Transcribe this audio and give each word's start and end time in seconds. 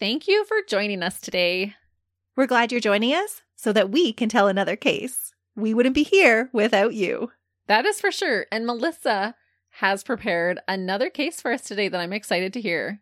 Thank 0.00 0.28
you 0.28 0.44
for 0.44 0.58
joining 0.68 1.02
us 1.02 1.20
today. 1.20 1.74
We're 2.36 2.46
glad 2.46 2.70
you're 2.70 2.80
joining 2.80 3.14
us 3.14 3.42
so 3.56 3.72
that 3.72 3.90
we 3.90 4.12
can 4.12 4.28
tell 4.28 4.46
another 4.46 4.76
case. 4.76 5.34
We 5.56 5.74
wouldn't 5.74 5.96
be 5.96 6.04
here 6.04 6.50
without 6.52 6.94
you. 6.94 7.32
That 7.66 7.84
is 7.84 8.00
for 8.00 8.12
sure. 8.12 8.46
And 8.52 8.64
Melissa 8.64 9.34
has 9.70 10.04
prepared 10.04 10.60
another 10.68 11.10
case 11.10 11.40
for 11.40 11.50
us 11.50 11.62
today 11.62 11.88
that 11.88 12.00
I'm 12.00 12.12
excited 12.12 12.52
to 12.52 12.60
hear. 12.60 13.00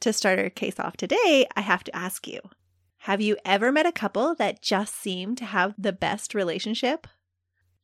To 0.00 0.10
start 0.10 0.38
our 0.38 0.48
case 0.48 0.80
off 0.80 0.96
today, 0.96 1.46
I 1.54 1.60
have 1.60 1.84
to 1.84 1.94
ask 1.94 2.26
you 2.26 2.40
Have 3.00 3.20
you 3.20 3.36
ever 3.44 3.70
met 3.70 3.84
a 3.84 3.92
couple 3.92 4.34
that 4.36 4.62
just 4.62 4.94
seemed 4.94 5.36
to 5.38 5.44
have 5.44 5.74
the 5.76 5.92
best 5.92 6.32
relationship? 6.32 7.06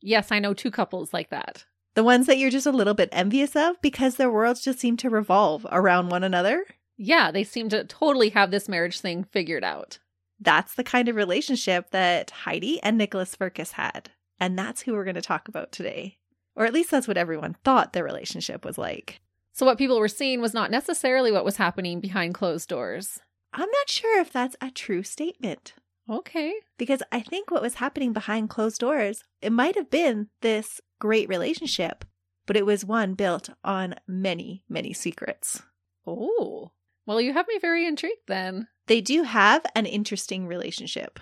Yes, 0.01 0.31
I 0.31 0.39
know 0.39 0.55
two 0.55 0.71
couples 0.71 1.13
like 1.13 1.29
that. 1.29 1.65
The 1.93 2.03
ones 2.03 2.25
that 2.25 2.39
you're 2.39 2.49
just 2.49 2.65
a 2.65 2.71
little 2.71 2.95
bit 2.95 3.09
envious 3.11 3.55
of 3.55 3.79
because 3.83 4.15
their 4.15 4.31
worlds 4.31 4.61
just 4.61 4.79
seem 4.79 4.97
to 4.97 5.09
revolve 5.11 5.67
around 5.71 6.09
one 6.09 6.23
another? 6.23 6.65
Yeah, 6.97 7.31
they 7.31 7.43
seem 7.43 7.69
to 7.69 7.83
totally 7.83 8.29
have 8.29 8.51
this 8.51 8.69
marriage 8.69 8.99
thing 8.99 9.23
figured 9.23 9.63
out. 9.63 9.99
That's 10.39 10.75
the 10.75 10.83
kind 10.83 11.07
of 11.07 11.15
relationship 11.15 11.91
that 11.91 12.31
Heidi 12.31 12.81
and 12.83 12.97
Nicholas 12.97 13.35
Firkus 13.35 13.71
had. 13.71 14.11
And 14.39 14.57
that's 14.57 14.81
who 14.81 14.93
we're 14.93 15.05
going 15.05 15.15
to 15.15 15.21
talk 15.21 15.47
about 15.47 15.71
today. 15.71 16.17
Or 16.55 16.65
at 16.65 16.73
least 16.73 16.91
that's 16.91 17.07
what 17.07 17.17
everyone 17.17 17.55
thought 17.63 17.93
their 17.93 18.03
relationship 18.03 18.65
was 18.65 18.77
like. 18.77 19.21
So, 19.53 19.65
what 19.65 19.77
people 19.77 19.99
were 19.99 20.09
seeing 20.09 20.41
was 20.41 20.53
not 20.53 20.71
necessarily 20.71 21.31
what 21.31 21.45
was 21.45 21.57
happening 21.57 22.01
behind 22.01 22.33
closed 22.33 22.67
doors. 22.67 23.19
I'm 23.53 23.69
not 23.69 23.89
sure 23.89 24.19
if 24.19 24.31
that's 24.31 24.57
a 24.59 24.69
true 24.69 25.03
statement. 25.03 25.73
Okay. 26.09 26.53
Because 26.77 27.01
I 27.11 27.21
think 27.21 27.49
what 27.49 27.61
was 27.61 27.75
happening 27.75 28.13
behind 28.13 28.49
closed 28.49 28.79
doors, 28.79 29.23
it 29.41 29.51
might 29.51 29.75
have 29.75 29.89
been 29.89 30.27
this 30.41 30.81
great 30.99 31.29
relationship, 31.29 32.03
but 32.45 32.57
it 32.57 32.65
was 32.65 32.85
one 32.85 33.13
built 33.13 33.49
on 33.63 33.95
many, 34.07 34.63
many 34.67 34.93
secrets. 34.93 35.63
Oh. 36.05 36.71
Well, 37.05 37.21
you 37.21 37.33
have 37.33 37.47
me 37.47 37.59
very 37.59 37.85
intrigued 37.85 38.27
then. 38.27 38.67
They 38.87 39.01
do 39.01 39.23
have 39.23 39.65
an 39.75 39.85
interesting 39.85 40.47
relationship. 40.47 41.19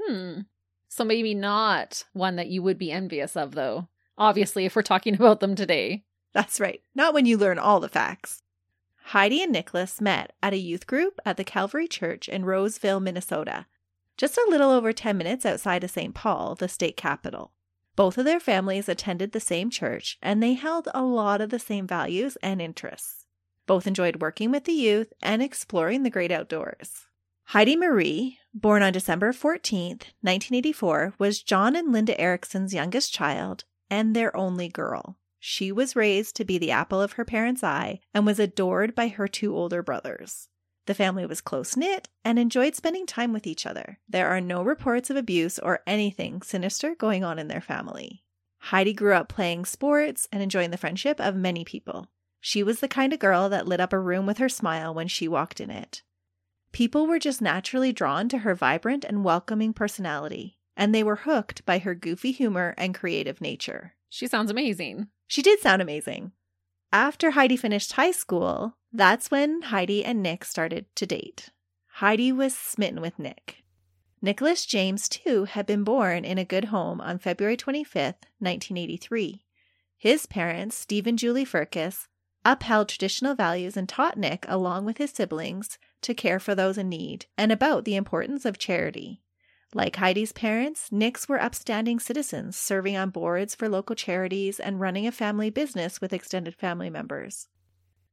Hmm. 0.00 0.40
So, 0.88 1.04
maybe 1.04 1.34
not 1.34 2.04
one 2.12 2.36
that 2.36 2.48
you 2.48 2.62
would 2.62 2.78
be 2.78 2.90
envious 2.90 3.36
of, 3.36 3.52
though. 3.54 3.88
Obviously, 4.16 4.64
if 4.64 4.74
we're 4.74 4.82
talking 4.82 5.14
about 5.16 5.40
them 5.40 5.54
today. 5.54 6.04
That's 6.32 6.60
right. 6.60 6.80
Not 6.94 7.14
when 7.14 7.26
you 7.26 7.36
learn 7.36 7.58
all 7.58 7.80
the 7.80 7.88
facts. 7.88 8.42
Heidi 9.08 9.42
and 9.42 9.52
Nicholas 9.52 10.00
met 10.00 10.34
at 10.42 10.52
a 10.52 10.58
youth 10.58 10.86
group 10.86 11.18
at 11.24 11.38
the 11.38 11.44
Calvary 11.44 11.88
Church 11.88 12.28
in 12.28 12.44
Roseville, 12.44 13.00
Minnesota, 13.00 13.66
just 14.18 14.36
a 14.36 14.46
little 14.50 14.70
over 14.70 14.92
10 14.92 15.16
minutes 15.16 15.46
outside 15.46 15.82
of 15.82 15.90
St. 15.90 16.14
Paul, 16.14 16.54
the 16.54 16.68
state 16.68 16.96
capital. 16.96 17.52
Both 17.96 18.18
of 18.18 18.26
their 18.26 18.40
families 18.40 18.88
attended 18.88 19.32
the 19.32 19.40
same 19.40 19.70
church, 19.70 20.18
and 20.20 20.42
they 20.42 20.52
held 20.52 20.88
a 20.92 21.02
lot 21.02 21.40
of 21.40 21.48
the 21.50 21.58
same 21.58 21.86
values 21.86 22.36
and 22.42 22.60
interests. 22.60 23.24
Both 23.68 23.86
enjoyed 23.86 24.22
working 24.22 24.50
with 24.50 24.64
the 24.64 24.72
youth 24.72 25.12
and 25.22 25.42
exploring 25.42 26.02
the 26.02 26.10
great 26.10 26.32
outdoors. 26.32 27.04
Heidi 27.44 27.76
Marie, 27.76 28.38
born 28.54 28.82
on 28.82 28.94
December 28.94 29.32
14th, 29.32 30.08
1984, 30.22 31.14
was 31.18 31.42
John 31.42 31.76
and 31.76 31.92
Linda 31.92 32.18
Erickson's 32.18 32.72
youngest 32.72 33.12
child 33.12 33.64
and 33.90 34.16
their 34.16 34.34
only 34.34 34.70
girl. 34.70 35.18
She 35.38 35.70
was 35.70 35.94
raised 35.94 36.34
to 36.36 36.46
be 36.46 36.56
the 36.56 36.70
apple 36.70 37.02
of 37.02 37.12
her 37.12 37.26
parents' 37.26 37.62
eye 37.62 38.00
and 38.14 38.24
was 38.24 38.40
adored 38.40 38.94
by 38.94 39.08
her 39.08 39.28
two 39.28 39.54
older 39.54 39.82
brothers. 39.82 40.48
The 40.86 40.94
family 40.94 41.26
was 41.26 41.42
close 41.42 41.76
knit 41.76 42.08
and 42.24 42.38
enjoyed 42.38 42.74
spending 42.74 43.04
time 43.04 43.34
with 43.34 43.46
each 43.46 43.66
other. 43.66 43.98
There 44.08 44.28
are 44.28 44.40
no 44.40 44.62
reports 44.62 45.10
of 45.10 45.16
abuse 45.16 45.58
or 45.58 45.82
anything 45.86 46.40
sinister 46.40 46.94
going 46.94 47.22
on 47.22 47.38
in 47.38 47.48
their 47.48 47.60
family. 47.60 48.24
Heidi 48.60 48.94
grew 48.94 49.12
up 49.12 49.28
playing 49.28 49.66
sports 49.66 50.26
and 50.32 50.42
enjoying 50.42 50.70
the 50.70 50.78
friendship 50.78 51.20
of 51.20 51.36
many 51.36 51.66
people. 51.66 52.08
She 52.40 52.62
was 52.62 52.80
the 52.80 52.88
kind 52.88 53.12
of 53.12 53.18
girl 53.18 53.48
that 53.48 53.66
lit 53.66 53.80
up 53.80 53.92
a 53.92 53.98
room 53.98 54.26
with 54.26 54.38
her 54.38 54.48
smile 54.48 54.94
when 54.94 55.08
she 55.08 55.28
walked 55.28 55.60
in 55.60 55.70
it. 55.70 56.02
People 56.72 57.06
were 57.06 57.18
just 57.18 57.40
naturally 57.40 57.92
drawn 57.92 58.28
to 58.28 58.38
her 58.38 58.54
vibrant 58.54 59.04
and 59.04 59.24
welcoming 59.24 59.72
personality, 59.72 60.58
and 60.76 60.94
they 60.94 61.02
were 61.02 61.16
hooked 61.16 61.64
by 61.66 61.78
her 61.78 61.94
goofy 61.94 62.30
humor 62.30 62.74
and 62.76 62.94
creative 62.94 63.40
nature. 63.40 63.94
She 64.08 64.26
sounds 64.26 64.50
amazing. 64.50 65.08
She 65.26 65.42
did 65.42 65.60
sound 65.60 65.82
amazing. 65.82 66.32
After 66.92 67.32
Heidi 67.32 67.56
finished 67.56 67.92
high 67.92 68.12
school, 68.12 68.76
that's 68.92 69.30
when 69.30 69.62
Heidi 69.62 70.04
and 70.04 70.22
Nick 70.22 70.44
started 70.44 70.86
to 70.96 71.06
date. 71.06 71.50
Heidi 71.94 72.32
was 72.32 72.54
smitten 72.54 73.00
with 73.00 73.18
Nick. 73.18 73.64
Nicholas 74.22 74.64
James, 74.64 75.08
too, 75.08 75.44
had 75.44 75.66
been 75.66 75.84
born 75.84 76.24
in 76.24 76.38
a 76.38 76.44
good 76.44 76.66
home 76.66 77.00
on 77.00 77.18
February 77.18 77.56
25th, 77.56 78.24
1983. 78.38 79.44
His 79.96 80.26
parents, 80.26 80.76
Steve 80.76 81.06
and 81.06 81.18
Julie 81.18 81.44
Firkus, 81.44 82.08
upheld 82.48 82.88
traditional 82.88 83.34
values 83.34 83.76
and 83.76 83.86
taught 83.86 84.16
Nick, 84.16 84.46
along 84.48 84.86
with 84.86 84.96
his 84.96 85.10
siblings, 85.10 85.78
to 86.00 86.14
care 86.14 86.40
for 86.40 86.54
those 86.54 86.78
in 86.78 86.88
need 86.88 87.26
and 87.36 87.52
about 87.52 87.84
the 87.84 87.94
importance 87.94 88.46
of 88.46 88.58
charity. 88.58 89.20
Like 89.74 89.96
Heidi's 89.96 90.32
parents, 90.32 90.90
Nick's 90.90 91.28
were 91.28 91.42
upstanding 91.42 92.00
citizens, 92.00 92.56
serving 92.56 92.96
on 92.96 93.10
boards 93.10 93.54
for 93.54 93.68
local 93.68 93.94
charities 93.94 94.58
and 94.58 94.80
running 94.80 95.06
a 95.06 95.12
family 95.12 95.50
business 95.50 96.00
with 96.00 96.14
extended 96.14 96.54
family 96.54 96.88
members. 96.88 97.48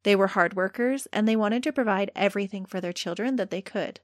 They 0.04 0.18
were 0.18 0.28
hard 0.28 0.54
workers 0.54 1.08
and 1.14 1.26
they 1.28 1.38
wanted 1.38 1.64
to 1.64 1.72
provide 1.72 2.12
everything 2.14 2.66
for 2.66 2.82
their 2.82 2.92
children 2.92 3.38
that 3.38 3.52
they 3.52 3.62
could. 3.62 4.02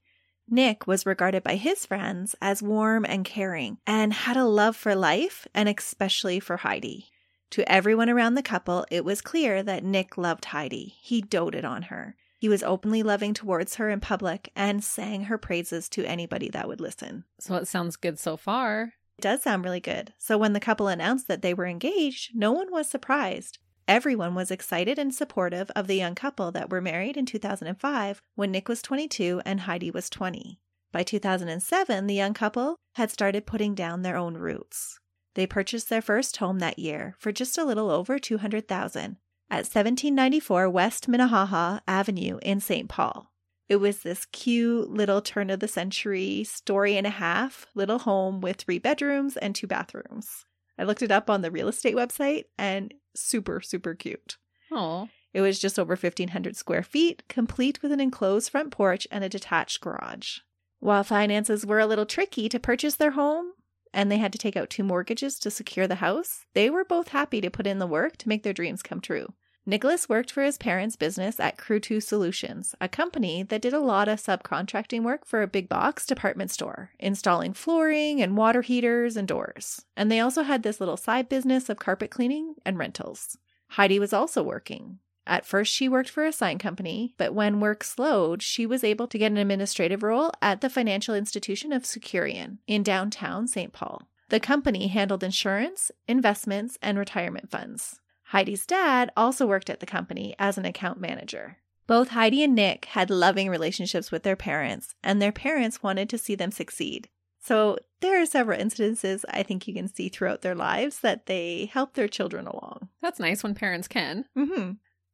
Nick 0.50 0.88
was 0.88 1.06
regarded 1.06 1.44
by 1.44 1.56
his 1.56 1.86
friends 1.86 2.36
as 2.41 2.64
warm 2.64 3.06
and 3.06 3.25
caring 3.25 3.80
and 3.86 4.14
had 4.14 4.38
a 4.38 4.46
love 4.46 4.78
for 4.78 4.96
life 4.96 5.46
and 5.53 5.68
especially 5.68 6.40
for 6.40 6.58
Heidi. 6.58 7.09
To 7.52 7.70
everyone 7.70 8.10
around 8.10 8.36
the 8.36 8.42
couple, 8.42 8.86
it 8.90 9.04
was 9.04 9.20
clear 9.20 9.62
that 9.62 9.84
Nick 9.84 10.18
loved 10.18 10.46
Heidi. 10.46 10.96
He 11.02 11.22
doted 11.22 11.66
on 11.66 11.84
her. 11.84 12.16
He 12.40 12.48
was 12.48 12.64
openly 12.64 13.04
loving 13.04 13.34
towards 13.34 13.76
her 13.76 13.90
in 13.90 14.00
public 14.00 14.52
and 14.56 14.82
sang 14.82 15.26
her 15.26 15.38
praises 15.38 15.90
to 15.90 16.06
anybody 16.06 16.48
that 16.50 16.70
would 16.70 16.80
listen. 16.80 17.26
So, 17.40 17.56
it 17.56 17.68
sounds 17.68 17.98
good 17.98 18.18
so 18.18 18.38
far. 18.38 18.94
It 19.18 19.22
does 19.22 19.44
sound 19.44 19.66
really 19.66 19.82
good. 19.82 20.14
So, 20.18 20.38
when 20.38 20.54
the 20.54 20.62
couple 20.62 20.88
announced 20.88 21.28
that 21.28 21.42
they 21.42 21.54
were 21.54 21.68
engaged, 21.68 22.32
no 22.34 22.54
one 22.54 22.72
was 22.72 22.90
surprised. 22.90 23.60
Everyone 23.86 24.34
was 24.34 24.50
excited 24.50 24.98
and 24.98 25.14
supportive 25.14 25.70
of 25.76 25.88
the 25.88 25.96
young 25.96 26.16
couple 26.16 26.54
that 26.54 26.70
were 26.70 26.80
married 26.80 27.18
in 27.18 27.26
2005 27.26 28.22
when 28.36 28.52
Nick 28.52 28.70
was 28.70 28.82
22 28.82 29.42
and 29.46 29.62
Heidi 29.62 29.92
was 29.92 30.10
20. 30.10 30.58
By 30.94 31.04
2007, 31.04 32.08
the 32.08 32.16
young 32.16 32.34
couple 32.34 32.78
had 32.96 33.12
started 33.12 33.46
putting 33.46 33.76
down 33.76 34.04
their 34.04 34.16
own 34.16 34.36
roots. 34.36 35.02
They 35.36 35.47
purchased 35.47 35.90
their 35.90 36.02
first 36.02 36.38
home 36.38 36.59
that 36.59 36.80
year 36.80 37.16
for 37.18 37.31
just 37.31 37.58
a 37.58 37.64
little 37.64 37.90
over 37.90 38.19
200,000 38.19 39.18
at 39.50 39.66
1794 39.66 40.69
West 40.69 41.08
Minnehaha 41.08 41.80
Avenue 41.88 42.40
in 42.42 42.59
St. 42.59 42.90
Paul. 42.90 43.31
It 43.70 43.78
was 43.78 44.00
this 44.00 44.25
cute 44.25 44.90
little 44.90 45.22
turn 45.22 45.50
of 45.50 45.62
the 45.62 45.68
century 45.68 46.44
story 46.44 46.97
and 46.97 47.08
a 47.08 47.12
half 47.12 47.68
little 47.74 48.00
home 48.00 48.41
with 48.41 48.58
three 48.58 48.80
bedrooms 48.80 49.38
and 49.38 49.56
two 49.56 49.68
bathrooms. 49.68 50.46
I 50.78 50.84
looked 50.84 51.02
it 51.02 51.11
up 51.11 51.29
on 51.29 51.41
the 51.41 51.52
real 51.52 51.70
estate 51.70 51.96
website 51.96 52.46
and 52.58 52.94
super, 53.16 53.61
super 53.61 53.94
cute. 53.94 54.38
Oh. 54.72 55.08
It 55.34 55.40
was 55.40 55.59
just 55.59 55.79
over 55.79 55.96
1,500 55.96 56.58
square 56.58 56.84
feet, 56.84 57.23
complete 57.29 57.82
with 57.82 57.94
an 57.94 58.02
enclosed 58.02 58.50
front 58.50 58.72
porch 58.72 59.08
and 59.09 59.23
a 59.23 59.29
detached 59.29 59.79
garage. 59.79 60.40
While 60.79 61.03
finances 61.03 61.66
were 61.66 61.79
a 61.79 61.85
little 61.85 62.06
tricky 62.06 62.50
to 62.50 62.59
purchase 62.59 62.96
their 62.96 63.11
home, 63.11 63.53
and 63.93 64.11
they 64.11 64.17
had 64.17 64.32
to 64.32 64.38
take 64.38 64.55
out 64.55 64.70
two 64.70 64.84
mortgages 64.84 65.40
to 65.40 65.52
secure 65.52 65.88
the 65.88 65.96
house, 65.96 66.46
they 66.53 66.70
were 66.70 66.85
both 66.85 67.09
happy 67.09 67.41
to 67.41 67.49
put 67.49 67.67
in 67.67 67.79
the 67.79 67.88
work 67.88 68.17
to 68.17 68.29
make 68.29 68.43
their 68.43 68.53
dreams 68.53 68.82
come 68.82 69.02
true. 69.02 69.34
Nicholas 69.64 70.09
worked 70.09 70.32
for 70.32 70.41
his 70.41 70.58
parents' 70.58 70.96
business 70.96 71.40
at 71.40 71.58
Crew 71.58 71.79
2 71.79 72.02
Solutions, 72.02 72.73
a 72.82 72.90
company 72.90 73.43
that 73.43 73.61
did 73.61 73.73
a 73.73 73.79
lot 73.79 74.08
of 74.08 74.20
subcontracting 74.20 75.03
work 75.03 75.23
for 75.23 75.43
a 75.43 75.47
big 75.47 75.70
box 75.70 76.08
department 76.08 76.49
store, 76.49 76.90
installing 76.99 77.53
flooring 77.53 78.22
and 78.22 78.35
water 78.35 78.64
heaters 78.64 79.16
and 79.16 79.28
doors. 79.28 79.85
And 79.96 80.11
they 80.11 80.20
also 80.20 80.41
had 80.41 80.64
this 80.64 80.79
little 80.79 80.97
side 80.97 81.29
business 81.29 81.70
of 81.70 81.78
carpet 81.78 82.09
cleaning 82.09 82.55
and 82.66 82.79
rentals. 82.79 83.37
Heidi 83.70 83.99
was 83.99 84.14
also 84.14 84.41
working. 84.41 84.97
At 85.28 85.46
first, 85.46 85.72
she 85.72 85.88
worked 85.88 86.09
for 86.09 86.26
a 86.26 86.32
sign 86.32 86.58
company, 86.58 87.14
but 87.18 87.34
when 87.34 87.59
work 87.59 87.84
slowed, 87.84 88.41
she 88.41 88.66
was 88.66 88.84
able 88.84 89.08
to 89.08 89.18
get 89.18 89.32
an 89.32 89.38
administrative 89.38 90.03
role 90.03 90.32
at 90.41 90.62
the 90.62 90.70
financial 90.70 91.14
institution 91.14 91.72
of 91.72 91.84
Securian 91.84 92.58
in 92.68 92.84
downtown 92.84 93.47
St. 93.47 93.72
Paul. 93.72 94.08
The 94.29 94.40
company 94.40 94.88
handled 94.88 95.23
insurance, 95.23 95.91
investments, 96.08 96.78
and 96.82 96.97
retirement 96.97 97.52
funds. 97.52 98.00
Heidi's 98.26 98.66
dad 98.66 99.12
also 99.18 99.46
worked 99.46 99.70
at 99.70 99.82
the 99.82 99.85
company 99.85 100.35
as 100.40 100.58
an 100.58 100.66
account 100.66 101.00
manager. 101.00 101.58
Both 101.85 102.09
Heidi 102.09 102.44
and 102.44 102.56
Nick 102.56 102.85
had 102.85 103.09
loving 103.09 103.50
relationships 103.50 104.12
with 104.12 104.23
their 104.23 104.38
parents, 104.38 104.96
and 105.03 105.22
their 105.22 105.34
parents 105.34 105.84
wanted 105.84 106.09
to 106.09 106.18
see 106.18 106.35
them 106.35 106.52
succeed. 106.52 107.09
So 107.41 107.78
there 108.00 108.22
are 108.22 108.26
several 108.26 108.59
instances 108.59 109.26
I 109.29 109.44
think 109.44 109.68
you 109.68 109.73
can 109.73 109.94
see 109.94 110.08
throughout 110.08 110.41
their 110.41 110.56
lives 110.56 111.00
that 111.02 111.26
they 111.26 111.70
help 111.73 111.94
their 111.94 112.08
children 112.08 112.47
along. 112.47 112.88
That's 113.02 113.20
nice 113.20 113.44
when 113.44 113.56
parents 113.56 113.88
can. 113.88 114.26
Mm-hmm. 114.38 114.72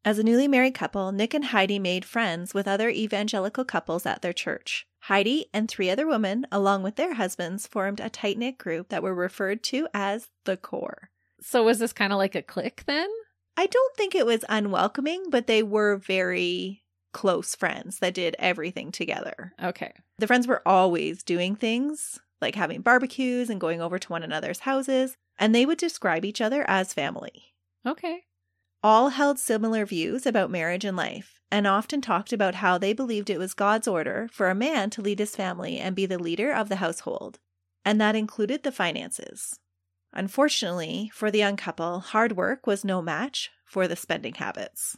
As 0.07 0.18
a 0.18 0.24
newly 0.24 0.48
married 0.48 0.74
couple, 0.74 1.12
Nick 1.12 1.33
and 1.33 1.44
Heidi 1.44 1.80
made 1.80 2.06
friends 2.06 2.54
with 2.54 2.65
other 2.65 2.88
evangelical 2.88 3.65
couples 3.65 4.06
at 4.06 4.21
their 4.21 4.31
church. 4.31 4.88
Heidi 5.01 5.48
and 5.54 5.68
three 5.68 5.89
other 5.89 6.07
women, 6.07 6.48
along 6.50 6.83
with 6.83 6.95
their 6.95 7.15
husbands, 7.15 7.68
formed 7.68 8.00
a 8.00 8.09
tight 8.09 8.38
knit 8.38 8.57
group 8.57 8.88
that 8.88 9.04
were 9.04 9.13
referred 9.13 9.63
to 9.63 9.89
as 9.94 10.30
the 10.45 10.56
Core. 10.56 11.09
So 11.42 11.62
was 11.62 11.80
this 11.80 11.92
kind 11.92 12.13
of 12.13 12.19
like 12.19 12.36
a 12.36 12.42
clique 12.42 12.86
then? 12.86 13.09
I 13.57 13.65
don't 13.65 13.98
think 13.98 14.15
it 14.15 14.25
was 14.25 14.45
unwelcoming, 14.48 15.25
but 15.30 15.48
they 15.48 15.62
were 15.62 15.98
very 15.98 16.83
close 17.12 17.54
friends 17.54 18.00
that 18.00 18.13
did 18.13 18.38
everything 18.39 18.94
together. 18.94 19.51
Okay. 19.62 19.92
The 20.19 20.27
friends 20.27 20.48
were 20.48 20.65
always 20.65 21.21
doing 21.21 21.57
things 21.57 22.18
like 22.39 22.56
having 22.56 22.80
barbecues 22.80 23.50
and 23.50 23.59
going 23.59 23.81
over 23.81 24.00
to 24.00 24.09
one 24.09 24.24
another's 24.24 24.59
houses, 24.59 25.18
and 25.38 25.54
they 25.54 25.65
would 25.65 25.77
describe 25.77 26.24
each 26.24 26.39
other 26.39 26.63
as 26.65 26.94
family. 26.94 27.56
Okay. 27.86 28.24
All 28.83 29.09
held 29.09 29.39
similar 29.39 29.85
views 29.85 30.25
about 30.25 30.51
marriage 30.51 30.85
and 30.85 30.95
life, 30.95 31.39
and 31.51 31.65
often 31.65 32.00
talked 32.00 32.31
about 32.31 32.56
how 32.56 32.77
they 32.77 32.94
believed 32.94 33.29
it 33.29 33.39
was 33.39 33.53
God's 33.53 33.88
order 33.88 34.29
for 34.31 34.50
a 34.50 34.56
man 34.56 34.89
to 34.91 35.01
lead 35.01 35.19
his 35.19 35.35
family 35.35 35.79
and 35.79 35.95
be 35.95 36.06
the 36.06 36.19
leader 36.19 36.51
of 36.51 36.69
the 36.69 36.75
household, 36.77 37.39
and 37.83 38.00
that 38.00 38.15
included 38.15 38.63
the 38.63 38.71
finances. 38.71 39.59
Unfortunately, 40.13 41.12
for 41.13 41.31
the 41.31 41.39
young 41.39 41.57
couple, 41.57 42.00
hard 42.00 42.38
work 42.38 42.68
was 42.68 42.85
no 42.85 43.01
match 43.01 43.51
for 43.65 43.88
the 43.88 43.95
spending 43.95 44.35
habits. 44.35 44.97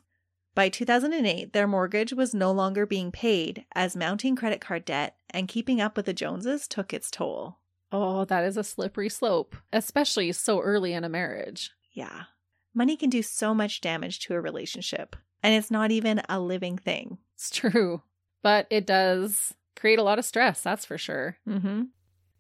By 0.55 0.69
2008, 0.69 1.53
their 1.53 1.67
mortgage 1.67 2.11
was 2.11 2.33
no 2.33 2.51
longer 2.51 2.85
being 2.85 3.11
paid 3.11 3.65
as 3.73 3.95
mounting 3.95 4.35
credit 4.35 4.59
card 4.59 4.85
debt 4.85 5.15
and 5.29 5.47
keeping 5.47 5.79
up 5.79 5.95
with 5.95 6.05
the 6.05 6.13
Joneses 6.13 6.67
took 6.67 6.93
its 6.93 7.09
toll. 7.09 7.59
Oh, 7.91 8.25
that 8.25 8.43
is 8.43 8.57
a 8.57 8.63
slippery 8.63 9.09
slope, 9.09 9.55
especially 9.71 10.31
so 10.31 10.59
early 10.59 10.93
in 10.93 11.03
a 11.03 11.09
marriage. 11.09 11.71
Yeah. 11.93 12.23
Money 12.79 12.95
can 12.95 13.09
do 13.09 13.21
so 13.21 13.53
much 13.53 13.81
damage 13.81 14.19
to 14.19 14.35
a 14.35 14.39
relationship, 14.39 15.17
and 15.43 15.53
it's 15.53 15.69
not 15.69 15.91
even 15.91 16.21
a 16.29 16.39
living 16.39 16.77
thing. 16.77 17.17
It's 17.35 17.49
true, 17.49 18.03
but 18.41 18.67
it 18.69 18.87
does 18.87 19.53
create 19.75 19.99
a 19.99 20.03
lot 20.03 20.17
of 20.17 20.23
stress, 20.23 20.61
that's 20.61 20.85
for 20.85 20.97
sure. 20.97 21.39
Mm-hmm. 21.45 21.81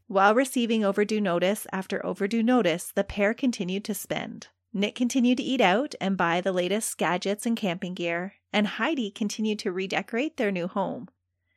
While 0.07 0.33
receiving 0.33 0.85
overdue 0.85 1.19
notice 1.19 1.67
after 1.73 2.05
overdue 2.05 2.41
notice, 2.41 2.93
the 2.95 3.03
pair 3.03 3.33
continued 3.33 3.83
to 3.83 3.93
spend. 3.93 4.47
Nick 4.71 4.95
continued 4.95 5.39
to 5.39 5.43
eat 5.43 5.59
out 5.59 5.93
and 5.99 6.15
buy 6.15 6.39
the 6.39 6.53
latest 6.53 6.97
gadgets 6.97 7.45
and 7.45 7.57
camping 7.57 7.93
gear, 7.93 8.35
and 8.53 8.65
Heidi 8.65 9.11
continued 9.11 9.59
to 9.59 9.73
redecorate 9.73 10.37
their 10.37 10.51
new 10.51 10.69
home. 10.69 11.09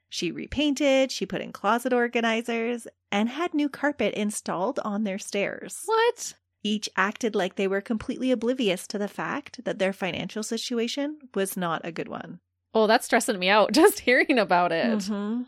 She 0.08 0.32
repainted, 0.32 1.12
she 1.12 1.24
put 1.24 1.40
in 1.40 1.52
closet 1.52 1.92
organizers, 1.92 2.88
and 3.12 3.28
had 3.28 3.54
new 3.54 3.68
carpet 3.68 4.12
installed 4.14 4.80
on 4.80 5.04
their 5.04 5.20
stairs. 5.20 5.82
What? 5.84 6.34
Each 6.62 6.88
acted 6.96 7.34
like 7.34 7.56
they 7.56 7.66
were 7.68 7.80
completely 7.80 8.30
oblivious 8.30 8.86
to 8.88 8.98
the 8.98 9.08
fact 9.08 9.64
that 9.64 9.78
their 9.78 9.92
financial 9.92 10.42
situation 10.42 11.18
was 11.34 11.56
not 11.56 11.80
a 11.84 11.92
good 11.92 12.08
one. 12.08 12.40
Oh, 12.74 12.86
that's 12.86 13.04
stressing 13.06 13.38
me 13.38 13.48
out 13.48 13.72
just 13.82 14.00
hearing 14.00 14.38
about 14.38 14.72
it. 14.72 14.98
Mhm. 14.98 15.46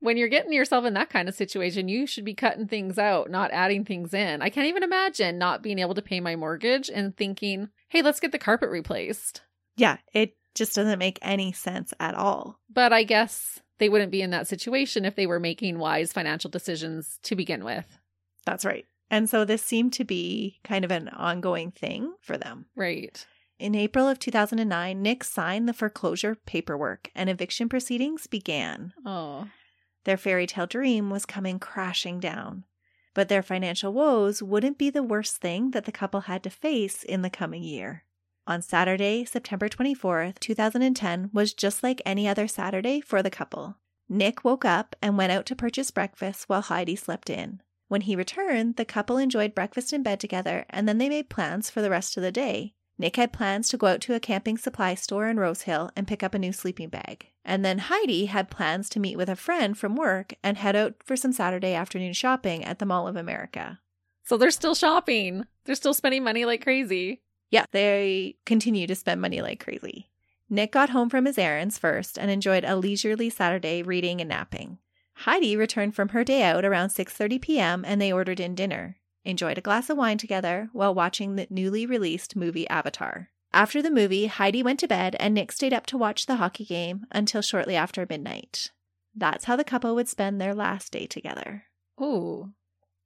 When 0.00 0.16
you're 0.16 0.28
getting 0.28 0.52
yourself 0.52 0.84
in 0.84 0.94
that 0.94 1.10
kind 1.10 1.28
of 1.28 1.34
situation, 1.34 1.88
you 1.88 2.08
should 2.08 2.24
be 2.24 2.34
cutting 2.34 2.66
things 2.66 2.98
out, 2.98 3.30
not 3.30 3.52
adding 3.52 3.84
things 3.84 4.12
in. 4.12 4.42
I 4.42 4.50
can't 4.50 4.66
even 4.66 4.82
imagine 4.82 5.38
not 5.38 5.62
being 5.62 5.78
able 5.78 5.94
to 5.94 6.02
pay 6.02 6.18
my 6.18 6.34
mortgage 6.34 6.90
and 6.90 7.16
thinking, 7.16 7.68
hey, 7.88 8.02
let's 8.02 8.18
get 8.18 8.32
the 8.32 8.38
carpet 8.38 8.70
replaced. 8.70 9.42
Yeah, 9.76 9.98
it 10.12 10.36
just 10.56 10.74
doesn't 10.74 10.98
make 10.98 11.20
any 11.22 11.52
sense 11.52 11.94
at 12.00 12.16
all. 12.16 12.58
But 12.68 12.92
I 12.92 13.04
guess 13.04 13.60
they 13.78 13.88
wouldn't 13.88 14.10
be 14.10 14.22
in 14.22 14.30
that 14.30 14.48
situation 14.48 15.04
if 15.04 15.14
they 15.14 15.26
were 15.26 15.38
making 15.40 15.78
wise 15.78 16.12
financial 16.12 16.50
decisions 16.50 17.20
to 17.22 17.36
begin 17.36 17.62
with. 17.64 17.86
That's 18.44 18.64
right. 18.64 18.86
And 19.12 19.28
so 19.28 19.44
this 19.44 19.62
seemed 19.62 19.92
to 19.92 20.04
be 20.04 20.58
kind 20.64 20.86
of 20.86 20.90
an 20.90 21.10
ongoing 21.10 21.70
thing 21.70 22.14
for 22.22 22.38
them. 22.38 22.64
Right. 22.74 23.24
In 23.58 23.74
April 23.74 24.08
of 24.08 24.18
2009, 24.18 25.02
Nick 25.02 25.22
signed 25.22 25.68
the 25.68 25.74
foreclosure 25.74 26.34
paperwork 26.34 27.10
and 27.14 27.28
eviction 27.28 27.68
proceedings 27.68 28.26
began. 28.26 28.94
Oh, 29.04 29.48
Their 30.04 30.16
fairy 30.16 30.46
tale 30.46 30.66
dream 30.66 31.10
was 31.10 31.26
coming 31.26 31.58
crashing 31.58 32.20
down. 32.20 32.64
But 33.14 33.28
their 33.28 33.42
financial 33.42 33.92
woes 33.92 34.42
wouldn't 34.42 34.78
be 34.78 34.88
the 34.88 35.02
worst 35.02 35.36
thing 35.36 35.72
that 35.72 35.84
the 35.84 35.92
couple 35.92 36.22
had 36.22 36.42
to 36.44 36.50
face 36.50 37.02
in 37.02 37.20
the 37.20 37.28
coming 37.28 37.62
year. 37.62 38.04
On 38.46 38.62
Saturday, 38.62 39.26
September 39.26 39.68
24th, 39.68 40.40
2010, 40.40 41.28
was 41.34 41.52
just 41.52 41.82
like 41.82 42.00
any 42.06 42.26
other 42.26 42.48
Saturday 42.48 43.02
for 43.02 43.22
the 43.22 43.30
couple. 43.30 43.76
Nick 44.08 44.42
woke 44.42 44.64
up 44.64 44.96
and 45.02 45.18
went 45.18 45.32
out 45.32 45.44
to 45.46 45.54
purchase 45.54 45.90
breakfast 45.90 46.48
while 46.48 46.62
Heidi 46.62 46.96
slept 46.96 47.28
in. 47.28 47.60
When 47.92 48.00
he 48.00 48.16
returned, 48.16 48.76
the 48.76 48.86
couple 48.86 49.18
enjoyed 49.18 49.54
breakfast 49.54 49.92
in 49.92 50.02
bed 50.02 50.18
together 50.18 50.64
and 50.70 50.88
then 50.88 50.96
they 50.96 51.10
made 51.10 51.28
plans 51.28 51.68
for 51.68 51.82
the 51.82 51.90
rest 51.90 52.16
of 52.16 52.22
the 52.22 52.32
day. 52.32 52.72
Nick 52.96 53.16
had 53.16 53.34
plans 53.34 53.68
to 53.68 53.76
go 53.76 53.88
out 53.88 54.00
to 54.00 54.14
a 54.14 54.18
camping 54.18 54.56
supply 54.56 54.94
store 54.94 55.28
in 55.28 55.38
Rose 55.38 55.60
Hill 55.68 55.90
and 55.94 56.08
pick 56.08 56.22
up 56.22 56.32
a 56.32 56.38
new 56.38 56.54
sleeping 56.54 56.88
bag. 56.88 57.26
And 57.44 57.62
then 57.62 57.80
Heidi 57.90 58.24
had 58.26 58.48
plans 58.48 58.88
to 58.88 58.98
meet 58.98 59.18
with 59.18 59.28
a 59.28 59.36
friend 59.36 59.76
from 59.76 59.94
work 59.94 60.32
and 60.42 60.56
head 60.56 60.74
out 60.74 60.94
for 61.04 61.16
some 61.16 61.34
Saturday 61.34 61.74
afternoon 61.74 62.14
shopping 62.14 62.64
at 62.64 62.78
the 62.78 62.86
Mall 62.86 63.06
of 63.06 63.14
America. 63.14 63.80
so 64.24 64.38
they're 64.38 64.50
still 64.50 64.74
shopping. 64.74 65.44
They're 65.66 65.74
still 65.74 65.92
spending 65.92 66.24
money 66.24 66.46
like 66.46 66.62
crazy. 66.62 67.20
Yeah, 67.50 67.66
they 67.72 68.36
continue 68.46 68.86
to 68.86 68.94
spend 68.94 69.20
money 69.20 69.42
like 69.42 69.62
crazy. 69.62 70.08
Nick 70.48 70.72
got 70.72 70.88
home 70.88 71.10
from 71.10 71.26
his 71.26 71.36
errands 71.36 71.76
first 71.76 72.18
and 72.18 72.30
enjoyed 72.30 72.64
a 72.64 72.74
leisurely 72.74 73.28
Saturday 73.28 73.82
reading 73.82 74.22
and 74.22 74.30
napping. 74.30 74.78
Heidi 75.14 75.56
returned 75.56 75.94
from 75.94 76.10
her 76.10 76.24
day 76.24 76.42
out 76.42 76.64
around 76.64 76.88
6:30 76.88 77.40
p.m. 77.40 77.84
and 77.84 78.00
they 78.00 78.12
ordered 78.12 78.40
in 78.40 78.54
dinner. 78.54 78.96
Enjoyed 79.24 79.58
a 79.58 79.62
glass 79.62 79.88
of 79.88 79.96
wine 79.96 80.18
together 80.18 80.68
while 80.72 80.94
watching 80.94 81.36
the 81.36 81.46
newly 81.48 81.86
released 81.86 82.34
movie 82.34 82.68
Avatar. 82.68 83.30
After 83.52 83.82
the 83.82 83.90
movie, 83.90 84.26
Heidi 84.26 84.62
went 84.62 84.80
to 84.80 84.88
bed 84.88 85.14
and 85.20 85.34
Nick 85.34 85.52
stayed 85.52 85.72
up 85.74 85.86
to 85.86 85.98
watch 85.98 86.26
the 86.26 86.36
hockey 86.36 86.64
game 86.64 87.06
until 87.12 87.42
shortly 87.42 87.76
after 87.76 88.06
midnight. 88.08 88.70
That's 89.14 89.44
how 89.44 89.56
the 89.56 89.64
couple 89.64 89.94
would 89.94 90.08
spend 90.08 90.40
their 90.40 90.54
last 90.54 90.90
day 90.92 91.06
together. 91.06 91.64
Ooh. 92.00 92.52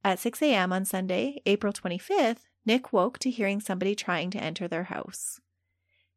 At 0.03 0.19
6 0.19 0.41
a.m. 0.41 0.71
on 0.71 0.85
Sunday, 0.85 1.41
April 1.45 1.73
25th, 1.73 2.45
Nick 2.65 2.93
woke 2.93 3.19
to 3.19 3.29
hearing 3.29 3.59
somebody 3.59 3.93
trying 3.93 4.31
to 4.31 4.41
enter 4.41 4.67
their 4.67 4.85
house. 4.85 5.39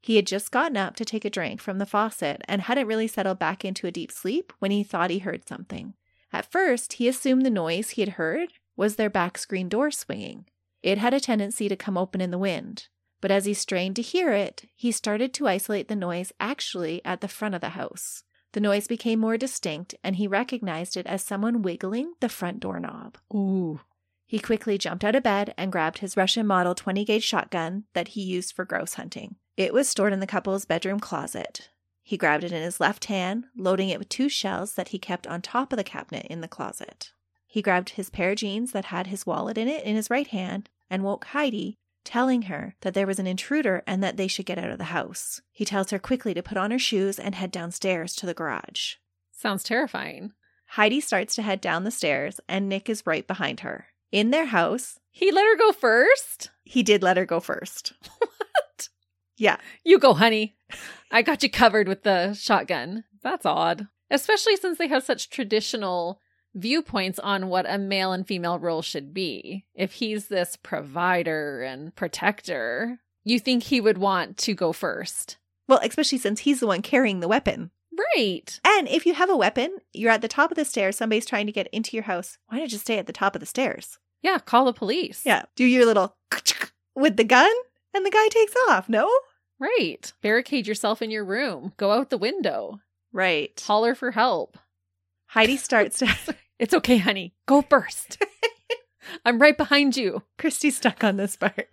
He 0.01 0.17
had 0.17 0.27
just 0.27 0.51
gotten 0.51 0.77
up 0.77 0.97
to 0.97 1.05
take 1.05 1.25
a 1.25 1.31
drink 1.31 1.61
from 1.61 1.79
the 1.79 1.87
faucet 1.87 2.43
and 2.49 2.63
hadn't 2.63 2.87
really 2.87 3.07
settled 3.07 3.39
back 3.39 3.65
into 3.65 3.87
a 3.87 3.93
deep 3.93 4.11
sleep 4.11 4.53
when 4.59 4.71
he 4.71 4.83
thought 4.83 5.11
he 5.11 5.19
heard 5.19 5.47
something. 5.47 5.95
At 6.33 6.51
first, 6.51 6.95
he 6.95 7.09
assumed 7.09 7.45
the 7.45 7.51
noise 7.51 7.91
he 7.91 8.03
had 8.03 8.11
heard 8.11 8.53
was 8.77 8.97
their 8.97 9.11
back 9.11 9.37
screen 9.37 9.69
door 9.69 9.91
swinging. 9.91 10.47
It 10.83 10.99
had 10.99 11.13
a 11.13 11.21
tendency 11.21 11.69
to 11.69 11.77
come 11.77 11.99
open 11.99 12.21
in 12.21 12.31
the 12.31 12.39
wind, 12.39 12.89
but 13.21 13.31
as 13.31 13.45
he 13.45 13.53
strained 13.53 13.97
to 13.97 14.03
hear 14.03 14.33
it, 14.33 14.65
he 14.75 14.91
started 14.91 15.35
to 15.35 15.49
isolate 15.49 15.89
the 15.89 15.97
noise 15.97 16.33
actually 16.41 17.03
at 17.05 17.21
the 17.21 17.29
front 17.29 17.55
of 17.55 17.61
the 17.61 17.71
house. 17.71 18.23
The 18.53 18.61
noise 18.61 18.89
became 18.89 19.21
more 19.21 19.37
distinct, 19.37 19.95
and 20.03 20.17
he 20.17 20.27
recognized 20.27 20.97
it 20.97 21.07
as 21.07 21.23
someone 21.23 21.63
wiggling 21.63 22.15
the 22.21 22.29
front 22.29 22.61
doorknob. 22.61 23.19
Ooh. 23.33 23.81
He 24.31 24.39
quickly 24.39 24.79
jumped 24.79 25.03
out 25.03 25.17
of 25.17 25.25
bed 25.25 25.55
and 25.57 25.73
grabbed 25.73 25.99
his 25.99 26.17
Russian 26.17 26.47
model 26.47 26.73
20 26.73 27.05
gauge 27.05 27.25
shotgun 27.25 27.87
that 27.95 28.09
he 28.15 28.23
used 28.23 28.55
for 28.55 28.65
grouse 28.65 28.95
hunting. 28.95 29.35
It 29.57 29.75
was 29.75 29.89
stored 29.89 30.13
in 30.13 30.21
the 30.21 30.27
couple's 30.29 30.65
bedroom 30.65 31.01
closet. 31.01 31.69
He 32.05 32.17
grabbed 32.17 32.45
it 32.45 32.53
in 32.53 32.63
his 32.63 32.79
left 32.79 33.07
hand, 33.07 33.47
loading 33.57 33.89
it 33.89 33.99
with 33.99 34.09
two 34.09 34.29
shells 34.29 34.75
that 34.75 34.91
he 34.91 35.01
kept 35.01 35.27
on 35.27 35.43
top 35.43 35.73
of 35.73 35.79
the 35.79 35.83
cabinet 35.83 36.29
in 36.31 36.43
the 36.43 36.47
closet. 36.47 37.11
He 37.49 37.61
grabbed 37.61 37.89
his 37.89 38.09
pair 38.09 38.31
of 38.31 38.37
jeans 38.37 38.71
that 38.71 38.85
had 38.85 39.09
his 39.09 39.27
wallet 39.27 39.59
in 39.59 39.67
it 39.67 39.83
in 39.83 39.97
his 39.97 40.11
right 40.11 40.29
hand 40.29 40.71
and 40.89 41.03
woke 41.03 41.25
Heidi, 41.25 41.75
telling 42.05 42.43
her 42.43 42.77
that 42.83 42.95
there 42.95 43.09
was 43.09 43.19
an 43.19 43.27
intruder 43.27 43.83
and 43.85 44.01
that 44.05 44.17
they 44.17 44.29
should 44.29 44.47
get 44.47 44.59
out 44.59 44.71
of 44.71 44.79
the 44.79 44.95
house. 44.95 45.41
He 45.51 45.65
tells 45.65 45.91
her 45.91 45.99
quickly 45.99 46.35
to 46.35 46.43
put 46.45 46.57
on 46.57 46.71
her 46.71 46.79
shoes 46.79 47.19
and 47.19 47.35
head 47.35 47.51
downstairs 47.51 48.15
to 48.15 48.27
the 48.27 48.35
garage. 48.35 48.95
Sounds 49.33 49.65
terrifying. 49.65 50.35
Heidi 50.67 51.01
starts 51.01 51.35
to 51.35 51.43
head 51.43 51.61
down 51.61 51.83
the 51.83 51.91
stairs, 51.91 52.39
and 52.49 52.69
Nick 52.69 52.89
is 52.89 53.03
right 53.05 53.27
behind 53.27 53.61
her. 53.61 53.89
In 54.13 54.31
their 54.31 54.47
house, 54.47 54.99
He 55.11 55.31
let 55.33 55.45
her 55.45 55.57
go 55.57 55.73
first? 55.73 56.51
he 56.65 56.83
did 56.83 57.03
let 57.03 57.17
her 57.17 57.27
go 57.27 57.41
first. 57.41 57.93
What? 58.19 58.89
Yeah. 59.37 59.57
You 59.85 59.99
go, 59.99 60.15
honey. 60.15 60.55
I 61.11 61.23
got 61.23 61.43
you 61.43 61.51
covered 61.51 61.89
with 61.89 62.03
the 62.03 62.35
shotgun. 62.35 63.05
That's 63.23 63.47
odd. 63.47 63.89
Especially 64.11 64.57
since 64.57 64.79
they 64.79 64.89
have 64.89 65.03
such 65.03 65.31
traditional 65.31 66.21
viewpoints 66.55 67.19
on 67.19 67.49
what 67.49 67.65
a 67.69 67.79
male 67.79 68.13
and 68.13 68.27
female 68.27 68.59
role 68.59 68.83
should 68.83 69.15
be. 69.15 69.67
If 69.75 69.93
he's 69.95 70.29
this 70.29 70.57
provider 70.57 71.63
and 71.63 71.95
protector, 71.97 73.01
you 73.25 73.39
think 73.39 73.63
he 73.65 73.81
would 73.81 73.99
want 73.99 74.37
to 74.39 74.55
go 74.55 74.73
first. 74.73 75.39
Well, 75.69 75.81
especially 75.83 76.19
since 76.19 76.41
he's 76.41 76.61
the 76.61 76.67
one 76.67 76.83
carrying 76.83 77.21
the 77.21 77.29
weapon. 77.29 77.71
Right. 78.17 78.61
And 78.65 78.89
if 78.89 79.07
you 79.07 79.15
have 79.15 79.31
a 79.31 79.37
weapon, 79.37 79.79
you're 79.93 80.11
at 80.11 80.23
the 80.23 80.29
top 80.29 80.51
of 80.51 80.57
the 80.57 80.65
stairs, 80.65 80.97
somebody's 80.97 81.27
trying 81.27 81.47
to 81.47 81.53
get 81.53 81.69
into 81.69 81.97
your 81.97 82.05
house. 82.05 82.39
Why 82.47 82.59
not 82.59 82.69
just 82.69 82.85
stay 82.85 82.99
at 82.99 83.07
the 83.07 83.13
top 83.13 83.35
of 83.35 83.41
the 83.41 83.47
stairs? 83.47 83.99
Yeah, 84.23 84.39
call 84.39 84.67
the 84.67 84.73
police. 84.73 85.23
Yeah. 85.25 85.45
Do 85.57 85.65
your 85.65 85.87
little 85.87 86.17
with 86.95 87.17
the 87.17 87.25
gun, 87.25 87.53
and 87.95 88.05
the 88.05 88.11
guy 88.11 88.29
takes 88.29 88.55
off. 88.69 88.89
No? 88.89 89.11
Right. 89.59 90.13
Barricade 90.23 90.67
yourself 90.67 91.03
in 91.03 91.11
your 91.11 91.25
room. 91.25 91.73
Go 91.77 91.93
out 91.93 92.11
the 92.11 92.19
window. 92.19 92.81
Right. 93.13 93.61
Holler 93.67 93.95
for 93.95 94.13
help. 94.13 94.59
Heidi 95.27 95.57
starts 95.59 95.99
to. 95.99 96.35
It's 96.59 96.75
okay, 96.75 96.99
honey. 96.99 97.35
Go 97.47 97.63
first. 97.63 98.23
I'm 99.25 99.41
right 99.41 99.57
behind 99.57 99.97
you. 99.97 100.23
Christy's 100.39 100.77
stuck 100.77 101.03
on 101.03 101.17
this 101.17 101.37
part. 101.37 101.69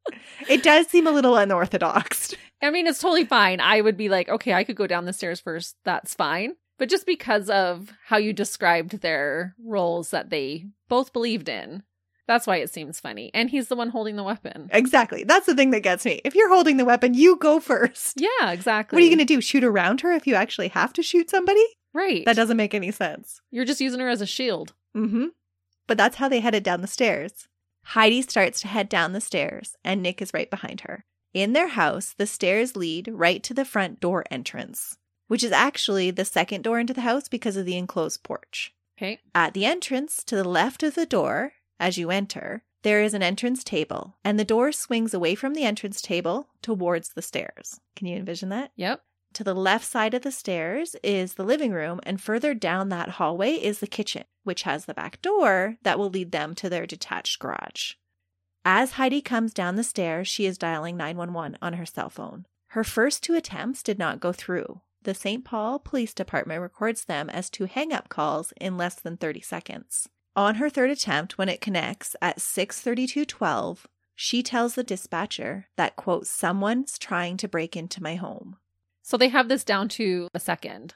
it 0.48 0.62
does 0.62 0.88
seem 0.88 1.06
a 1.06 1.12
little 1.12 1.36
unorthodox. 1.36 2.34
I 2.62 2.70
mean, 2.70 2.86
it's 2.86 3.00
totally 3.00 3.24
fine. 3.24 3.60
I 3.60 3.80
would 3.80 3.96
be 3.96 4.08
like, 4.08 4.28
okay, 4.28 4.54
I 4.54 4.64
could 4.64 4.76
go 4.76 4.86
down 4.86 5.04
the 5.04 5.12
stairs 5.12 5.40
first. 5.40 5.76
That's 5.84 6.14
fine. 6.14 6.54
But 6.78 6.88
just 6.88 7.06
because 7.06 7.50
of 7.50 7.92
how 8.06 8.16
you 8.16 8.32
described 8.32 9.00
their 9.00 9.54
roles 9.62 10.10
that 10.10 10.30
they 10.30 10.66
both 10.88 11.12
believed 11.12 11.48
in, 11.48 11.82
that's 12.26 12.46
why 12.46 12.56
it 12.56 12.72
seems 12.72 13.00
funny. 13.00 13.30
And 13.34 13.50
he's 13.50 13.68
the 13.68 13.76
one 13.76 13.90
holding 13.90 14.16
the 14.16 14.22
weapon. 14.22 14.70
Exactly. 14.72 15.24
That's 15.24 15.46
the 15.46 15.54
thing 15.54 15.70
that 15.72 15.82
gets 15.82 16.04
me. 16.04 16.20
If 16.24 16.34
you're 16.34 16.48
holding 16.48 16.76
the 16.76 16.84
weapon, 16.84 17.14
you 17.14 17.36
go 17.36 17.60
first. 17.60 18.20
Yeah, 18.20 18.52
exactly. 18.52 18.96
What 18.96 19.02
are 19.02 19.04
you 19.04 19.10
going 19.10 19.26
to 19.26 19.34
do? 19.34 19.40
Shoot 19.40 19.64
around 19.64 20.00
her 20.00 20.12
if 20.12 20.26
you 20.26 20.34
actually 20.34 20.68
have 20.68 20.92
to 20.94 21.02
shoot 21.02 21.30
somebody? 21.30 21.64
Right. 21.92 22.24
That 22.24 22.36
doesn't 22.36 22.56
make 22.56 22.74
any 22.74 22.90
sense. 22.90 23.40
You're 23.50 23.64
just 23.64 23.80
using 23.80 24.00
her 24.00 24.08
as 24.08 24.20
a 24.20 24.26
shield. 24.26 24.72
Mm-hmm. 24.96 25.26
But 25.86 25.98
that's 25.98 26.16
how 26.16 26.28
they 26.28 26.40
headed 26.40 26.62
down 26.62 26.80
the 26.80 26.86
stairs. 26.86 27.48
Heidi 27.84 28.22
starts 28.22 28.60
to 28.60 28.68
head 28.68 28.88
down 28.88 29.12
the 29.12 29.20
stairs, 29.20 29.74
and 29.84 30.02
Nick 30.02 30.22
is 30.22 30.32
right 30.32 30.48
behind 30.48 30.82
her. 30.82 31.04
In 31.34 31.52
their 31.52 31.68
house, 31.68 32.14
the 32.16 32.26
stairs 32.26 32.76
lead 32.76 33.08
right 33.10 33.42
to 33.42 33.54
the 33.54 33.64
front 33.64 34.00
door 34.00 34.24
entrance, 34.30 34.98
which 35.28 35.42
is 35.42 35.52
actually 35.52 36.10
the 36.10 36.24
second 36.24 36.62
door 36.62 36.78
into 36.78 36.92
the 36.92 37.00
house 37.00 37.28
because 37.28 37.56
of 37.56 37.64
the 37.64 37.76
enclosed 37.76 38.22
porch. 38.22 38.74
Okay. 38.98 39.20
At 39.34 39.54
the 39.54 39.64
entrance, 39.64 40.22
to 40.24 40.36
the 40.36 40.44
left 40.44 40.82
of 40.82 40.94
the 40.94 41.06
door, 41.06 41.54
as 41.80 41.96
you 41.96 42.10
enter, 42.10 42.64
there 42.82 43.02
is 43.02 43.14
an 43.14 43.22
entrance 43.22 43.64
table, 43.64 44.16
and 44.24 44.38
the 44.38 44.44
door 44.44 44.72
swings 44.72 45.14
away 45.14 45.34
from 45.34 45.54
the 45.54 45.64
entrance 45.64 46.02
table 46.02 46.48
towards 46.60 47.10
the 47.10 47.22
stairs. 47.22 47.80
Can 47.96 48.08
you 48.08 48.16
envision 48.16 48.50
that? 48.50 48.72
Yep. 48.76 49.02
To 49.34 49.44
the 49.44 49.54
left 49.54 49.86
side 49.86 50.12
of 50.12 50.22
the 50.22 50.32
stairs 50.32 50.94
is 51.02 51.34
the 51.34 51.44
living 51.44 51.72
room, 51.72 52.00
and 52.02 52.20
further 52.20 52.52
down 52.52 52.90
that 52.90 53.10
hallway 53.10 53.54
is 53.54 53.78
the 53.78 53.86
kitchen, 53.86 54.24
which 54.44 54.62
has 54.62 54.84
the 54.84 54.94
back 54.94 55.22
door 55.22 55.78
that 55.82 55.98
will 55.98 56.10
lead 56.10 56.32
them 56.32 56.54
to 56.56 56.68
their 56.68 56.86
detached 56.86 57.38
garage. 57.38 57.94
As 58.64 58.92
Heidi 58.92 59.20
comes 59.20 59.52
down 59.52 59.74
the 59.74 59.82
stairs, 59.82 60.28
she 60.28 60.46
is 60.46 60.56
dialing 60.56 60.96
911 60.96 61.58
on 61.60 61.72
her 61.74 61.86
cell 61.86 62.08
phone. 62.08 62.46
Her 62.68 62.84
first 62.84 63.22
two 63.22 63.34
attempts 63.34 63.82
did 63.82 63.98
not 63.98 64.20
go 64.20 64.32
through. 64.32 64.80
The 65.02 65.14
St. 65.14 65.44
Paul 65.44 65.80
Police 65.80 66.14
Department 66.14 66.60
records 66.60 67.04
them 67.04 67.28
as 67.28 67.50
two 67.50 67.64
hang 67.64 67.92
up 67.92 68.08
calls 68.08 68.52
in 68.60 68.76
less 68.76 68.94
than 68.94 69.16
30 69.16 69.40
seconds. 69.40 70.08
On 70.36 70.54
her 70.54 70.70
third 70.70 70.90
attempt, 70.90 71.36
when 71.36 71.48
it 71.48 71.60
connects 71.60 72.14
at 72.22 72.38
6:32:12, 72.38 73.86
she 74.14 74.42
tells 74.42 74.76
the 74.76 74.84
dispatcher 74.84 75.68
that 75.76 75.96
quote 75.96 76.26
someone's 76.28 76.98
trying 76.98 77.36
to 77.38 77.48
break 77.48 77.76
into 77.76 78.02
my 78.02 78.14
home. 78.14 78.56
So 79.02 79.16
they 79.16 79.28
have 79.28 79.48
this 79.48 79.64
down 79.64 79.88
to 79.90 80.28
a 80.32 80.40
second. 80.40 80.94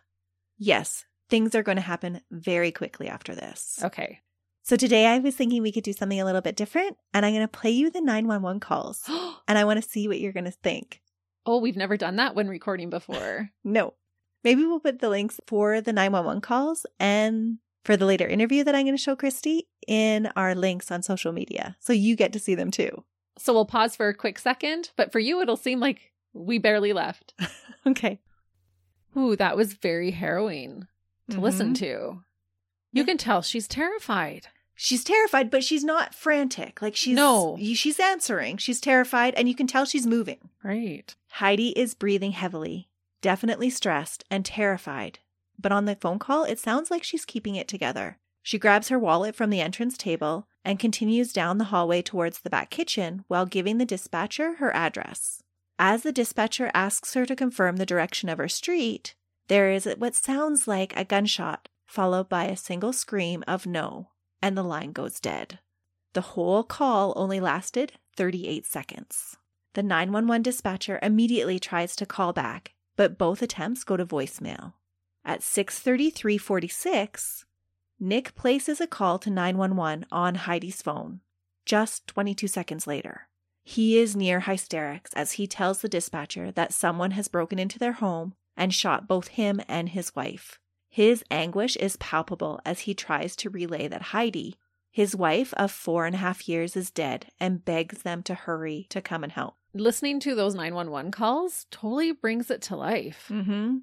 Yes, 0.56 1.04
things 1.28 1.54
are 1.56 1.64
going 1.64 1.76
to 1.76 1.82
happen 1.82 2.22
very 2.30 2.70
quickly 2.70 3.08
after 3.08 3.34
this. 3.34 3.80
Okay. 3.82 4.20
So 4.66 4.74
today 4.74 5.06
I 5.06 5.20
was 5.20 5.36
thinking 5.36 5.62
we 5.62 5.70
could 5.70 5.84
do 5.84 5.92
something 5.92 6.20
a 6.20 6.24
little 6.24 6.40
bit 6.40 6.56
different, 6.56 6.96
and 7.14 7.24
I'm 7.24 7.32
going 7.32 7.44
to 7.44 7.48
play 7.48 7.70
you 7.70 7.88
the 7.88 8.00
911 8.00 8.58
calls, 8.58 9.04
and 9.46 9.56
I 9.56 9.64
want 9.64 9.80
to 9.80 9.88
see 9.88 10.08
what 10.08 10.18
you're 10.18 10.32
going 10.32 10.44
to 10.44 10.50
think. 10.50 11.00
oh, 11.48 11.58
we've 11.58 11.76
never 11.76 11.96
done 11.96 12.16
that 12.16 12.34
when 12.34 12.48
recording 12.48 12.90
before. 12.90 13.50
No. 13.64 13.94
Maybe 14.42 14.64
we'll 14.64 14.80
put 14.80 14.98
the 14.98 15.08
links 15.08 15.38
for 15.46 15.80
the 15.80 15.92
911 15.92 16.40
calls 16.40 16.84
and 16.98 17.58
for 17.84 17.96
the 17.96 18.06
later 18.06 18.26
interview 18.26 18.64
that 18.64 18.74
I'm 18.74 18.84
going 18.84 18.96
to 18.96 19.02
show 19.02 19.14
Christy 19.14 19.68
in 19.86 20.26
our 20.34 20.54
links 20.56 20.90
on 20.90 21.02
social 21.04 21.30
media. 21.32 21.76
So 21.78 21.92
you 21.92 22.16
get 22.16 22.32
to 22.32 22.38
see 22.40 22.54
them 22.56 22.72
too. 22.72 23.04
So 23.38 23.52
we'll 23.52 23.64
pause 23.66 23.94
for 23.94 24.08
a 24.08 24.14
quick 24.14 24.38
second, 24.40 24.90
but 24.96 25.10
for 25.12 25.18
you, 25.20 25.40
it'll 25.40 25.56
seem 25.56 25.78
like 25.78 26.12
we 26.32 26.58
barely 26.58 26.92
left. 26.92 27.34
Okay. 27.86 28.18
Ooh, 29.16 29.36
that 29.36 29.56
was 29.56 29.74
very 29.74 30.10
harrowing 30.10 30.88
to 31.30 31.40
listen 31.40 31.70
Mhm. 31.72 31.76
to. 31.78 31.86
You 32.92 33.02
Yeah. 33.02 33.04
can 33.04 33.16
tell 33.18 33.42
she's 33.42 33.68
terrified. 33.68 34.48
She's 34.78 35.02
terrified, 35.02 35.50
but 35.50 35.64
she's 35.64 35.82
not 35.82 36.14
frantic. 36.14 36.82
Like 36.82 36.94
she's 36.94 37.16
No. 37.16 37.58
she's 37.74 37.98
answering. 37.98 38.58
She's 38.58 38.80
terrified 38.80 39.34
and 39.34 39.48
you 39.48 39.54
can 39.54 39.66
tell 39.66 39.86
she's 39.86 40.06
moving. 40.06 40.50
Right. 40.62 41.14
Heidi 41.32 41.70
is 41.70 41.94
breathing 41.94 42.32
heavily, 42.32 42.88
definitely 43.22 43.70
stressed 43.70 44.24
and 44.30 44.44
terrified. 44.44 45.18
But 45.58 45.72
on 45.72 45.86
the 45.86 45.96
phone 45.96 46.18
call, 46.18 46.44
it 46.44 46.58
sounds 46.58 46.90
like 46.90 47.02
she's 47.02 47.24
keeping 47.24 47.56
it 47.56 47.66
together. 47.66 48.18
She 48.42 48.58
grabs 48.58 48.90
her 48.90 48.98
wallet 48.98 49.34
from 49.34 49.50
the 49.50 49.62
entrance 49.62 49.96
table 49.96 50.46
and 50.64 50.78
continues 50.78 51.32
down 51.32 51.58
the 51.58 51.64
hallway 51.64 52.02
towards 52.02 52.40
the 52.40 52.50
back 52.50 52.70
kitchen 52.70 53.24
while 53.28 53.46
giving 53.46 53.78
the 53.78 53.86
dispatcher 53.86 54.56
her 54.56 54.74
address. 54.76 55.42
As 55.78 56.02
the 56.02 56.12
dispatcher 56.12 56.70
asks 56.74 57.14
her 57.14 57.24
to 57.26 57.34
confirm 57.34 57.76
the 57.76 57.86
direction 57.86 58.28
of 58.28 58.38
her 58.38 58.48
street, 58.48 59.14
there 59.48 59.70
is 59.72 59.88
what 59.98 60.14
sounds 60.14 60.68
like 60.68 60.94
a 60.96 61.04
gunshot, 61.04 61.68
followed 61.86 62.28
by 62.28 62.44
a 62.44 62.56
single 62.56 62.92
scream 62.92 63.42
of 63.48 63.66
no, 63.66 64.08
and 64.46 64.56
the 64.56 64.62
line 64.62 64.92
goes 64.92 65.18
dead. 65.18 65.58
The 66.12 66.20
whole 66.20 66.62
call 66.62 67.12
only 67.16 67.40
lasted 67.40 67.94
38 68.16 68.64
seconds. 68.64 69.36
The 69.74 69.82
911 69.82 70.42
dispatcher 70.42 71.00
immediately 71.02 71.58
tries 71.58 71.96
to 71.96 72.06
call 72.06 72.32
back, 72.32 72.74
but 72.94 73.18
both 73.18 73.42
attempts 73.42 73.82
go 73.82 73.96
to 73.96 74.06
voicemail. 74.06 74.74
At 75.24 75.40
6:33:46, 75.40 77.44
Nick 77.98 78.36
places 78.36 78.80
a 78.80 78.86
call 78.86 79.18
to 79.18 79.30
911 79.30 80.06
on 80.12 80.36
Heidi's 80.36 80.80
phone. 80.80 81.22
Just 81.64 82.06
22 82.06 82.46
seconds 82.46 82.86
later, 82.86 83.26
he 83.64 83.98
is 83.98 84.14
near 84.14 84.38
hysterics 84.38 85.12
as 85.14 85.32
he 85.32 85.48
tells 85.48 85.80
the 85.80 85.88
dispatcher 85.88 86.52
that 86.52 86.72
someone 86.72 87.10
has 87.10 87.26
broken 87.26 87.58
into 87.58 87.80
their 87.80 87.94
home 87.94 88.34
and 88.56 88.72
shot 88.72 89.08
both 89.08 89.26
him 89.26 89.60
and 89.66 89.88
his 89.88 90.14
wife. 90.14 90.60
His 90.96 91.22
anguish 91.30 91.76
is 91.76 91.98
palpable 91.98 92.58
as 92.64 92.80
he 92.80 92.94
tries 92.94 93.36
to 93.36 93.50
relay 93.50 93.86
that 93.86 94.00
Heidi, 94.00 94.56
his 94.90 95.14
wife 95.14 95.52
of 95.58 95.70
four 95.70 96.06
and 96.06 96.14
a 96.14 96.18
half 96.18 96.48
years, 96.48 96.74
is 96.74 96.90
dead 96.90 97.26
and 97.38 97.62
begs 97.62 98.00
them 98.00 98.22
to 98.22 98.34
hurry 98.34 98.86
to 98.88 99.02
come 99.02 99.22
and 99.22 99.30
help. 99.30 99.56
Listening 99.74 100.20
to 100.20 100.34
those 100.34 100.54
911 100.54 101.10
calls 101.10 101.66
totally 101.70 102.12
brings 102.12 102.50
it 102.50 102.62
to 102.62 102.76
life. 102.76 103.26
Mm-hmm. 103.28 103.76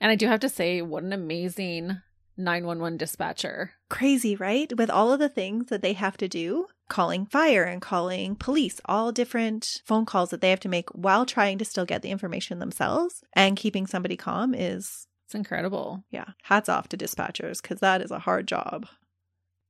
And 0.00 0.10
I 0.12 0.14
do 0.14 0.28
have 0.28 0.38
to 0.38 0.48
say, 0.48 0.80
what 0.82 1.02
an 1.02 1.12
amazing 1.12 2.00
911 2.36 2.96
dispatcher. 2.96 3.72
Crazy, 3.90 4.36
right? 4.36 4.72
With 4.78 4.88
all 4.88 5.12
of 5.12 5.18
the 5.18 5.28
things 5.28 5.66
that 5.66 5.82
they 5.82 5.94
have 5.94 6.16
to 6.18 6.28
do, 6.28 6.68
calling 6.88 7.26
fire 7.26 7.64
and 7.64 7.82
calling 7.82 8.36
police, 8.36 8.80
all 8.84 9.10
different 9.10 9.82
phone 9.84 10.06
calls 10.06 10.30
that 10.30 10.40
they 10.40 10.50
have 10.50 10.60
to 10.60 10.68
make 10.68 10.90
while 10.90 11.26
trying 11.26 11.58
to 11.58 11.64
still 11.64 11.86
get 11.86 12.02
the 12.02 12.10
information 12.10 12.60
themselves 12.60 13.24
and 13.32 13.56
keeping 13.56 13.88
somebody 13.88 14.16
calm 14.16 14.54
is, 14.54 15.08
It's 15.32 15.34
incredible. 15.34 16.04
yeah, 16.10 16.26
hats 16.42 16.68
off 16.68 16.88
to 16.88 16.96
dispatchers 16.98 17.62
because 17.62 17.80
that 17.80 18.02
is 18.02 18.10
a 18.10 18.18
hard 18.18 18.46
job. 18.46 18.86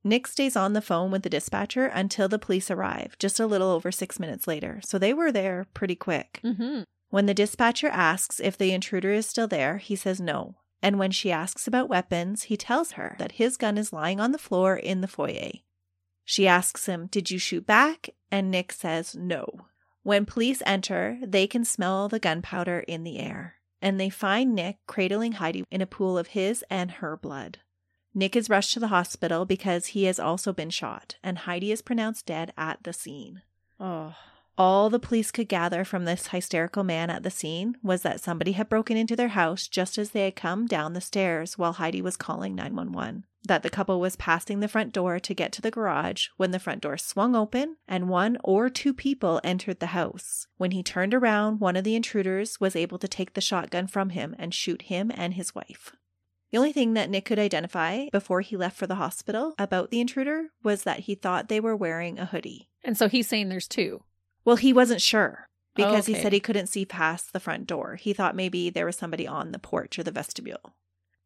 Nick 0.03 0.27
stays 0.27 0.57
on 0.57 0.73
the 0.73 0.81
phone 0.81 1.09
with 1.09 1.23
the 1.23 1.29
dispatcher 1.29 1.85
until 1.85 2.27
the 2.27 2.37
police 2.37 2.69
arrive, 2.69 3.15
just 3.17 3.39
a 3.39 3.47
little 3.47 3.69
over 3.69 3.89
six 3.89 4.19
minutes 4.19 4.45
later. 4.45 4.81
So 4.83 4.99
they 4.99 5.13
were 5.13 5.31
there 5.31 5.67
pretty 5.73 5.95
quick. 5.95 6.41
hmm 6.43 6.81
When 7.11 7.27
the 7.27 7.33
dispatcher 7.33 7.87
asks 7.87 8.41
if 8.41 8.57
the 8.57 8.73
intruder 8.73 9.13
is 9.13 9.25
still 9.25 9.47
there, 9.47 9.77
he 9.77 9.95
says 9.95 10.19
no. 10.19 10.55
And 10.81 10.99
when 10.99 11.11
she 11.11 11.31
asks 11.31 11.65
about 11.65 11.87
weapons, 11.87 12.43
he 12.43 12.57
tells 12.57 12.93
her 12.93 13.15
that 13.19 13.33
his 13.33 13.55
gun 13.55 13.77
is 13.77 13.93
lying 13.93 14.19
on 14.19 14.33
the 14.33 14.37
floor 14.37 14.75
in 14.75 14.99
the 14.99 15.07
foyer. 15.07 15.51
She 16.25 16.45
asks 16.45 16.87
him, 16.87 17.07
Did 17.07 17.31
you 17.31 17.39
shoot 17.39 17.65
back? 17.65 18.09
And 18.29 18.51
Nick 18.51 18.73
says 18.73 19.15
no. 19.15 19.45
When 20.01 20.25
police 20.25 20.61
enter, 20.65 21.19
they 21.25 21.47
can 21.47 21.63
smell 21.63 22.09
the 22.09 22.19
gunpowder 22.19 22.79
in 22.81 23.05
the 23.05 23.19
air, 23.19 23.55
and 23.83 23.99
they 23.99 24.09
find 24.09 24.55
Nick 24.55 24.77
cradling 24.87 25.33
Heidi 25.33 25.65
in 25.69 25.81
a 25.81 25.85
pool 25.85 26.17
of 26.17 26.27
his 26.27 26.63
and 26.69 26.89
her 26.89 27.17
blood. 27.17 27.59
Nick 28.15 28.35
is 28.35 28.49
rushed 28.49 28.73
to 28.73 28.79
the 28.79 28.87
hospital 28.87 29.43
because 29.43 29.87
he 29.87 30.05
has 30.05 30.19
also 30.19 30.53
been 30.53 30.69
shot, 30.69 31.17
and 31.21 31.39
Heidi 31.39 31.71
is 31.71 31.81
pronounced 31.81 32.25
dead 32.25 32.53
at 32.57 32.81
the 32.83 32.93
scene. 32.93 33.41
Oh, 33.79 34.15
All 34.57 34.89
the 34.89 34.99
police 34.99 35.31
could 35.31 35.49
gather 35.49 35.83
from 35.83 36.05
this 36.05 36.27
hysterical 36.27 36.83
man 36.83 37.09
at 37.09 37.23
the 37.23 37.31
scene 37.31 37.75
was 37.83 38.03
that 38.03 38.21
somebody 38.21 38.53
had 38.53 38.69
broken 38.69 38.95
into 38.95 39.15
their 39.15 39.29
house 39.29 39.67
just 39.67 39.97
as 39.97 40.11
they 40.11 40.25
had 40.25 40.35
come 40.35 40.65
down 40.65 40.93
the 40.93 41.01
stairs 41.01 41.57
while 41.57 41.73
Heidi 41.73 42.01
was 42.01 42.15
calling 42.15 42.55
911. 42.55 43.25
That 43.45 43.61
the 43.61 43.69
couple 43.69 43.99
was 43.99 44.15
passing 44.15 44.61
the 44.61 44.69
front 44.69 44.93
door 44.93 45.19
to 45.19 45.33
get 45.33 45.51
to 45.53 45.61
the 45.61 45.71
garage 45.71 46.27
when 46.37 46.51
the 46.51 46.59
front 46.59 46.81
door 46.81 46.97
swung 46.97 47.35
open 47.35 47.75
and 47.87 48.07
one 48.07 48.37
or 48.43 48.69
two 48.69 48.93
people 48.93 49.41
entered 49.43 49.79
the 49.81 49.87
house. 49.87 50.47
When 50.57 50.71
he 50.71 50.81
turned 50.81 51.13
around, 51.13 51.59
one 51.59 51.75
of 51.75 51.83
the 51.83 51.95
intruders 51.95 52.61
was 52.61 52.75
able 52.75 52.97
to 52.99 53.07
take 53.07 53.33
the 53.33 53.41
shotgun 53.41 53.87
from 53.87 54.11
him 54.11 54.33
and 54.39 54.53
shoot 54.53 54.83
him 54.83 55.11
and 55.13 55.33
his 55.33 55.53
wife. 55.53 55.91
The 56.51 56.57
only 56.57 56.71
thing 56.71 56.93
that 56.93 57.09
Nick 57.09 57.25
could 57.25 57.39
identify 57.39 58.05
before 58.11 58.41
he 58.41 58.55
left 58.55 58.77
for 58.77 58.87
the 58.87 58.95
hospital 58.95 59.55
about 59.57 59.89
the 59.91 59.99
intruder 59.99 60.49
was 60.63 60.83
that 60.83 61.01
he 61.01 61.15
thought 61.15 61.49
they 61.49 61.59
were 61.59 61.75
wearing 61.75 62.19
a 62.19 62.25
hoodie. 62.27 62.69
and 62.83 62.97
so 62.97 63.09
he's 63.09 63.27
saying 63.27 63.49
there's 63.49 63.67
two. 63.67 64.03
Well, 64.45 64.55
he 64.57 64.71
wasn't 64.71 65.01
sure 65.01 65.47
because 65.75 66.05
he 66.05 66.13
Okay. 66.13 66.21
said 66.21 66.31
he 66.33 66.39
couldn't 66.39 66.67
see 66.67 66.85
past 66.85 67.33
the 67.33 67.39
front 67.39 67.65
door. 67.67 67.95
He 67.95 68.13
thought 68.13 68.35
maybe 68.35 68.69
there 68.69 68.85
was 68.85 68.95
somebody 68.95 69.27
on 69.27 69.51
the 69.51 69.59
porch 69.59 69.97
or 69.99 70.03
the 70.03 70.11
vestibule. 70.11 70.75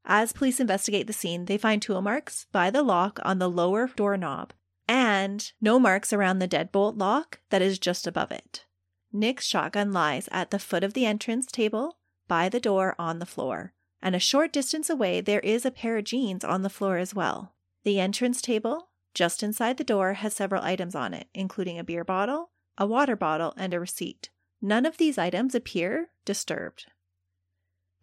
As 0.10 0.32
police 0.32 0.62
investigate 0.62 1.06
the 1.06 1.14
scene, 1.14 1.46
they 1.46 1.58
find 1.58 1.82
tool 1.82 2.02
marks 2.02 2.48
by 2.52 2.70
the 2.70 2.82
lock 2.82 3.20
on 3.24 3.40
the 3.40 3.50
lower 3.50 3.88
doorknob 3.96 4.54
and 4.88 5.52
no 5.60 5.80
marks 5.80 6.14
around 6.14 6.40
the 6.40 6.48
deadbolt 6.48 6.98
lock 6.98 7.42
that 7.50 7.62
is 7.62 7.78
just 7.78 8.08
above 8.08 8.32
it. 8.32 8.66
Nick's 9.12 9.46
shotgun 9.46 9.92
lies 9.92 10.30
at 10.32 10.52
the 10.52 10.60
foot 10.60 10.84
of 10.84 10.94
the 10.94 11.06
entrance 11.06 11.46
table 11.46 11.98
by 12.28 12.50
the 12.50 12.60
door 12.60 12.96
on 12.98 13.20
the 13.20 13.26
floor. 13.26 13.74
And 14.02 14.16
a 14.16 14.20
short 14.20 14.54
distance 14.54 14.90
away, 14.90 15.22
there 15.22 15.40
is 15.42 15.66
a 15.66 15.72
pair 15.72 15.98
of 15.98 16.06
jeans 16.06 16.44
on 16.44 16.62
the 16.62 16.70
floor 16.70 16.98
as 16.98 17.14
well. 17.14 17.54
The 17.84 18.00
entrance 18.00 18.42
table, 18.42 18.90
just 19.14 19.44
inside 19.44 19.78
the 19.78 19.84
door, 19.84 20.14
has 20.14 20.34
several 20.34 20.64
items 20.64 20.96
on 20.96 21.14
it, 21.14 21.28
including 21.34 21.80
a 21.80 21.84
beer 21.84 22.04
bottle, 22.04 22.52
a 22.78 22.86
water 22.86 23.16
bottle, 23.16 23.54
and 23.58 23.74
a 23.74 23.80
receipt. 23.80 24.30
None 24.62 24.86
of 24.86 24.98
these 24.98 25.18
items 25.18 25.56
appear 25.56 26.10
disturbed. 26.26 26.86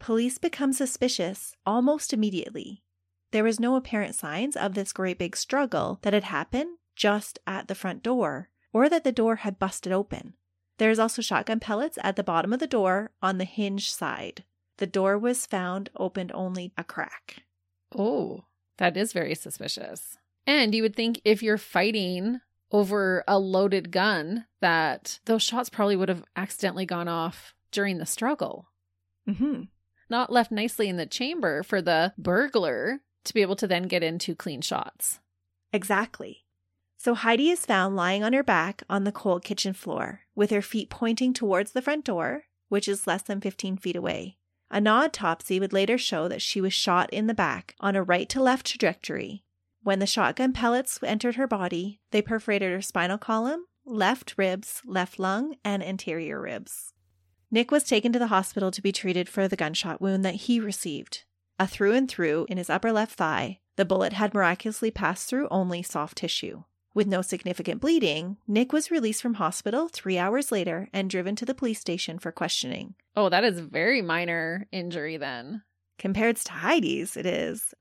Police 0.04 0.37
become 0.37 0.75
suspicious 0.75 1.56
almost 1.64 2.12
immediately. 2.12 2.82
There 3.30 3.42
was 3.42 3.58
no 3.58 3.75
apparent 3.75 4.14
signs 4.14 4.54
of 4.54 4.75
this 4.75 4.92
great 4.92 5.18
big 5.18 5.34
struggle 5.34 5.99
that 6.02 6.12
had 6.12 6.25
happened 6.25 6.76
just 6.94 7.38
at 7.46 7.68
the 7.68 7.75
front 7.75 8.02
door 8.02 8.50
or 8.70 8.90
that 8.90 9.02
the 9.02 9.12
door 9.12 9.37
had 9.37 9.58
busted 9.58 9.92
open. 9.92 10.34
There 10.76 10.90
is 10.90 10.99
also 10.99 11.23
shotgun 11.23 11.58
pellets 11.58 11.99
at 12.02 12.16
the 12.16 12.23
bottom 12.23 12.52
of 12.52 12.61
the 12.61 12.66
door 12.66 13.12
on 13.23 13.38
the 13.38 13.46
hinge 13.46 13.90
side. 13.90 14.44
The 14.76 14.87
door 14.87 15.16
was 15.16 15.46
found 15.46 15.88
opened 15.96 16.32
only 16.34 16.75
a 16.76 16.84
crack. 16.84 17.42
Oh, 17.96 18.44
that 18.76 18.99
is 18.99 19.14
very 19.14 19.34
suspicious. 19.34 20.18
And 20.46 20.75
you 20.75 20.82
would 20.82 20.94
think 20.94 21.23
if 21.25 21.42
you're 21.42 21.56
fighting 21.56 22.42
over 22.70 23.25
a 23.26 23.38
loaded 23.38 23.90
gun, 23.90 24.44
that 24.61 25.20
those 25.25 25.42
shots 25.42 25.70
probably 25.70 25.96
would 25.96 26.11
have 26.11 26.25
accidentally 26.37 26.84
gone 26.84 27.08
off 27.08 27.54
during 27.70 27.96
the 27.96 28.04
struggle. 28.04 28.66
Mm-hmm. 29.26 29.62
Not 30.08 30.32
left 30.32 30.50
nicely 30.50 30.88
in 30.88 30.96
the 30.96 31.06
chamber 31.06 31.62
for 31.62 31.80
the 31.80 32.12
burglar 32.18 33.00
to 33.25 33.34
be 33.34 33.42
able 33.42 33.56
to 33.56 33.66
then 33.66 33.84
get 33.84 34.02
into 34.02 34.34
clean 34.34 34.61
shots. 34.61 35.20
Exactly. 35.73 36.44
So 36.96 37.14
Heidi 37.14 37.50
is 37.50 37.66
found 37.66 37.96
lying 37.96 38.23
on 38.23 38.32
her 38.32 38.42
back 38.42 38.82
on 38.88 39.04
the 39.04 39.12
cold 39.12 39.44
kitchen 39.44 39.75
floor, 39.75 40.20
with 40.34 40.50
her 40.50 40.62
feet 40.62 40.88
pointing 40.88 41.32
towards 41.34 41.73
the 41.73 41.82
front 41.82 42.04
door, 42.04 42.44
which 42.68 42.88
is 42.88 43.06
less 43.06 43.23
than 43.23 43.40
15 43.40 43.76
feet 43.76 43.96
away. 43.96 44.38
An 44.70 44.87
autopsy 44.87 45.61
would 45.61 45.73
later 45.73 45.99
show 45.99 46.28
that 46.28 46.42
she 46.42 46.61
was 46.61 46.73
shot 46.73 47.12
in 47.12 47.26
the 47.26 47.34
back 47.34 47.75
on 47.78 47.94
a 47.94 48.02
right 48.02 48.28
to 48.30 48.42
left 48.42 48.66
trajectory. 48.66 49.44
When 49.82 49.99
the 49.99 50.06
shotgun 50.06 50.54
pellets 50.54 50.99
entered 51.02 51.37
her 51.37 51.46
body, 51.46 52.00
they 52.11 52.23
perforated 52.23 52.73
her 52.73 52.80
spinal 52.80 53.18
column, 53.18 53.66
left 53.84 54.34
ribs, 54.38 54.80
left 54.87 55.18
lung, 55.18 55.56
and 55.62 55.84
anterior 55.84 56.40
ribs. 56.40 56.93
Nick 57.54 57.70
was 57.70 57.84
taken 57.84 58.12
to 58.12 58.18
the 58.18 58.26
hospital 58.26 58.73
to 58.73 58.82
be 58.82 58.90
treated 58.90 59.28
for 59.28 59.46
the 59.46 59.54
gunshot 59.54 60.00
wound 60.00 60.25
that 60.25 60.34
he 60.34 60.58
received. 60.58 61.23
A 61.56 61.68
through 61.68 61.92
and 61.92 62.08
through 62.11 62.46
in 62.49 62.58
his 62.58 62.68
upper 62.68 62.90
left 62.90 63.14
thigh, 63.14 63.61
the 63.76 63.84
bullet 63.84 64.12
had 64.12 64.34
miraculously 64.34 64.90
passed 64.90 65.28
through 65.28 65.46
only 65.52 65.80
soft 65.80 66.18
tissue. 66.18 66.64
With 66.94 67.06
no 67.06 67.23
significant 67.23 67.80
bleeding, 67.80 68.38
Nick 68.49 68.73
was 68.73 68.90
released 68.90 69.23
from 69.23 69.34
hospital 69.34 69.87
three 69.87 70.18
hours 70.18 70.50
later 70.50 70.88
and 70.92 71.08
driven 71.08 71.37
to 71.37 71.44
the 71.44 71.54
police 71.54 71.78
station 71.78 72.18
for 72.18 72.32
questioning. 72.32 72.96
Oh, 73.14 73.28
that 73.28 73.44
is 73.44 73.61
very 73.61 74.02
minor 74.02 74.66
injury 74.73 75.16
then. 75.16 75.62
Compared 75.96 76.34
to 76.38 76.50
Heidi's, 76.50 77.16
it 77.16 77.25
is. 77.25 77.73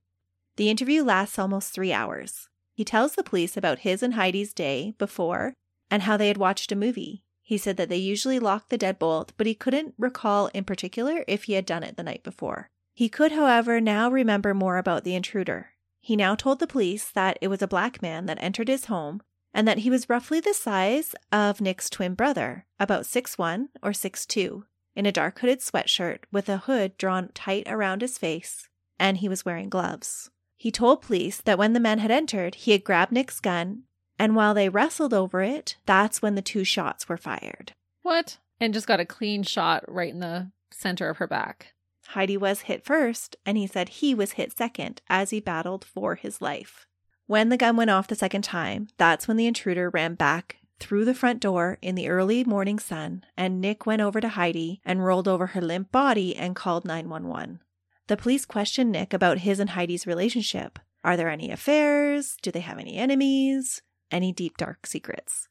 The 0.55 0.69
interview 0.69 1.03
lasts 1.03 1.39
almost 1.39 1.73
three 1.73 1.91
hours. 1.91 2.47
He 2.75 2.85
tells 2.85 3.15
the 3.15 3.23
police 3.23 3.57
about 3.57 3.79
his 3.79 4.03
and 4.03 4.13
Heidi's 4.13 4.53
day 4.53 4.93
before 4.99 5.55
and 5.89 6.03
how 6.03 6.15
they 6.15 6.27
had 6.27 6.37
watched 6.37 6.71
a 6.71 6.75
movie. 6.75 7.23
He 7.53 7.59
said 7.59 7.77
that 7.77 7.87
they 7.87 7.97
usually 7.97 8.39
locked 8.39 8.71
the 8.71 8.79
deadbolt, 8.79 9.29
but 9.37 9.45
he 9.45 9.53
couldn't 9.53 9.93
recall 9.99 10.47
in 10.55 10.63
particular 10.63 11.23
if 11.27 11.43
he 11.43 11.53
had 11.53 11.67
done 11.67 11.83
it 11.83 11.97
the 11.97 12.01
night 12.01 12.23
before. 12.23 12.71
He 12.95 13.09
could, 13.09 13.31
however, 13.31 13.79
now 13.79 14.09
remember 14.09 14.55
more 14.55 14.79
about 14.79 15.03
the 15.03 15.13
intruder. 15.13 15.69
He 16.01 16.15
now 16.15 16.33
told 16.33 16.57
the 16.57 16.65
police 16.65 17.11
that 17.11 17.37
it 17.41 17.49
was 17.49 17.61
a 17.61 17.67
black 17.67 18.01
man 18.01 18.25
that 18.25 18.41
entered 18.41 18.69
his 18.69 18.85
home 18.85 19.21
and 19.53 19.67
that 19.67 19.77
he 19.77 19.91
was 19.91 20.09
roughly 20.09 20.39
the 20.39 20.55
size 20.55 21.13
of 21.31 21.61
Nick's 21.61 21.91
twin 21.91 22.15
brother, 22.15 22.65
about 22.79 23.05
six 23.05 23.37
one 23.37 23.69
or 23.83 23.93
six 23.93 24.25
two, 24.25 24.65
in 24.95 25.05
a 25.05 25.11
dark 25.11 25.37
hooded 25.37 25.59
sweatshirt 25.59 26.23
with 26.31 26.49
a 26.49 26.57
hood 26.57 26.97
drawn 26.97 27.29
tight 27.35 27.67
around 27.67 28.01
his 28.01 28.17
face, 28.17 28.67
and 28.97 29.17
he 29.17 29.29
was 29.29 29.45
wearing 29.45 29.69
gloves. 29.69 30.31
He 30.57 30.71
told 30.71 31.03
police 31.03 31.39
that 31.41 31.59
when 31.59 31.73
the 31.73 31.79
man 31.79 31.99
had 31.99 32.09
entered, 32.09 32.55
he 32.55 32.71
had 32.71 32.83
grabbed 32.83 33.11
Nick's 33.11 33.39
gun, 33.39 33.83
and 34.19 34.35
while 34.35 34.53
they 34.53 34.69
wrestled 34.69 35.13
over 35.13 35.41
it, 35.41 35.75
that's 35.85 36.21
when 36.21 36.35
the 36.35 36.41
two 36.41 36.63
shots 36.63 37.09
were 37.09 37.17
fired. 37.17 37.73
What? 38.01 38.37
And 38.59 38.73
just 38.73 38.87
got 38.87 38.99
a 38.99 39.05
clean 39.05 39.43
shot 39.43 39.83
right 39.87 40.13
in 40.13 40.19
the 40.19 40.51
center 40.71 41.09
of 41.09 41.17
her 41.17 41.27
back. 41.27 41.73
Heidi 42.09 42.37
was 42.37 42.61
hit 42.61 42.85
first, 42.85 43.35
and 43.45 43.57
he 43.57 43.67
said 43.67 43.89
he 43.89 44.13
was 44.13 44.33
hit 44.33 44.55
second 44.55 45.01
as 45.09 45.29
he 45.29 45.39
battled 45.39 45.85
for 45.85 46.15
his 46.15 46.41
life. 46.41 46.85
When 47.25 47.49
the 47.49 47.57
gun 47.57 47.77
went 47.77 47.89
off 47.89 48.07
the 48.07 48.15
second 48.15 48.43
time, 48.43 48.87
that's 48.97 49.27
when 49.27 49.37
the 49.37 49.47
intruder 49.47 49.89
ran 49.89 50.15
back 50.15 50.57
through 50.79 51.05
the 51.05 51.13
front 51.13 51.39
door 51.39 51.77
in 51.81 51.95
the 51.95 52.09
early 52.09 52.43
morning 52.43 52.77
sun, 52.77 53.23
and 53.37 53.61
Nick 53.61 53.85
went 53.85 54.01
over 54.01 54.19
to 54.19 54.29
Heidi 54.29 54.81
and 54.85 55.05
rolled 55.05 55.27
over 55.27 55.47
her 55.47 55.61
limp 55.61 55.91
body 55.91 56.35
and 56.35 56.55
called 56.55 56.83
911. 56.83 57.61
The 58.07 58.17
police 58.17 58.45
questioned 58.45 58.91
Nick 58.91 59.13
about 59.13 59.39
his 59.39 59.59
and 59.59 59.69
Heidi's 59.71 60.05
relationship. 60.05 60.79
Are 61.03 61.15
there 61.15 61.29
any 61.29 61.51
affairs? 61.51 62.37
Do 62.41 62.51
they 62.51 62.59
have 62.59 62.79
any 62.79 62.97
enemies? 62.97 63.81
Any 64.13 64.31
deep, 64.31 64.57
dark 64.57 64.85
secrets? 64.85 65.49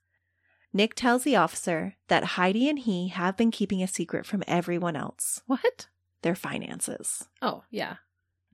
Nick 0.73 0.95
tells 0.95 1.25
the 1.25 1.35
officer 1.37 1.97
that 2.07 2.25
Heidi 2.39 2.69
and 2.69 2.79
he 2.79 3.09
have 3.09 3.37
been 3.37 3.51
keeping 3.51 3.83
a 3.83 3.89
secret 3.89 4.25
from 4.25 4.45
everyone 4.47 4.95
else 4.97 5.43
What? 5.47 5.89
their 6.23 6.37
finances. 6.37 7.29
Oh, 7.43 7.65
yeah. 7.71 7.97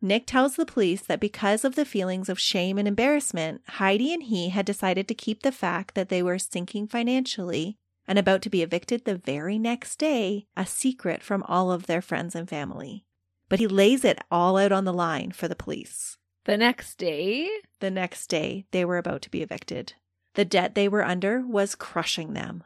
Nick 0.01 0.27
tells 0.27 0.57
the 0.57 0.65
police 0.65 1.03
that 1.03 1.21
because 1.21 1.63
of 1.65 1.75
the 1.75 1.85
feelings 1.85 2.31
of 2.31 2.41
shame 2.41 2.79
and 2.79 2.89
embarrassment, 2.89 3.61
Heidi 3.69 4.15
and 4.15 4.23
he 4.23 4.49
had 4.49 4.65
decided 4.65 5.07
to 5.09 5.15
keep 5.15 5.43
the 5.43 5.53
fact 5.53 5.95
that 5.95 6.09
they 6.09 6.23
were 6.23 6.39
sinking 6.39 6.87
financially 6.89 7.77
and 8.07 8.19
about 8.19 8.41
to 8.43 8.51
be 8.51 8.63
evicted 8.63 9.05
the 9.05 9.17
very 9.17 9.59
next 9.59 9.97
day 9.97 10.47
a 10.57 10.65
secret 10.65 11.23
from 11.23 11.43
all 11.43 11.71
of 11.71 11.87
their 11.87 12.01
friends 12.01 12.35
and 12.35 12.49
family. 12.49 13.05
But 13.51 13.59
he 13.59 13.67
lays 13.67 14.05
it 14.05 14.19
all 14.31 14.57
out 14.57 14.73
on 14.73 14.85
the 14.85 14.93
line 14.95 15.33
for 15.33 15.49
the 15.49 15.57
police. 15.57 16.17
The 16.49 16.57
next 16.57 16.97
day? 16.97 17.47
The 17.81 17.91
next 17.91 18.29
day, 18.29 18.65
they 18.71 18.83
were 18.83 18.97
about 18.97 19.21
to 19.21 19.31
be 19.31 19.43
evicted. 19.43 19.93
The 20.33 20.47
debt 20.47 20.75
they 20.75 20.89
were 20.89 21.05
under 21.05 21.43
was 21.43 21.75
crushing 21.75 22.33
them. 22.33 22.65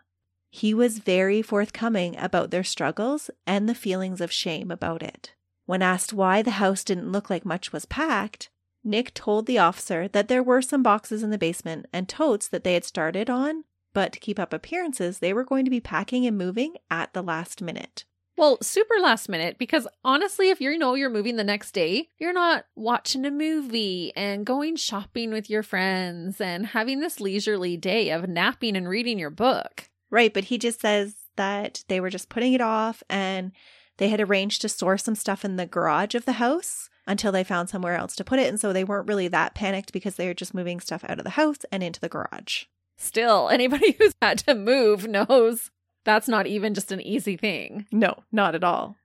He 0.53 0.73
was 0.73 0.99
very 1.01 1.43
forthcoming 1.43 2.17
about 2.17 2.53
their 2.53 2.63
struggles 2.63 3.29
and 3.45 3.69
the 3.69 3.75
feelings 3.75 4.21
of 4.21 4.31
shame 4.31 4.71
about 4.71 5.03
it. 5.03 5.35
When 5.67 5.83
asked 5.83 6.13
why 6.13 6.43
the 6.43 6.63
house 6.63 6.85
didn't 6.85 7.11
look 7.11 7.29
like 7.29 7.45
much 7.45 7.73
was 7.73 7.85
packed, 7.85 8.51
Nick 8.85 9.15
told 9.15 9.47
the 9.47 9.59
officer 9.59 10.07
that 10.07 10.29
there 10.29 10.45
were 10.45 10.63
some 10.63 10.85
boxes 10.85 11.25
in 11.25 11.31
the 11.31 11.37
basement 11.37 11.87
and 11.93 12.09
totes 12.09 12.47
that 12.47 12.63
they 12.63 12.75
had 12.75 12.85
started 12.85 13.29
on, 13.29 13.65
but 13.93 14.13
to 14.13 14.21
keep 14.21 14.39
up 14.39 14.53
appearances, 14.53 15.19
they 15.19 15.33
were 15.33 15.43
going 15.43 15.65
to 15.65 15.73
be 15.73 15.81
packing 15.81 16.25
and 16.25 16.39
moving 16.39 16.77
at 16.89 17.13
the 17.15 17.23
last 17.23 17.61
minute. 17.61 18.05
Well, 18.37 18.59
super 18.63 18.95
last 19.01 19.29
minute 19.29 19.59
because 19.59 19.87
honestly, 20.05 20.49
if 20.49 20.61
you 20.61 20.77
know 20.79 20.95
you're 20.95 21.11
moving 21.11 21.37
the 21.37 21.45
next 21.45 21.73
day, 21.73 22.09
you're 22.19 22.33
not 22.33 22.65
watching 22.75 23.27
a 23.27 23.31
movie 23.31 24.13
and 24.17 24.47
going 24.47 24.77
shopping 24.77 25.33
with 25.33 25.51
your 25.51 25.63
friends 25.63 26.41
and 26.41 26.67
having 26.67 27.01
this 27.01 27.21
leisurely 27.21 27.77
day 27.77 28.11
of 28.11 28.29
napping 28.29 28.77
and 28.77 28.89
reading 28.89 29.19
your 29.19 29.31
book. 29.31 29.91
Right, 30.11 30.33
but 30.33 30.45
he 30.45 30.59
just 30.59 30.81
says 30.81 31.15
that 31.37 31.85
they 31.89 32.01
were 32.01 32.11
just 32.11 32.29
putting 32.29 32.53
it 32.53 32.61
off 32.61 33.03
and 33.09 33.53
they 33.99 34.09
had 34.09 34.21
arranged 34.21 34.63
to 34.63 34.69
store 34.69 34.99
some 34.99 35.15
stuff 35.15 35.45
in 35.45 35.57
the 35.57 35.67
garage 35.67 36.15
of 36.15 36.25
the 36.25 36.33
house 36.33 36.89
until 37.07 37.33
they 37.33 37.45
found 37.45 37.69
somewhere 37.69 37.97
else 37.97 38.17
to 38.17 38.25
put 38.25 38.39
it. 38.39 38.49
And 38.49 38.59
so 38.59 38.73
they 38.73 38.85
weren't 38.85 39.09
really 39.09 39.29
that 39.29 39.55
panicked 39.55 39.93
because 39.93 40.17
they 40.17 40.27
were 40.27 40.35
just 40.35 40.55
moving 40.55 40.81
stuff 40.81 41.05
out 41.09 41.19
of 41.19 41.25
the 41.25 41.31
house 41.31 41.59
and 41.71 41.83
into 41.83 42.01
the 42.01 42.09
garage. 42.09 42.65
Still, 42.97 43.49
anybody 43.49 43.93
who's 43.99 44.15
had 44.23 44.39
to 44.39 44.55
move 44.55 45.07
knows 45.07 45.71
that's 46.05 46.29
not 46.29 46.47
even 46.47 46.75
just 46.75 46.93
an 46.93 47.01
easy 47.01 47.37
thing. 47.37 47.87
No, 47.93 48.25
not 48.31 48.55
at 48.55 48.65
all. 48.65 48.97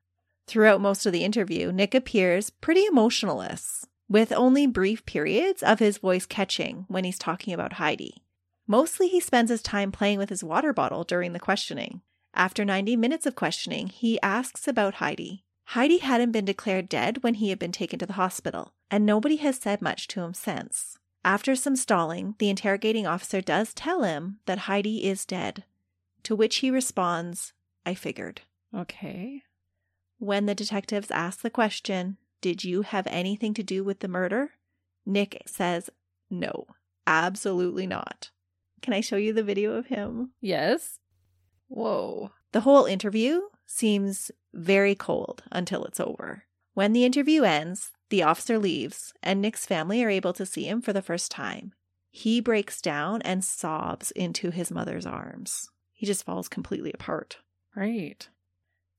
Throughout 0.48 0.82
most 0.82 1.06
of 1.06 1.12
the 1.12 1.24
interview, 1.24 1.72
Nick 1.72 1.94
appears 1.94 2.50
pretty 2.50 2.86
emotionless, 2.86 3.86
with 4.10 4.32
only 4.32 4.66
brief 4.66 5.06
periods 5.06 5.62
of 5.62 5.80
his 5.80 5.98
voice 5.98 6.26
catching 6.26 6.86
when 6.88 7.04
he's 7.04 7.20
talking 7.20 7.54
about 7.54 7.74
Heidi. 7.74 8.24
Mostly 8.66 9.08
he 9.08 9.20
spends 9.20 9.50
his 9.50 9.62
time 9.62 9.92
playing 9.92 10.20
with 10.20 10.30
his 10.30 10.44
water 10.44 10.74
bottle 10.74 11.04
during 11.04 11.34
the 11.34 11.40
questioning. 11.40 12.02
After 12.34 12.64
90 12.64 12.96
minutes 12.96 13.26
of 13.26 13.36
questioning, 13.36 13.88
he 13.88 14.22
asks 14.22 14.68
about 14.68 14.96
Heidi. 14.96 15.44
Heidi 15.72 15.98
hadn't 15.98 16.32
been 16.32 16.46
declared 16.46 16.88
dead 16.88 17.24
when 17.24 17.36
he 17.36 17.50
had 17.50 17.60
been 17.60 17.72
taken 17.72 18.00
to 18.00 18.06
the 18.06 18.14
hospital, 18.14 18.74
and 18.90 19.06
nobody 19.06 19.36
has 19.38 19.58
said 19.58 19.82
much 19.82 20.08
to 20.10 20.22
him 20.22 20.34
since. 20.34 20.98
After 21.26 21.56
some 21.56 21.76
stalling, 21.76 22.36
the 22.40 22.50
interrogating 22.50 23.06
officer 23.06 23.42
does 23.42 23.74
tell 23.74 24.04
him 24.04 24.40
that 24.46 24.60
Heidi 24.60 25.06
is 25.06 25.26
dead, 25.26 25.66
to 26.28 26.36
which 26.36 26.58
he 26.58 26.70
responds, 26.70 27.54
I 27.86 27.94
figured. 27.94 28.42
Okay. 28.76 29.44
When 30.20 30.46
the 30.46 30.54
detectives 30.54 31.10
ask 31.10 31.40
the 31.40 31.50
question, 31.50 32.18
Did 32.42 32.66
you 32.66 32.82
have 32.82 33.08
anything 33.08 33.54
to 33.54 33.64
do 33.64 33.82
with 33.82 34.02
the 34.02 34.10
murder? 34.10 34.52
Nick 35.06 35.42
says, 35.46 35.90
No, 36.30 36.68
absolutely 37.06 37.88
not. 37.88 38.32
Can 38.82 38.94
I 38.94 39.00
show 39.00 39.16
you 39.16 39.32
the 39.32 39.42
video 39.42 39.76
of 39.76 39.86
him? 39.86 40.32
Yes. 40.42 41.00
Whoa. 41.70 42.32
The 42.52 42.60
whole 42.60 42.84
interview 42.84 43.40
seems 43.66 44.30
very 44.54 44.96
cold 44.96 45.44
until 45.50 45.86
it's 45.86 46.02
over. 46.02 46.44
When 46.74 46.92
the 46.92 47.06
interview 47.06 47.44
ends, 47.44 47.92
the 48.10 48.24
officer 48.24 48.60
leaves, 48.60 49.14
and 49.24 49.42
Nick's 49.42 49.66
family 49.66 50.04
are 50.04 50.10
able 50.10 50.34
to 50.34 50.46
see 50.46 50.68
him 50.68 50.82
for 50.82 50.92
the 50.92 51.02
first 51.02 51.32
time. 51.32 51.72
He 52.12 52.42
breaks 52.42 52.82
down 52.82 53.22
and 53.22 53.46
sobs 53.46 54.12
into 54.12 54.52
his 54.52 54.72
mother's 54.72 55.06
arms. 55.06 55.70
He 55.98 56.06
just 56.06 56.24
falls 56.24 56.48
completely 56.48 56.94
apart. 56.94 57.40
Right. 57.76 58.30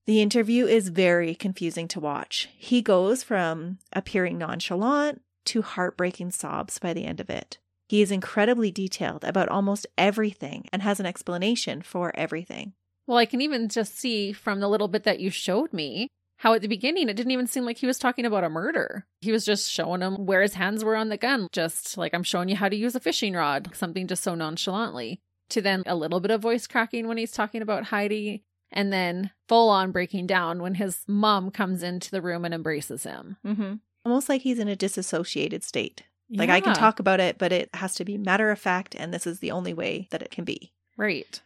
The 0.06 0.20
interview 0.20 0.66
is 0.66 0.88
very 0.88 1.34
confusing 1.34 1.86
to 1.88 2.00
watch. 2.00 2.48
He 2.56 2.82
goes 2.82 3.22
from 3.22 3.78
appearing 3.92 4.36
nonchalant 4.36 5.22
to 5.46 5.62
heartbreaking 5.62 6.32
sobs 6.32 6.78
by 6.80 6.92
the 6.92 7.04
end 7.04 7.20
of 7.20 7.30
it. 7.30 7.58
He 7.88 8.02
is 8.02 8.10
incredibly 8.10 8.72
detailed 8.72 9.22
about 9.22 9.48
almost 9.48 9.86
everything 9.96 10.68
and 10.72 10.82
has 10.82 10.98
an 10.98 11.06
explanation 11.06 11.82
for 11.82 12.10
everything. 12.16 12.72
Well, 13.06 13.16
I 13.16 13.26
can 13.26 13.40
even 13.40 13.68
just 13.68 13.96
see 13.96 14.32
from 14.32 14.58
the 14.58 14.68
little 14.68 14.88
bit 14.88 15.04
that 15.04 15.20
you 15.20 15.30
showed 15.30 15.72
me 15.72 16.08
how 16.38 16.52
at 16.52 16.62
the 16.62 16.68
beginning 16.68 17.08
it 17.08 17.14
didn't 17.14 17.32
even 17.32 17.46
seem 17.46 17.64
like 17.64 17.78
he 17.78 17.86
was 17.86 17.98
talking 17.98 18.26
about 18.26 18.44
a 18.44 18.50
murder. 18.50 19.06
He 19.20 19.30
was 19.30 19.44
just 19.44 19.70
showing 19.70 20.00
him 20.00 20.26
where 20.26 20.42
his 20.42 20.54
hands 20.54 20.84
were 20.84 20.96
on 20.96 21.10
the 21.10 21.16
gun, 21.16 21.46
just 21.52 21.96
like 21.96 22.12
I'm 22.12 22.24
showing 22.24 22.48
you 22.48 22.56
how 22.56 22.68
to 22.68 22.76
use 22.76 22.96
a 22.96 23.00
fishing 23.00 23.34
rod, 23.34 23.70
something 23.74 24.08
just 24.08 24.24
so 24.24 24.34
nonchalantly. 24.34 25.20
To 25.50 25.62
then 25.62 25.82
a 25.86 25.96
little 25.96 26.20
bit 26.20 26.30
of 26.30 26.42
voice 26.42 26.66
cracking 26.66 27.08
when 27.08 27.16
he's 27.16 27.32
talking 27.32 27.62
about 27.62 27.84
Heidi, 27.84 28.44
and 28.70 28.92
then 28.92 29.30
full 29.48 29.70
on 29.70 29.92
breaking 29.92 30.26
down 30.26 30.60
when 30.60 30.74
his 30.74 31.04
mom 31.06 31.50
comes 31.50 31.82
into 31.82 32.10
the 32.10 32.20
room 32.20 32.44
and 32.44 32.52
embraces 32.52 33.04
him. 33.04 33.38
Mm-hmm. 33.46 33.74
Almost 34.04 34.28
like 34.28 34.42
he's 34.42 34.58
in 34.58 34.68
a 34.68 34.76
disassociated 34.76 35.64
state. 35.64 36.02
Like 36.30 36.50
I 36.50 36.60
can 36.60 36.74
talk 36.74 37.00
about 37.00 37.20
it, 37.20 37.38
but 37.38 37.52
it 37.52 37.70
has 37.74 37.94
to 37.94 38.04
be 38.04 38.18
matter 38.18 38.50
of 38.50 38.58
fact, 38.58 38.94
and 38.94 39.14
this 39.14 39.26
is 39.26 39.40
the 39.40 39.50
only 39.50 39.72
way 39.72 40.08
that 40.10 40.20
it 40.20 40.30
can 40.30 40.44
be. 40.44 40.74
Right. 40.98 41.40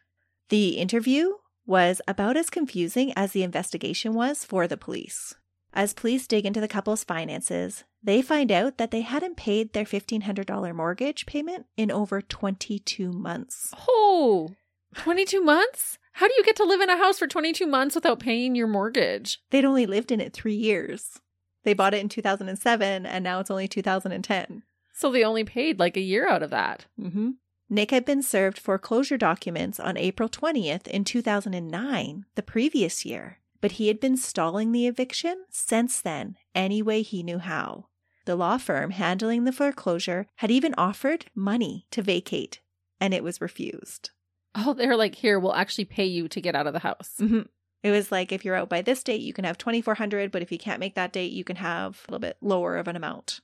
The 0.49 0.71
interview 0.71 1.35
was 1.65 2.01
about 2.09 2.37
as 2.37 2.51
confusing 2.51 3.13
as 3.15 3.31
the 3.31 3.45
investigation 3.45 4.15
was 4.15 4.45
for 4.45 4.67
the 4.67 4.77
police. 4.77 5.35
As 5.73 5.95
police 5.95 6.27
dig 6.27 6.45
into 6.45 6.61
the 6.61 6.67
couple's 6.67 7.05
finances, 7.05 7.85
they 8.03 8.23
find 8.23 8.51
out 8.51 8.79
that 8.79 8.91
they 8.91 9.03
hadn't 9.03 9.37
paid 9.37 9.73
their 9.73 9.85
$1,500 9.85 10.75
mortgage 10.75 11.27
payment 11.27 11.67
in 11.77 11.91
over 11.91 12.21
22 12.21 13.13
months. 13.13 13.73
Oh, 13.89 14.51
22 14.97 15.41
months? 15.43 15.99
How 16.15 16.29
do 16.29 16.35
you 16.37 16.45
get 16.45 16.57
to 16.57 16.65
live 16.65 16.81
in 16.81 16.91
a 16.91 16.99
house 16.99 17.19
for 17.19 17.27
22 17.27 17.67
months 17.67 17.95
without 17.95 18.21
paying 18.21 18.55
your 18.55 18.67
mortgage? 18.67 19.41
They'd 19.51 19.65
only 19.65 19.87
lived 19.87 20.13
in 20.13 20.21
it 20.21 20.33
three 20.33 20.55
years. 20.55 21.21
They 21.65 21.75
bought 21.75 21.95
it 21.95 22.01
in 22.01 22.09
2007, 22.09 23.07
and 23.07 23.25
now 23.25 23.41
it's 23.41 23.51
only 23.51 23.69
2010. 23.69 24.63
So 24.95 25.11
they 25.11 25.25
only 25.25 25.45
paid 25.45 25.79
like 25.79 25.97
a 25.97 26.01
year 26.01 26.29
out 26.29 26.43
of 26.43 26.51
that. 26.51 26.87
Mm-hmm. 27.01 27.31
Nick 27.71 27.91
had 27.91 28.05
been 28.05 28.23
served 28.23 28.59
foreclosure 28.59 29.17
documents 29.17 29.81
on 29.81 29.97
April 29.97 30.29
20th 30.29 30.87
in 30.89 31.05
2009, 31.05 32.27
the 32.35 32.43
previous 32.43 33.07
year, 33.07 33.39
but 33.63 33.73
he 33.73 33.89
had 33.89 33.99
been 33.99 34.19
stalling 34.19 34.73
the 34.73 34.87
eviction 34.87 35.45
since 35.49 36.01
then, 36.01 36.37
any 36.55 36.83
way 36.83 37.01
he 37.01 37.23
knew 37.23 37.39
how. 37.39 37.87
The 38.25 38.37
law 38.37 38.59
firm 38.59 38.91
handling 38.91 39.45
the 39.45 39.53
foreclosure 39.53 40.27
had 40.37 40.51
even 40.51 40.75
offered 40.79 41.27
money 41.35 41.87
to 41.91 42.03
vacate, 42.03 42.61
and 43.01 43.13
it 43.13 43.25
was 43.25 43.41
refused. 43.41 44.11
Oh, 44.55 44.75
they're 44.75 44.97
like, 44.97 45.17
here, 45.17 45.41
we'll 45.41 45.55
actually 45.55 45.87
pay 45.87 46.05
you 46.05 46.29
to 46.29 46.41
get 46.41 46.55
out 46.55 46.67
of 46.67 46.73
the 46.73 46.81
house. 46.81 47.15
Mm-hmm. 47.21 47.43
It 47.83 47.91
was 47.91 48.13
like 48.13 48.31
if 48.31 48.45
you're 48.45 48.55
out 48.55 48.69
by 48.69 48.83
this 48.83 49.03
date, 49.03 49.23
you 49.23 49.33
can 49.33 49.45
have 49.45 49.59
2400, 49.59 50.31
but 50.31 50.43
if 50.43 50.53
you 50.53 50.59
can't 50.59 50.79
make 50.79 50.95
that 50.95 51.13
date, 51.13 51.33
you 51.33 51.43
can 51.43 51.57
have 51.57 52.05
a 52.07 52.13
little 52.13 52.21
bit 52.21 52.37
lower 52.41 52.77
of 52.77 52.87
an 52.87 52.95
amount. 52.95 53.41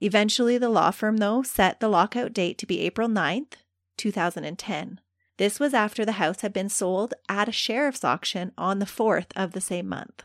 Eventually, 0.00 0.58
the 0.58 0.68
law 0.68 0.90
firm, 0.90 1.16
though, 1.16 1.42
set 1.42 1.80
the 1.80 1.88
lockout 1.88 2.34
date 2.34 2.58
to 2.58 2.66
be 2.66 2.80
April 2.80 3.08
9th, 3.08 3.54
2010. 3.96 5.00
This 5.38 5.58
was 5.58 5.72
after 5.72 6.04
the 6.04 6.12
house 6.12 6.42
had 6.42 6.52
been 6.52 6.68
sold 6.68 7.14
at 7.28 7.48
a 7.48 7.52
sheriff's 7.52 8.04
auction 8.04 8.52
on 8.58 8.80
the 8.80 8.86
4th 8.86 9.32
of 9.34 9.52
the 9.52 9.60
same 9.60 9.88
month. 9.88 10.24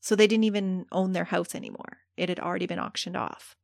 So 0.00 0.16
they 0.16 0.26
didn't 0.26 0.44
even 0.44 0.86
own 0.90 1.12
their 1.12 1.24
house 1.24 1.54
anymore. 1.54 1.98
It 2.18 2.28
had 2.28 2.40
already 2.40 2.66
been 2.66 2.80
auctioned 2.80 3.16
off. 3.16 3.54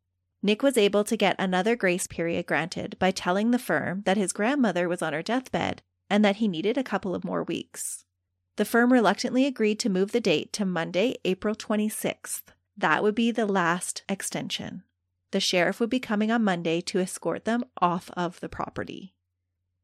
Nick 0.42 0.62
was 0.62 0.78
able 0.78 1.04
to 1.04 1.16
get 1.16 1.36
another 1.38 1.74
grace 1.74 2.06
period 2.06 2.46
granted 2.46 2.96
by 2.98 3.10
telling 3.10 3.50
the 3.50 3.58
firm 3.58 4.02
that 4.06 4.16
his 4.16 4.32
grandmother 4.32 4.88
was 4.88 5.02
on 5.02 5.12
her 5.12 5.22
deathbed 5.22 5.82
and 6.08 6.24
that 6.24 6.36
he 6.36 6.48
needed 6.48 6.78
a 6.78 6.84
couple 6.84 7.14
of 7.14 7.24
more 7.24 7.42
weeks. 7.42 8.04
The 8.56 8.64
firm 8.64 8.92
reluctantly 8.92 9.46
agreed 9.46 9.80
to 9.80 9.88
move 9.88 10.12
the 10.12 10.20
date 10.20 10.52
to 10.52 10.64
Monday, 10.64 11.16
April 11.24 11.54
26th. 11.54 12.42
That 12.76 13.02
would 13.02 13.14
be 13.14 13.30
the 13.30 13.46
last 13.46 14.04
extension. 14.08 14.84
The 15.32 15.40
sheriff 15.40 15.80
would 15.80 15.90
be 15.90 15.98
coming 15.98 16.30
on 16.30 16.44
Monday 16.44 16.80
to 16.82 17.00
escort 17.00 17.44
them 17.44 17.64
off 17.80 18.10
of 18.16 18.38
the 18.38 18.48
property. 18.48 19.14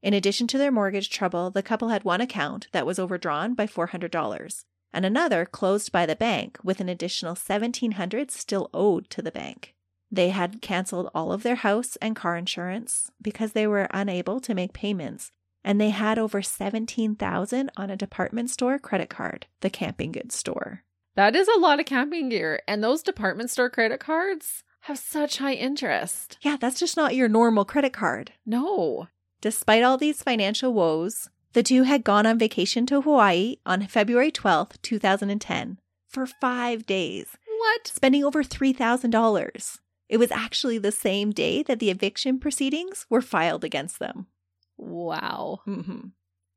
In 0.02 0.14
addition 0.14 0.46
to 0.48 0.58
their 0.58 0.70
mortgage 0.70 1.10
trouble, 1.10 1.50
the 1.50 1.62
couple 1.62 1.88
had 1.88 2.04
one 2.04 2.20
account 2.20 2.68
that 2.72 2.86
was 2.86 2.98
overdrawn 2.98 3.54
by 3.54 3.66
$400 3.66 4.64
and 4.92 5.04
another 5.04 5.44
closed 5.44 5.92
by 5.92 6.06
the 6.06 6.16
bank 6.16 6.58
with 6.62 6.80
an 6.80 6.88
additional 6.88 7.32
1,700 7.32 8.30
still 8.30 8.70
owed 8.74 9.08
to 9.10 9.22
the 9.22 9.32
bank. 9.32 9.74
They 10.10 10.30
had 10.30 10.60
canceled 10.60 11.10
all 11.14 11.32
of 11.32 11.42
their 11.42 11.56
house 11.56 11.96
and 11.96 12.16
car 12.16 12.36
insurance 12.36 13.10
because 13.22 13.52
they 13.52 13.66
were 13.66 13.88
unable 13.92 14.40
to 14.40 14.54
make 14.54 14.72
payments 14.72 15.30
and 15.64 15.80
they 15.80 15.90
had 15.90 16.18
over 16.18 16.42
17,000 16.42 17.70
on 17.76 17.90
a 17.90 17.96
department 17.96 18.50
store 18.50 18.78
credit 18.78 19.10
card, 19.10 19.46
the 19.60 19.70
camping 19.70 20.12
goods 20.12 20.34
store. 20.34 20.84
That 21.16 21.36
is 21.36 21.48
a 21.48 21.58
lot 21.58 21.80
of 21.80 21.86
camping 21.86 22.30
gear. 22.30 22.62
And 22.66 22.82
those 22.82 23.02
department 23.02 23.50
store 23.50 23.68
credit 23.68 24.00
cards 24.00 24.64
have 24.82 24.98
such 24.98 25.38
high 25.38 25.54
interest. 25.54 26.38
Yeah, 26.40 26.56
that's 26.58 26.80
just 26.80 26.96
not 26.96 27.14
your 27.14 27.28
normal 27.28 27.64
credit 27.64 27.92
card. 27.92 28.32
No. 28.46 29.08
Despite 29.40 29.82
all 29.82 29.98
these 29.98 30.22
financial 30.22 30.72
woes, 30.72 31.28
the 31.52 31.62
two 31.62 31.82
had 31.84 32.04
gone 32.04 32.26
on 32.26 32.38
vacation 32.38 32.86
to 32.86 33.00
Hawaii 33.00 33.56
on 33.66 33.86
February 33.86 34.30
12th, 34.30 34.80
2010, 34.82 35.78
for 36.08 36.26
5 36.26 36.86
days, 36.86 37.36
What? 37.58 37.86
spending 37.88 38.24
over 38.24 38.42
$3,000. 38.42 39.78
It 40.08 40.16
was 40.18 40.30
actually 40.32 40.78
the 40.78 40.92
same 40.92 41.30
day 41.30 41.62
that 41.62 41.78
the 41.78 41.90
eviction 41.90 42.38
proceedings 42.40 43.06
were 43.08 43.22
filed 43.22 43.64
against 43.64 43.98
them. 43.98 44.26
Wow. 44.76 45.60
Mm-hmm. 45.66 46.08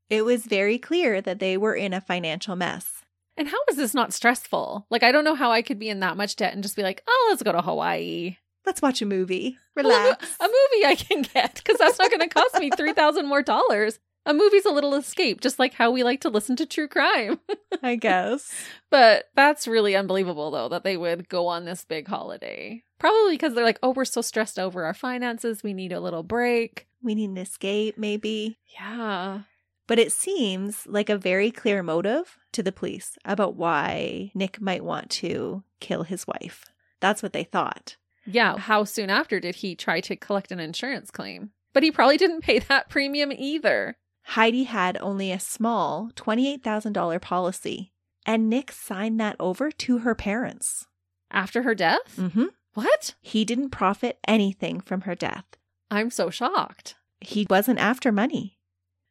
It 0.09 0.25
was 0.25 0.45
very 0.45 0.77
clear 0.77 1.21
that 1.21 1.39
they 1.39 1.57
were 1.57 1.75
in 1.75 1.93
a 1.93 2.01
financial 2.01 2.55
mess. 2.55 3.03
And 3.35 3.47
how 3.47 3.57
is 3.69 3.77
this 3.77 3.93
not 3.93 4.13
stressful? 4.13 4.85
Like, 4.89 5.03
I 5.03 5.11
don't 5.11 5.23
know 5.23 5.35
how 5.35 5.51
I 5.51 5.61
could 5.63 5.79
be 5.79 5.89
in 5.89 5.99
that 6.01 6.17
much 6.17 6.35
debt 6.35 6.53
and 6.53 6.61
just 6.63 6.75
be 6.75 6.83
like, 6.83 7.03
oh, 7.07 7.27
let's 7.29 7.43
go 7.43 7.51
to 7.51 7.61
Hawaii. 7.61 8.37
Let's 8.65 8.81
watch 8.81 9.01
a 9.01 9.05
movie. 9.05 9.57
Relax. 9.75 10.35
A 10.39 10.43
movie 10.43 10.85
I 10.85 10.95
can 10.95 11.23
get 11.23 11.55
because 11.55 11.77
that's 11.77 11.99
not 11.99 12.09
going 12.11 12.21
to 12.21 12.27
cost 12.27 12.59
me 12.59 12.69
3000 12.69 13.27
more 13.27 13.41
dollars. 13.41 13.99
A 14.25 14.33
movie's 14.33 14.65
a 14.65 14.71
little 14.71 14.95
escape, 14.95 15.41
just 15.41 15.59
like 15.59 15.73
how 15.73 15.91
we 15.91 16.03
like 16.03 16.21
to 16.21 16.29
listen 16.29 16.55
to 16.55 16.65
true 16.65 16.87
crime. 16.87 17.39
I 17.83 17.95
guess. 17.95 18.53
But 18.89 19.25
that's 19.35 19.67
really 19.67 19.95
unbelievable, 19.95 20.49
though, 20.51 20.69
that 20.69 20.83
they 20.83 20.95
would 20.95 21.27
go 21.27 21.47
on 21.47 21.65
this 21.65 21.83
big 21.83 22.07
holiday. 22.07 22.83
Probably 22.99 23.33
because 23.33 23.53
they're 23.53 23.65
like, 23.65 23.79
oh, 23.83 23.89
we're 23.89 24.05
so 24.05 24.21
stressed 24.21 24.57
over 24.57 24.85
our 24.85 24.93
finances. 24.93 25.61
We 25.61 25.73
need 25.73 25.91
a 25.91 25.99
little 25.99 26.23
break. 26.23 26.87
We 27.01 27.15
need 27.15 27.31
an 27.31 27.37
escape, 27.37 27.97
maybe. 27.97 28.59
Yeah. 28.79 29.41
But 29.87 29.99
it 29.99 30.13
seems 30.13 30.87
like 30.87 31.09
a 31.09 31.17
very 31.17 31.51
clear 31.51 31.83
motive 31.83 32.37
to 32.53 32.63
the 32.63 32.71
police 32.71 33.17
about 33.25 33.55
why 33.55 34.31
Nick 34.33 34.61
might 34.61 34.85
want 34.85 35.09
to 35.11 35.63
kill 35.81 36.03
his 36.03 36.25
wife. 36.25 36.63
That's 37.01 37.21
what 37.21 37.33
they 37.33 37.43
thought. 37.43 37.97
Yeah. 38.25 38.57
How 38.57 38.85
soon 38.85 39.09
after 39.09 39.41
did 39.41 39.55
he 39.55 39.75
try 39.75 39.99
to 39.99 40.15
collect 40.15 40.53
an 40.53 40.61
insurance 40.61 41.11
claim? 41.11 41.51
But 41.73 41.83
he 41.83 41.91
probably 41.91 42.17
didn't 42.17 42.41
pay 42.41 42.59
that 42.59 42.87
premium 42.87 43.33
either. 43.35 43.97
Heidi 44.23 44.63
had 44.63 44.97
only 45.01 45.31
a 45.31 45.39
small 45.39 46.11
$28,000 46.15 47.21
policy, 47.21 47.91
and 48.25 48.49
Nick 48.49 48.71
signed 48.71 49.19
that 49.19 49.35
over 49.39 49.71
to 49.71 49.99
her 49.99 50.15
parents. 50.15 50.87
After 51.29 51.63
her 51.63 51.75
death? 51.75 52.15
Mm-hmm. 52.17 52.45
What? 52.73 53.15
He 53.21 53.45
didn't 53.45 53.69
profit 53.69 54.19
anything 54.27 54.81
from 54.81 55.01
her 55.01 55.15
death. 55.15 55.45
I'm 55.91 56.09
so 56.09 56.29
shocked. 56.29 56.95
He 57.21 57.45
wasn't 57.49 57.79
after 57.79 58.11
money. 58.11 58.57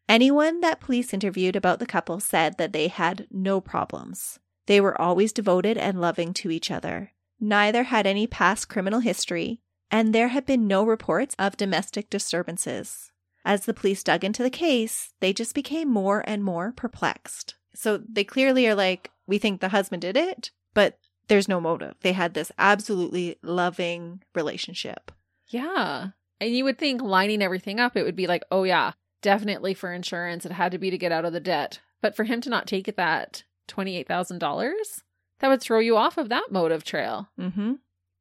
Anyone 0.08 0.60
that 0.60 0.80
police 0.80 1.14
interviewed 1.14 1.56
about 1.56 1.78
the 1.78 1.86
couple 1.86 2.18
said 2.18 2.58
that 2.58 2.72
they 2.72 2.88
had 2.88 3.26
no 3.30 3.60
problems. 3.60 4.40
They 4.66 4.80
were 4.80 5.00
always 5.00 5.32
devoted 5.32 5.78
and 5.78 6.00
loving 6.00 6.34
to 6.34 6.50
each 6.50 6.70
other. 6.70 7.12
Neither 7.40 7.84
had 7.84 8.06
any 8.06 8.26
past 8.26 8.68
criminal 8.68 9.00
history, 9.00 9.60
and 9.90 10.12
there 10.12 10.28
had 10.28 10.46
been 10.46 10.66
no 10.66 10.84
reports 10.84 11.34
of 11.38 11.56
domestic 11.56 12.10
disturbances. 12.10 13.11
As 13.44 13.64
the 13.64 13.74
police 13.74 14.02
dug 14.02 14.24
into 14.24 14.42
the 14.42 14.50
case, 14.50 15.12
they 15.20 15.32
just 15.32 15.54
became 15.54 15.88
more 15.88 16.22
and 16.26 16.44
more 16.44 16.72
perplexed. 16.72 17.56
So 17.74 17.98
they 18.08 18.24
clearly 18.24 18.66
are 18.68 18.74
like, 18.74 19.10
we 19.26 19.38
think 19.38 19.60
the 19.60 19.70
husband 19.70 20.02
did 20.02 20.16
it, 20.16 20.50
but 20.74 20.98
there's 21.28 21.48
no 21.48 21.60
motive. 21.60 21.94
They 22.02 22.12
had 22.12 22.34
this 22.34 22.52
absolutely 22.58 23.36
loving 23.42 24.22
relationship. 24.34 25.10
Yeah. 25.48 26.08
And 26.40 26.54
you 26.54 26.64
would 26.64 26.78
think 26.78 27.02
lining 27.02 27.42
everything 27.42 27.80
up, 27.80 27.96
it 27.96 28.04
would 28.04 28.16
be 28.16 28.26
like, 28.26 28.44
oh, 28.50 28.64
yeah, 28.64 28.92
definitely 29.22 29.74
for 29.74 29.92
insurance. 29.92 30.44
It 30.44 30.52
had 30.52 30.72
to 30.72 30.78
be 30.78 30.90
to 30.90 30.98
get 30.98 31.12
out 31.12 31.24
of 31.24 31.32
the 31.32 31.40
debt. 31.40 31.80
But 32.00 32.16
for 32.16 32.24
him 32.24 32.40
to 32.42 32.50
not 32.50 32.66
take 32.66 32.88
it 32.88 32.96
that 32.96 33.44
$28,000, 33.68 35.02
that 35.38 35.48
would 35.48 35.60
throw 35.60 35.78
you 35.78 35.96
off 35.96 36.18
of 36.18 36.28
that 36.28 36.50
motive 36.50 36.84
trail. 36.84 37.28
Mm-hmm. 37.38 37.74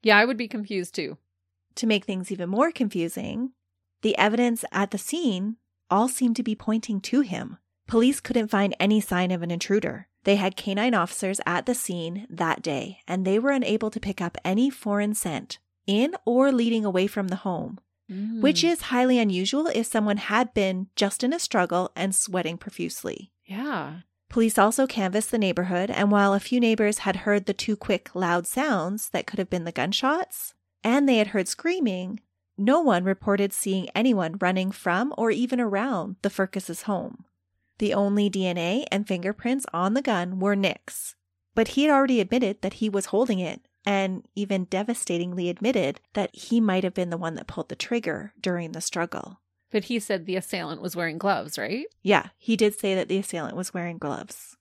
Yeah, 0.04 0.18
I 0.18 0.26
would 0.26 0.38
be 0.38 0.48
confused 0.48 0.96
too. 0.96 1.18
To 1.76 1.88
make 1.88 2.06
things 2.06 2.32
even 2.32 2.50
more 2.50 2.72
confusing, 2.72 3.52
the 4.02 4.18
evidence 4.18 4.64
at 4.72 4.92
the 4.92 4.98
scene 4.98 5.58
all 5.90 6.08
seemed 6.08 6.36
to 6.38 6.44
be 6.44 6.56
pointing 6.56 7.02
to 7.02 7.22
him. 7.22 7.58
Police 7.88 8.20
couldn't 8.20 8.48
find 8.50 8.76
any 8.80 9.02
sign 9.02 9.32
of 9.32 9.42
an 9.42 9.52
intruder. 9.52 10.08
They 10.24 10.36
had 10.38 10.56
canine 10.56 10.94
officers 10.94 11.42
at 11.46 11.66
the 11.66 11.76
scene 11.76 12.28
that 12.30 12.62
day, 12.62 13.00
and 13.08 13.26
they 13.26 13.40
were 13.40 13.52
unable 13.52 13.90
to 13.92 14.00
pick 14.00 14.22
up 14.22 14.38
any 14.46 14.70
foreign 14.70 15.14
scent 15.16 15.60
in 15.88 16.16
or 16.26 16.52
leading 16.52 16.86
away 16.86 17.08
from 17.08 17.28
the 17.30 17.38
home, 17.38 17.80
which 18.08 18.62
Mm. 18.62 18.72
is 18.72 18.82
highly 18.84 19.18
unusual 19.20 19.68
if 19.68 19.88
someone 19.88 20.18
had 20.18 20.54
been 20.54 20.88
just 20.96 21.24
in 21.24 21.34
a 21.34 21.40
struggle 21.40 21.92
and 21.96 22.14
sweating 22.16 22.58
profusely. 22.58 23.32
Yeah. 23.46 24.02
Police 24.30 24.58
also 24.58 24.88
canvassed 24.88 25.32
the 25.32 25.38
neighborhood, 25.38 25.90
and 25.92 26.10
while 26.12 26.34
a 26.34 26.40
few 26.40 26.60
neighbors 26.62 27.00
had 27.00 27.18
heard 27.18 27.46
the 27.48 27.54
two 27.54 27.76
quick, 27.76 28.16
loud 28.16 28.48
sounds 28.48 29.10
that 29.10 29.28
could 29.28 29.40
have 29.40 29.50
been 29.50 29.66
the 29.66 29.72
gunshots, 29.74 30.54
and 30.84 31.10
they 31.10 31.18
had 31.18 31.28
heard 31.28 31.48
screaming, 31.50 32.22
no 32.62 32.80
one 32.80 33.04
reported 33.04 33.52
seeing 33.52 33.90
anyone 33.96 34.38
running 34.40 34.72
from 34.72 35.14
or 35.18 35.32
even 35.32 35.60
around 35.60 36.16
the 36.22 36.30
Firkus's 36.30 36.84
home. 36.84 37.26
The 37.80 37.94
only 37.94 38.30
DNA 38.30 38.86
and 38.92 39.08
fingerprints 39.08 39.66
on 39.74 39.96
the 39.96 40.02
gun 40.02 40.40
were 40.40 40.56
Nick's, 40.56 41.16
but 41.56 41.70
he 41.70 41.84
had 41.84 41.92
already 41.92 42.22
admitted 42.22 42.62
that 42.62 42.74
he 42.74 42.88
was 42.88 43.08
holding 43.08 43.40
it 43.40 43.62
and 43.86 44.28
even 44.36 44.66
devastatingly 44.66 45.50
admitted 45.50 46.00
that 46.14 46.36
he 46.36 46.62
might 46.62 46.84
have 46.84 46.94
been 46.94 47.10
the 47.10 47.18
one 47.18 47.34
that 47.34 47.48
pulled 47.48 47.70
the 47.70 47.76
trigger 47.76 48.34
during 48.40 48.74
the 48.74 48.82
struggle. 48.82 49.40
But 49.72 49.86
he 49.86 50.00
said 50.00 50.26
the 50.26 50.36
assailant 50.36 50.82
was 50.82 50.96
wearing 50.96 51.18
gloves, 51.18 51.58
right? 51.58 51.88
Yeah, 52.04 52.28
he 52.38 52.56
did 52.56 52.78
say 52.78 52.94
that 52.94 53.08
the 53.08 53.18
assailant 53.18 53.56
was 53.56 53.74
wearing 53.74 53.98
gloves. 53.98 54.58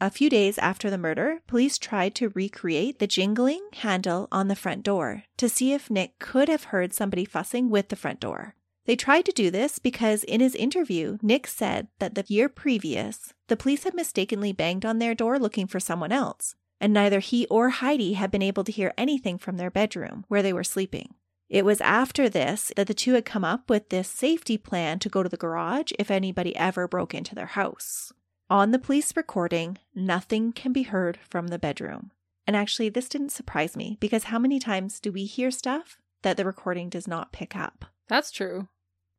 A 0.00 0.10
few 0.10 0.30
days 0.30 0.58
after 0.58 0.90
the 0.90 0.98
murder, 0.98 1.40
police 1.48 1.76
tried 1.76 2.14
to 2.16 2.28
recreate 2.28 3.00
the 3.00 3.08
jingling 3.08 3.66
handle 3.78 4.28
on 4.30 4.46
the 4.46 4.54
front 4.54 4.84
door 4.84 5.24
to 5.38 5.48
see 5.48 5.72
if 5.72 5.90
Nick 5.90 6.20
could 6.20 6.48
have 6.48 6.64
heard 6.64 6.94
somebody 6.94 7.24
fussing 7.24 7.68
with 7.68 7.88
the 7.88 7.96
front 7.96 8.20
door. 8.20 8.54
They 8.86 8.94
tried 8.94 9.24
to 9.24 9.32
do 9.32 9.50
this 9.50 9.80
because 9.80 10.22
in 10.22 10.40
his 10.40 10.54
interview, 10.54 11.18
Nick 11.20 11.48
said 11.48 11.88
that 11.98 12.14
the 12.14 12.24
year 12.28 12.48
previous, 12.48 13.34
the 13.48 13.56
police 13.56 13.82
had 13.82 13.92
mistakenly 13.92 14.52
banged 14.52 14.86
on 14.86 15.00
their 15.00 15.16
door 15.16 15.36
looking 15.36 15.66
for 15.66 15.80
someone 15.80 16.12
else, 16.12 16.54
and 16.80 16.92
neither 16.92 17.18
he 17.18 17.46
or 17.46 17.70
Heidi 17.70 18.12
had 18.12 18.30
been 18.30 18.40
able 18.40 18.62
to 18.64 18.72
hear 18.72 18.94
anything 18.96 19.36
from 19.36 19.56
their 19.56 19.70
bedroom 19.70 20.24
where 20.28 20.42
they 20.42 20.52
were 20.52 20.64
sleeping. 20.64 21.14
It 21.48 21.64
was 21.64 21.80
after 21.80 22.28
this 22.28 22.70
that 22.76 22.86
the 22.86 22.94
two 22.94 23.14
had 23.14 23.24
come 23.24 23.44
up 23.44 23.68
with 23.68 23.88
this 23.88 24.08
safety 24.08 24.56
plan 24.56 25.00
to 25.00 25.08
go 25.08 25.24
to 25.24 25.28
the 25.28 25.36
garage 25.36 25.90
if 25.98 26.08
anybody 26.08 26.54
ever 26.54 26.86
broke 26.86 27.14
into 27.14 27.34
their 27.34 27.46
house. 27.46 28.12
On 28.50 28.70
the 28.70 28.78
police 28.78 29.14
recording, 29.14 29.76
nothing 29.94 30.52
can 30.52 30.72
be 30.72 30.84
heard 30.84 31.18
from 31.28 31.48
the 31.48 31.58
bedroom. 31.58 32.12
And 32.46 32.56
actually, 32.56 32.88
this 32.88 33.06
didn't 33.06 33.32
surprise 33.32 33.76
me 33.76 33.98
because 34.00 34.24
how 34.24 34.38
many 34.38 34.58
times 34.58 35.00
do 35.00 35.12
we 35.12 35.26
hear 35.26 35.50
stuff 35.50 35.98
that 36.22 36.38
the 36.38 36.46
recording 36.46 36.88
does 36.88 37.06
not 37.06 37.30
pick 37.30 37.54
up? 37.54 37.84
That's 38.08 38.30
true. 38.30 38.68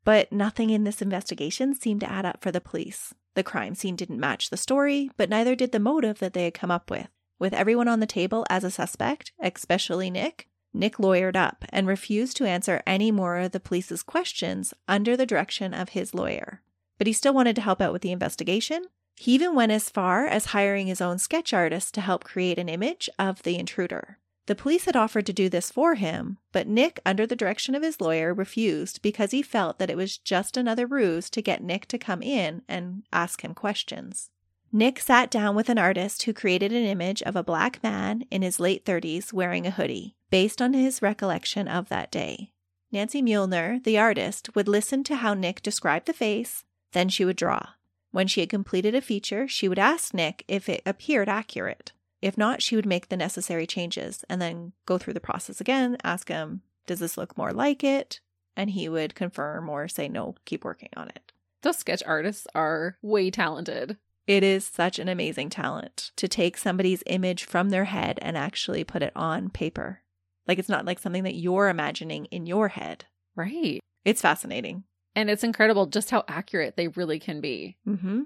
But 0.03 0.31
nothing 0.31 0.71
in 0.71 0.83
this 0.83 0.99
investigation 0.99 1.75
seemed 1.75 2.01
to 2.01 2.11
add 2.11 2.25
up 2.25 2.41
for 2.41 2.51
the 2.51 2.59
police. 2.59 3.13
The 3.35 3.43
crime 3.43 3.75
scene 3.75 3.95
didn't 3.95 4.19
match 4.19 4.49
the 4.49 4.57
story, 4.57 5.11
but 5.15 5.29
neither 5.29 5.53
did 5.53 5.73
the 5.73 5.79
motive 5.79 6.17
that 6.17 6.33
they 6.33 6.45
had 6.45 6.55
come 6.55 6.71
up 6.71 6.89
with. 6.89 7.09
With 7.37 7.53
everyone 7.53 7.87
on 7.87 7.99
the 7.99 8.07
table 8.07 8.47
as 8.49 8.63
a 8.63 8.71
suspect, 8.71 9.31
especially 9.39 10.09
Nick, 10.09 10.47
Nick 10.73 10.97
lawyered 10.97 11.35
up 11.35 11.65
and 11.69 11.85
refused 11.85 12.35
to 12.37 12.47
answer 12.47 12.81
any 12.87 13.11
more 13.11 13.37
of 13.37 13.51
the 13.51 13.59
police's 13.59 14.01
questions 14.01 14.73
under 14.87 15.15
the 15.15 15.27
direction 15.27 15.75
of 15.75 15.89
his 15.89 16.15
lawyer. 16.15 16.63
But 16.97 17.05
he 17.05 17.13
still 17.13 17.35
wanted 17.35 17.55
to 17.57 17.61
help 17.61 17.79
out 17.79 17.93
with 17.93 18.01
the 18.01 18.11
investigation. 18.11 18.85
He 19.21 19.33
even 19.33 19.53
went 19.53 19.73
as 19.73 19.89
far 19.89 20.27
as 20.27 20.45
hiring 20.45 20.87
his 20.87 21.01
own 21.01 21.17
sketch 21.19 21.53
artist 21.53 21.93
to 21.93 21.99
help 21.99 22.23
create 22.23 22.57
an 22.57 22.69
image 22.69 23.09
of 23.19 23.43
the 23.43 23.59
intruder. 23.59 24.17
The 24.45 24.55
police 24.55 24.85
had 24.85 24.95
offered 24.95 25.25
to 25.25 25.33
do 25.33 25.49
this 25.49 25.69
for 25.69 25.95
him, 25.95 26.37
but 26.53 26.67
Nick, 26.67 27.01
under 27.05 27.27
the 27.27 27.35
direction 27.35 27.75
of 27.75 27.83
his 27.83 27.99
lawyer, 27.99 28.33
refused 28.33 29.01
because 29.01 29.31
he 29.31 29.41
felt 29.41 29.77
that 29.77 29.89
it 29.89 29.97
was 29.97 30.17
just 30.17 30.55
another 30.55 30.87
ruse 30.87 31.29
to 31.31 31.41
get 31.41 31.61
Nick 31.61 31.85
to 31.87 31.97
come 31.97 32.23
in 32.23 32.61
and 32.69 33.03
ask 33.11 33.43
him 33.43 33.53
questions. 33.53 34.29
Nick 34.71 35.01
sat 35.01 35.29
down 35.29 35.53
with 35.53 35.67
an 35.67 35.77
artist 35.77 36.23
who 36.23 36.31
created 36.31 36.71
an 36.71 36.85
image 36.85 37.21
of 37.23 37.35
a 37.35 37.43
black 37.43 37.83
man 37.83 38.23
in 38.31 38.41
his 38.41 38.57
late 38.57 38.85
30s 38.85 39.33
wearing 39.33 39.67
a 39.67 39.71
hoodie, 39.71 40.15
based 40.29 40.61
on 40.61 40.71
his 40.71 41.01
recollection 41.01 41.67
of 41.67 41.89
that 41.89 42.09
day. 42.09 42.53
Nancy 42.89 43.21
Muehlner, 43.21 43.83
the 43.83 43.97
artist, 43.97 44.55
would 44.55 44.69
listen 44.69 45.03
to 45.03 45.17
how 45.17 45.33
Nick 45.33 45.61
described 45.61 46.05
the 46.05 46.13
face, 46.13 46.63
then 46.93 47.09
she 47.09 47.25
would 47.25 47.35
draw. 47.35 47.71
When 48.11 48.27
she 48.27 48.39
had 48.41 48.49
completed 48.49 48.95
a 48.95 49.01
feature, 49.01 49.47
she 49.47 49.67
would 49.67 49.79
ask 49.79 50.13
Nick 50.13 50.43
if 50.47 50.67
it 50.67 50.81
appeared 50.85 51.29
accurate. 51.29 51.91
If 52.21 52.37
not, 52.37 52.61
she 52.61 52.75
would 52.75 52.85
make 52.85 53.09
the 53.09 53.17
necessary 53.17 53.65
changes 53.65 54.25
and 54.29 54.41
then 54.41 54.73
go 54.85 54.97
through 54.97 55.13
the 55.13 55.19
process 55.19 55.61
again, 55.61 55.97
ask 56.03 56.27
him, 56.27 56.61
Does 56.85 56.99
this 56.99 57.17
look 57.17 57.37
more 57.37 57.53
like 57.53 57.83
it? 57.83 58.19
And 58.57 58.71
he 58.71 58.89
would 58.89 59.15
confirm 59.15 59.69
or 59.69 59.87
say, 59.87 60.09
No, 60.09 60.35
keep 60.45 60.65
working 60.65 60.89
on 60.97 61.09
it. 61.09 61.31
Those 61.61 61.77
sketch 61.77 62.03
artists 62.05 62.47
are 62.55 62.97
way 63.01 63.31
talented. 63.31 63.97
It 64.27 64.43
is 64.43 64.65
such 64.65 64.99
an 64.99 65.07
amazing 65.07 65.49
talent 65.49 66.11
to 66.17 66.27
take 66.27 66.57
somebody's 66.57 67.03
image 67.05 67.43
from 67.43 67.69
their 67.69 67.85
head 67.85 68.19
and 68.21 68.37
actually 68.37 68.83
put 68.83 69.01
it 69.01 69.13
on 69.15 69.49
paper. 69.49 70.03
Like 70.47 70.59
it's 70.59 70.69
not 70.69 70.85
like 70.85 70.99
something 70.99 71.23
that 71.23 71.35
you're 71.35 71.69
imagining 71.69 72.25
in 72.25 72.45
your 72.45 72.69
head. 72.69 73.05
Right. 73.35 73.79
It's 74.05 74.21
fascinating. 74.21 74.83
And 75.19 75.29
it's 75.29 75.43
incredible 75.43 75.87
just 75.87 76.11
how 76.11 76.23
accurate 76.29 76.77
they 76.77 76.87
really 76.87 77.19
can 77.19 77.41
be. 77.41 77.75
Mm-hmm. 77.85 78.21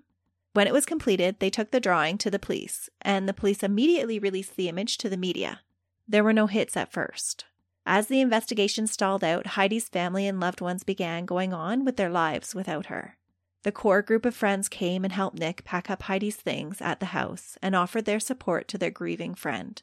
When 0.53 0.67
it 0.67 0.73
was 0.73 0.85
completed, 0.85 1.37
they 1.39 1.49
took 1.49 1.71
the 1.71 1.79
drawing 1.79 2.19
to 2.19 2.29
the 2.29 2.37
police, 2.37 2.87
and 3.01 3.27
the 3.27 3.33
police 3.33 3.63
immediately 3.63 4.19
released 4.19 4.55
the 4.55 4.69
image 4.69 4.99
to 4.99 5.09
the 5.09 5.17
media. 5.17 5.61
There 6.07 6.23
were 6.23 6.33
no 6.33 6.45
hits 6.45 6.77
at 6.77 6.93
first. 6.93 7.45
As 7.83 8.05
the 8.05 8.21
investigation 8.21 8.85
stalled 8.85 9.23
out, 9.23 9.47
Heidi's 9.47 9.89
family 9.89 10.27
and 10.27 10.39
loved 10.39 10.61
ones 10.61 10.83
began 10.83 11.25
going 11.25 11.51
on 11.51 11.83
with 11.83 11.97
their 11.97 12.11
lives 12.11 12.53
without 12.53 12.85
her. 12.85 13.17
The 13.63 13.71
core 13.71 14.03
group 14.03 14.23
of 14.23 14.35
friends 14.35 14.69
came 14.69 15.03
and 15.03 15.13
helped 15.13 15.39
Nick 15.39 15.63
pack 15.63 15.89
up 15.89 16.03
Heidi's 16.03 16.35
things 16.35 16.79
at 16.79 16.99
the 16.99 17.07
house 17.07 17.57
and 17.59 17.75
offered 17.75 18.05
their 18.05 18.19
support 18.19 18.67
to 18.67 18.77
their 18.77 18.91
grieving 18.91 19.33
friend. 19.33 19.81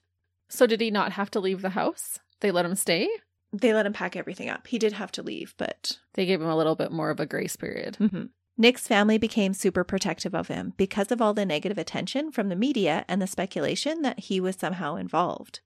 So, 0.48 0.64
did 0.64 0.80
he 0.80 0.92
not 0.92 1.14
have 1.14 1.32
to 1.32 1.40
leave 1.40 1.60
the 1.60 1.70
house? 1.70 2.20
They 2.38 2.52
let 2.52 2.64
him 2.64 2.76
stay? 2.76 3.08
They 3.52 3.74
let 3.74 3.86
him 3.86 3.92
pack 3.92 4.16
everything 4.16 4.48
up. 4.48 4.66
He 4.66 4.78
did 4.78 4.92
have 4.92 5.12
to 5.12 5.22
leave, 5.22 5.54
but. 5.58 5.98
They 6.14 6.26
gave 6.26 6.40
him 6.40 6.48
a 6.48 6.56
little 6.56 6.76
bit 6.76 6.92
more 6.92 7.10
of 7.10 7.20
a 7.20 7.26
grace 7.26 7.56
period. 7.56 7.96
Mm-hmm. 8.00 8.26
Nick's 8.56 8.86
family 8.86 9.16
became 9.16 9.54
super 9.54 9.84
protective 9.84 10.34
of 10.34 10.48
him 10.48 10.74
because 10.76 11.10
of 11.10 11.22
all 11.22 11.32
the 11.32 11.46
negative 11.46 11.78
attention 11.78 12.30
from 12.30 12.48
the 12.48 12.56
media 12.56 13.04
and 13.08 13.20
the 13.20 13.26
speculation 13.26 14.02
that 14.02 14.20
he 14.20 14.38
was 14.38 14.56
somehow 14.56 14.96
involved. 14.96 15.60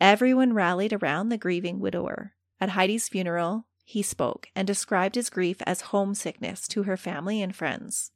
Everyone 0.00 0.52
rallied 0.52 0.92
around 0.92 1.28
the 1.28 1.38
grieving 1.38 1.78
widower. 1.78 2.32
At 2.60 2.70
Heidi's 2.70 3.08
funeral, 3.08 3.66
he 3.84 4.02
spoke 4.02 4.48
and 4.56 4.66
described 4.66 5.14
his 5.14 5.30
grief 5.30 5.58
as 5.66 5.92
homesickness 5.92 6.66
to 6.68 6.82
her 6.82 6.96
family 6.96 7.40
and 7.40 7.54
friends. 7.54 8.10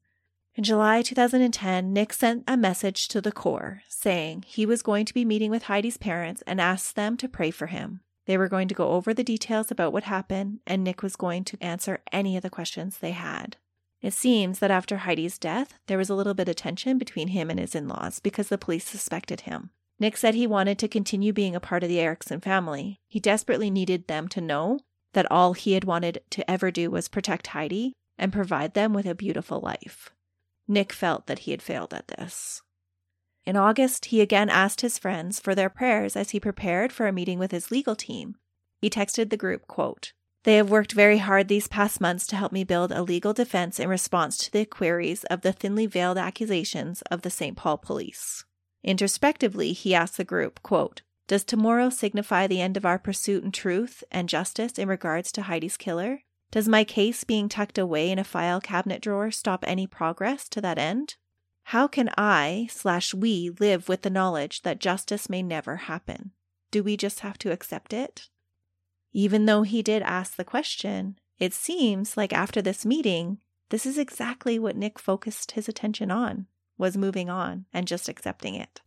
In 0.55 0.65
July 0.65 1.03
2010, 1.03 1.93
Nick 1.93 2.13
sent 2.13 2.43
a 2.49 2.57
message 2.57 3.07
to 3.09 3.21
the 3.21 3.31
Core 3.31 3.83
saying 3.89 4.45
he 4.47 4.67
was 4.67 4.83
going 4.83 5.05
to 5.05 5.15
be 5.15 5.25
meeting 5.25 5.53
with 5.53 5.65
Heidi's 5.65 5.97
parents 5.97 6.43
and 6.47 6.61
asked 6.61 6.97
them 6.97 7.17
to 7.19 7.29
pray 7.29 7.53
for 7.53 7.67
him. 7.67 8.01
They 8.29 8.37
were 8.37 8.49
going 8.49 8.69
to 8.69 8.75
go 8.75 8.91
over 8.91 9.15
the 9.15 9.25
details 9.25 9.71
about 9.71 9.95
what 9.95 10.05
happened, 10.05 10.61
and 10.67 10.85
Nick 10.85 11.03
was 11.03 11.17
going 11.17 11.45
to 11.45 11.57
answer 11.63 12.01
any 12.13 12.37
of 12.37 12.43
the 12.43 12.51
questions 12.51 12.99
they 12.99 13.13
had. 13.13 13.57
It 14.03 14.13
seems 14.13 14.59
that 14.59 14.71
after 14.71 14.99
Heidi's 14.99 15.39
death, 15.39 15.73
there 15.87 15.97
was 15.97 16.11
a 16.11 16.15
little 16.15 16.35
bit 16.35 16.47
of 16.47 16.57
tension 16.57 16.99
between 16.99 17.29
him 17.29 17.49
and 17.49 17.59
his 17.59 17.75
in 17.75 17.89
laws 17.89 18.21
because 18.21 18.51
the 18.51 18.59
police 18.59 18.87
suspected 18.87 19.41
him. 19.41 19.71
Nick 19.99 20.19
said 20.19 20.35
he 20.35 20.47
wanted 20.47 20.79
to 20.79 20.89
continue 20.89 21.33
being 21.33 21.57
a 21.57 21.61
part 21.61 21.83
of 21.83 21.89
the 21.89 22.01
Erickson 22.01 22.39
family. 22.39 23.01
He 23.09 23.19
desperately 23.19 23.71
needed 23.71 24.09
them 24.09 24.29
to 24.29 24.43
know 24.43 24.81
that 25.15 25.31
all 25.33 25.55
he 25.55 25.73
had 25.73 25.85
wanted 25.85 26.21
to 26.29 26.49
ever 26.51 26.71
do 26.71 26.91
was 26.91 27.09
protect 27.09 27.47
Heidi 27.49 27.95
and 28.19 28.31
provide 28.31 28.75
them 28.75 28.93
with 28.93 29.07
a 29.07 29.15
beautiful 29.15 29.59
life. 29.59 30.11
Nick 30.69 30.93
felt 30.93 31.29
that 31.29 31.41
he 31.41 31.53
had 31.53 31.63
failed 31.63 31.95
at 31.95 32.09
this. 32.09 32.61
In 33.49 33.57
August, 33.57 34.05
he 34.05 34.21
again 34.21 34.51
asked 34.51 34.83
his 34.83 34.99
friends 34.99 35.41
for 35.41 35.55
their 35.55 35.71
prayers 35.71 36.17
as 36.17 36.33
he 36.33 36.39
prepared 36.39 36.93
for 36.93 37.07
a 37.07 37.13
meeting 37.15 37.39
with 37.39 37.51
his 37.51 37.71
legal 37.71 37.97
team. 37.97 38.35
He 38.83 38.91
texted 38.91 39.31
the 39.31 39.39
group, 39.39 39.67
quote, 39.67 40.13
they 40.45 40.57
have 40.57 40.69
worked 40.69 40.93
very 40.93 41.17
hard 41.17 41.49
these 41.49 41.67
past 41.67 41.99
months 41.99 42.27
to 42.27 42.37
help 42.37 42.53
me 42.53 42.63
build 42.63 42.93
a 42.93 43.03
legal 43.03 43.33
defense 43.33 43.81
in 43.81 43.89
response 43.89 44.37
to 44.37 44.53
the 44.53 44.67
queries 44.67 45.25
of 45.25 45.41
the 45.41 45.55
thinly 45.55 45.87
veiled 45.87 46.19
accusations 46.19 47.01
of 47.11 47.23
the 47.23 47.31
St. 47.31 47.57
Paul 47.57 47.79
police. 47.79 48.45
Introspectively, 48.85 49.73
he 49.73 49.95
asked 49.95 50.19
the 50.19 50.25
group, 50.25 50.63
quote, 50.63 51.01
Does 51.27 51.43
tomorrow 51.43 51.89
signify 51.89 52.49
the 52.49 52.61
end 52.61 52.77
of 52.77 52.85
our 52.85 52.99
pursuit 52.99 53.45
in 53.45 53.51
truth 53.51 54.05
and 54.11 54.29
justice 54.29 54.79
in 54.79 54.89
regards 54.89 55.33
to 55.33 55.43
Heidi's 55.45 55.79
killer? 55.79 56.21
Does 56.51 56.69
my 56.69 56.85
case 56.85 57.25
being 57.25 57.49
tucked 57.49 57.79
away 57.79 58.11
in 58.11 58.19
a 58.19 58.25
file 58.25 58.61
cabinet 58.61 59.01
drawer 59.01 59.31
stop 59.31 59.65
any 59.67 59.87
progress 59.87 60.51
to 60.51 60.61
that 60.61 60.77
end? 60.77 61.17
How 61.73 61.87
can 61.87 62.09
I 62.17 62.67
slash 62.71 63.13
we 63.13 63.51
live 63.61 63.91
with 63.91 64.01
the 64.01 64.09
knowledge 64.09 64.63
that 64.63 64.81
justice 64.81 65.29
may 65.29 65.43
never 65.43 65.77
happen? 65.77 66.31
Do 66.71 66.83
we 66.83 66.97
just 66.97 67.21
have 67.21 67.37
to 67.41 67.53
accept 67.53 67.93
it? 67.93 68.31
Even 69.13 69.45
though 69.45 69.65
he 69.65 69.83
did 69.83 70.01
ask 70.01 70.37
the 70.37 70.45
question, 70.45 71.19
it 71.39 71.53
seems 71.53 72.17
like 72.17 72.33
after 72.33 72.63
this 72.63 72.87
meeting, 72.87 73.37
this 73.69 73.85
is 73.85 73.99
exactly 73.99 74.59
what 74.59 74.77
Nick 74.79 74.99
focused 74.99 75.51
his 75.51 75.69
attention 75.69 76.11
on, 76.11 76.47
was 76.79 76.97
moving 76.97 77.29
on 77.29 77.67
and 77.71 77.87
just 77.87 78.09
accepting 78.09 78.55
it. 78.55 78.81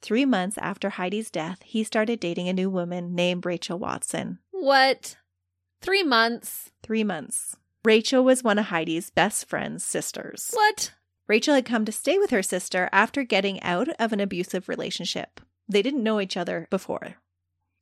Three 0.00 0.24
months 0.24 0.56
after 0.56 0.88
Heidi's 0.88 1.30
death, 1.30 1.58
he 1.62 1.84
started 1.84 2.18
dating 2.18 2.48
a 2.48 2.54
new 2.54 2.70
woman 2.70 3.14
named 3.14 3.44
Rachel 3.44 3.78
Watson. 3.78 4.38
What? 4.52 5.18
Three 5.82 6.02
months? 6.02 6.70
Three 6.82 7.04
months. 7.04 7.56
Rachel 7.84 8.24
was 8.24 8.42
one 8.42 8.58
of 8.58 8.64
Heidi's 8.64 9.10
best 9.10 9.46
friend's 9.46 9.84
sisters. 9.84 10.50
What? 10.54 10.94
Rachel 11.28 11.54
had 11.54 11.66
come 11.66 11.84
to 11.84 11.92
stay 11.92 12.18
with 12.18 12.30
her 12.30 12.42
sister 12.42 12.88
after 12.90 13.22
getting 13.22 13.62
out 13.62 13.88
of 14.00 14.12
an 14.12 14.20
abusive 14.20 14.68
relationship. 14.68 15.40
They 15.68 15.82
didn't 15.82 16.02
know 16.02 16.20
each 16.20 16.36
other 16.36 16.66
before. 16.70 17.16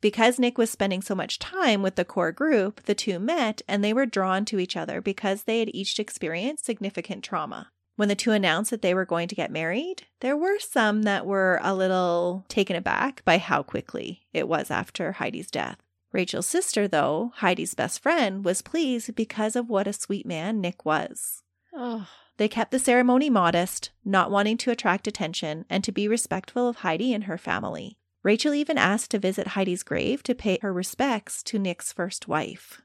Because 0.00 0.38
Nick 0.38 0.59
was 0.59 0.68
spending 0.68 1.00
so 1.00 1.14
much 1.14 1.38
time 1.38 1.80
with 1.80 1.94
the 1.94 2.04
core 2.04 2.32
group, 2.32 2.82
the 2.82 2.94
two 2.94 3.18
met 3.18 3.62
and 3.68 3.82
they 3.82 3.92
were 3.92 4.04
drawn 4.04 4.44
to 4.46 4.59
each 4.59 4.76
other 4.76 5.00
because 5.00 5.44
they 5.44 5.61
had 5.61 5.74
each 5.74 5.98
experienced 5.98 6.66
significant 6.66 7.24
trauma. 7.24 7.70
When 7.94 8.09
the 8.09 8.14
two 8.14 8.32
announced 8.32 8.70
that 8.72 8.82
they 8.82 8.92
were 8.92 9.06
going 9.06 9.26
to 9.28 9.35
get 9.35 9.50
married, 9.50 10.02
there 10.20 10.37
were 10.37 10.59
some 10.59 11.04
that 11.04 11.24
were 11.24 11.61
a 11.62 11.74
little 11.74 12.44
taken 12.48 12.76
aback 12.76 13.24
by 13.24 13.38
how 13.38 13.62
quickly 13.62 14.26
it 14.35 14.48
was 14.48 14.70
after 14.70 15.12
Heidi's 15.12 15.50
death. 15.50 15.78
Rachel's 16.12 16.46
sister, 16.46 16.87
though, 16.87 17.32
Heidi's 17.37 17.74
best 17.74 18.02
friend, 18.02 18.44
was 18.44 18.61
pleased 18.61 19.14
because 19.14 19.56
of 19.56 19.70
what 19.70 19.87
a 19.87 19.94
sweet 19.94 20.26
man 20.26 20.61
Nick 20.61 20.85
was. 20.85 21.42
Oh, 21.74 22.06
They 22.38 22.49
kept 22.49 22.70
the 22.70 22.79
ceremony 22.79 23.31
modest, 23.31 23.90
not 24.05 24.31
wanting 24.31 24.59
to 24.59 24.70
attract 24.70 25.07
attention 25.07 25.64
and 25.70 25.83
to 25.85 25.92
be 25.92 26.07
respectful 26.07 26.68
of 26.68 26.77
Heidi 26.77 27.14
and 27.14 27.25
her 27.25 27.38
family. 27.38 27.99
Rachel 28.22 28.55
even 28.55 28.77
asked 28.77 29.12
to 29.12 29.18
visit 29.18 29.49
Heidi's 29.49 29.83
grave 29.83 30.22
to 30.25 30.35
pay 30.35 30.59
her 30.61 30.72
respects 30.72 31.42
to 31.44 31.59
Nick's 31.59 31.92
first 31.92 32.29
wife. 32.29 32.83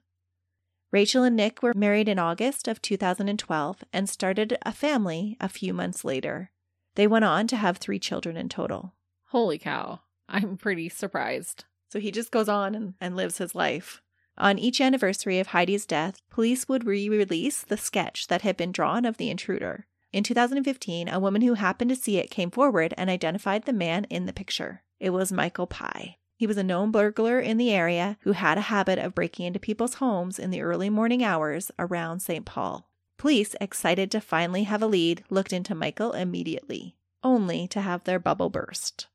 Rachel 0.92 1.24
and 1.24 1.36
Nick 1.36 1.64
were 1.64 1.74
married 1.74 2.08
in 2.08 2.20
August 2.20 2.68
of 2.68 2.82
2012 2.82 3.84
and 3.92 4.10
started 4.10 4.58
a 4.64 4.72
family 4.72 5.38
a 5.40 5.50
few 5.50 5.74
months 5.74 6.04
later. 6.06 6.52
They 6.96 7.08
went 7.08 7.26
on 7.26 7.48
to 7.48 7.56
have 7.56 7.78
three 7.78 8.00
children 8.00 8.38
in 8.38 8.50
total. 8.50 8.94
holy 9.30 9.58
cow. 9.58 10.02
I'm 10.30 10.58
pretty 10.58 10.90
surprised. 10.90 11.66
So 11.90 12.00
he 12.00 12.12
just 12.12 12.32
goes 12.32 12.48
on 12.48 12.76
and, 12.76 12.94
and 13.02 13.16
lives 13.16 13.38
his 13.38 13.56
life. 13.56 14.01
On 14.38 14.58
each 14.58 14.82
anniversary 14.82 15.40
of 15.40 15.48
Heidi's 15.48 15.86
death, 15.86 16.22
police 16.30 16.68
would 16.68 16.86
re 16.86 17.10
release 17.10 17.62
the 17.64 17.78
sketch 17.78 18.28
that 18.28 18.42
had 18.42 18.58
been 18.58 18.72
drawn 18.72 19.06
of 19.06 19.18
the 19.18 19.30
intruder. 19.30 19.88
In 20.14 20.24
2015, 20.24 21.08
a 21.08 21.20
woman 21.20 21.42
who 21.42 21.54
happened 21.54 21.90
to 21.90 21.96
see 21.96 22.18
it 22.18 22.30
came 22.30 22.52
forward 22.52 22.94
and 22.98 23.10
identified 23.10 23.66
the 23.66 23.74
man 23.74 24.06
in 24.06 24.26
the 24.26 24.34
picture. 24.34 24.84
It 25.00 25.12
was 25.12 25.32
Michael 25.32 25.68
Pye. 25.68 26.18
He 26.36 26.48
was 26.48 26.58
a 26.58 26.64
known 26.64 26.92
burglar 26.92 27.40
in 27.40 27.58
the 27.58 27.72
area 27.72 28.18
who 28.22 28.32
had 28.32 28.58
a 28.58 28.62
habit 28.62 28.98
of 28.98 29.14
breaking 29.14 29.46
into 29.46 29.60
people's 29.60 29.96
homes 29.96 30.40
in 30.40 30.50
the 30.50 30.62
early 30.62 30.90
morning 30.90 31.24
hours 31.24 31.70
around 31.78 32.22
St. 32.22 32.46
Paul. 32.46 32.90
Police, 33.18 33.56
excited 33.62 34.10
to 34.12 34.20
finally 34.20 34.64
have 34.64 34.82
a 34.82 34.88
lead, 34.88 35.24
looked 35.30 35.54
into 35.54 35.76
Michael 35.76 36.14
immediately, 36.14 36.96
only 37.24 37.68
to 37.68 37.82
have 37.82 38.04
their 38.04 38.18
bubble 38.18 38.50
burst. 38.50 39.06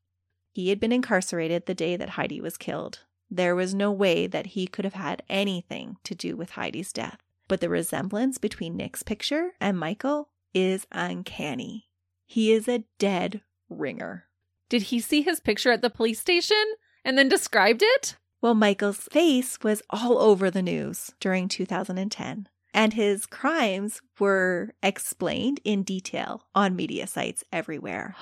He 0.53 0.69
had 0.69 0.79
been 0.79 0.93
incarcerated 0.93 1.67
the 1.67 1.75
day 1.75 1.97
that 1.97 2.11
Heidi 2.11 2.41
was 2.41 2.57
killed. 2.57 3.01
There 3.31 3.57
was 3.57 3.75
no 3.75 3.91
way 3.91 4.27
that 4.27 4.47
he 4.47 4.67
could 4.67 4.85
have 4.85 4.95
had 4.95 5.23
anything 5.29 5.97
to 6.05 6.15
do 6.15 6.37
with 6.37 6.51
Heidi's 6.51 6.93
death. 6.93 7.19
But 7.49 7.61
the 7.61 7.69
resemblance 7.69 8.39
between 8.39 8.77
Nick's 8.77 9.03
picture 9.03 9.53
and 9.61 9.79
Michael 9.79 10.31
is 10.53 10.87
uncanny. 10.91 11.89
He 12.25 12.53
is 12.53 12.67
a 12.69 12.85
dead 12.99 13.43
ringer. 13.69 14.25
Did 14.69 14.83
he 14.83 15.01
see 15.01 15.23
his 15.23 15.41
picture 15.41 15.71
at 15.71 15.83
the 15.83 15.91
police 15.91 16.21
station 16.21 16.65
and 17.05 17.17
then 17.17 17.29
described 17.29 17.83
it? 17.85 18.17
Well, 18.41 18.55
Michael's 18.55 19.09
face 19.13 19.59
was 19.63 19.83
all 19.91 20.19
over 20.19 20.51
the 20.51 20.63
news 20.63 21.13
during 21.21 21.49
2010, 21.49 22.49
and 22.75 22.93
his 22.93 23.27
crimes 23.27 24.03
were 24.19 24.75
explained 24.83 25.61
in 25.65 25.83
detail 25.83 26.47
on 26.55 26.77
media 26.77 27.07
sites 27.07 27.45
everywhere. 27.53 28.17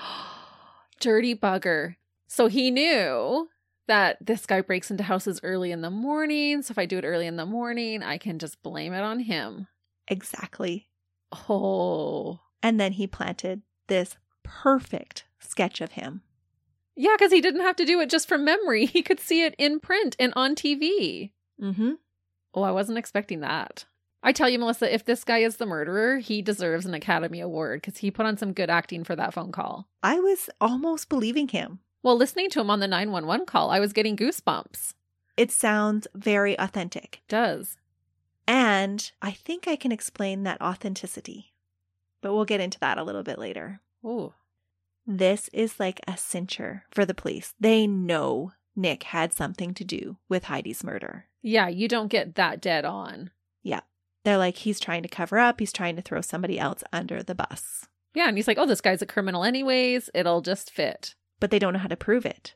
Dirty 0.99 1.35
bugger. 1.35 1.95
So 2.27 2.47
he 2.47 2.71
knew 2.71 3.49
that 3.87 4.17
this 4.19 4.45
guy 4.45 4.61
breaks 4.61 4.89
into 4.91 5.03
houses 5.03 5.39
early 5.43 5.71
in 5.71 5.81
the 5.81 5.89
morning. 5.89 6.61
So 6.61 6.71
if 6.71 6.77
I 6.77 6.85
do 6.85 6.97
it 6.97 7.05
early 7.05 7.27
in 7.27 7.35
the 7.35 7.45
morning, 7.45 8.03
I 8.03 8.17
can 8.17 8.39
just 8.39 8.61
blame 8.63 8.93
it 8.93 9.01
on 9.01 9.19
him. 9.19 9.67
Exactly. 10.07 10.87
Oh. 11.49 12.39
And 12.63 12.79
then 12.79 12.93
he 12.93 13.07
planted 13.07 13.61
this 13.87 14.17
perfect 14.43 15.25
sketch 15.39 15.81
of 15.81 15.93
him. 15.93 16.21
Yeah, 16.95 17.15
because 17.17 17.31
he 17.31 17.41
didn't 17.41 17.61
have 17.61 17.75
to 17.77 17.85
do 17.85 17.99
it 17.99 18.09
just 18.09 18.27
from 18.27 18.45
memory. 18.45 18.85
He 18.85 19.01
could 19.01 19.19
see 19.19 19.43
it 19.43 19.55
in 19.57 19.79
print 19.79 20.15
and 20.17 20.31
on 20.35 20.55
TV. 20.55 21.31
Mm-hmm. 21.61 21.93
Oh, 22.53 22.63
I 22.63 22.71
wasn't 22.71 22.97
expecting 22.97 23.41
that. 23.41 23.85
I 24.23 24.31
tell 24.31 24.49
you, 24.49 24.57
Melissa, 24.57 24.91
if 24.91 25.05
this 25.05 25.23
guy 25.23 25.39
is 25.39 25.57
the 25.57 25.67
murderer, 25.67 26.17
he 26.17 26.41
deserves 26.41 26.85
an 26.85 26.95
Academy 26.95 27.41
Award 27.41 27.81
because 27.81 27.99
he 27.99 28.09
put 28.09 28.25
on 28.25 28.37
some 28.37 28.53
good 28.53 28.71
acting 28.71 29.03
for 29.03 29.15
that 29.15 29.33
phone 29.33 29.51
call. 29.51 29.87
I 30.01 30.19
was 30.19 30.49
almost 30.59 31.09
believing 31.09 31.49
him. 31.49 31.79
Well, 32.05 32.17
listening 32.17 32.51
to 32.51 32.61
him 32.61 32.69
on 32.69 32.81
the 32.81 32.87
911 32.87 33.47
call, 33.47 33.71
I 33.71 33.79
was 33.79 33.91
getting 33.91 34.15
goosebumps. 34.15 34.93
It 35.37 35.49
sounds 35.49 36.07
very 36.13 36.53
authentic. 36.59 37.23
does. 37.27 37.77
And 38.47 39.11
I 39.23 39.31
think 39.31 39.67
I 39.67 39.75
can 39.75 39.91
explain 39.91 40.43
that 40.43 40.61
authenticity. 40.61 41.55
But 42.21 42.35
we'll 42.35 42.45
get 42.45 42.61
into 42.61 42.79
that 42.81 42.99
a 42.99 43.03
little 43.03 43.23
bit 43.23 43.39
later. 43.39 43.81
Ooh. 44.05 44.33
This 45.07 45.49
is 45.51 45.79
like 45.79 45.99
a 46.07 46.11
cincher 46.11 46.83
for 46.91 47.05
the 47.05 47.15
police. 47.15 47.55
They 47.59 47.87
know 47.87 48.51
Nick 48.75 49.01
had 49.01 49.33
something 49.33 49.73
to 49.73 49.83
do 49.83 50.17
with 50.29 50.43
Heidi's 50.43 50.83
murder. 50.83 51.25
Yeah, 51.41 51.69
you 51.69 51.87
don't 51.87 52.09
get 52.09 52.35
that 52.35 52.61
dead 52.61 52.85
on. 52.85 53.31
Yeah. 53.63 53.79
They're 54.25 54.37
like, 54.37 54.57
he's 54.57 54.79
trying 54.79 55.01
to 55.01 55.09
cover 55.09 55.39
up, 55.39 55.59
he's 55.59 55.73
trying 55.73 55.95
to 55.95 56.03
throw 56.03 56.21
somebody 56.21 56.59
else 56.59 56.83
under 56.93 57.23
the 57.23 57.33
bus. 57.33 57.87
Yeah, 58.13 58.27
and 58.27 58.37
he's 58.37 58.47
like, 58.47 58.59
oh, 58.59 58.67
this 58.67 58.79
guy's 58.79 59.01
a 59.01 59.07
criminal 59.07 59.43
anyways. 59.43 60.11
It'll 60.13 60.41
just 60.41 60.69
fit. 60.69 61.15
But 61.39 61.51
they 61.51 61.59
don't 61.59 61.73
know 61.73 61.79
how 61.79 61.87
to 61.87 61.97
prove 61.97 62.25
it. 62.25 62.55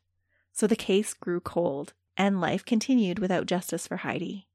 So 0.52 0.68
the 0.68 0.76
case 0.76 1.13
grew 1.13 1.39
cold, 1.39 1.94
and 2.18 2.42
life 2.42 2.65
continued 2.65 3.20
without 3.20 3.46
justice 3.46 3.88
for 3.88 3.98
Heidi. 3.98 4.48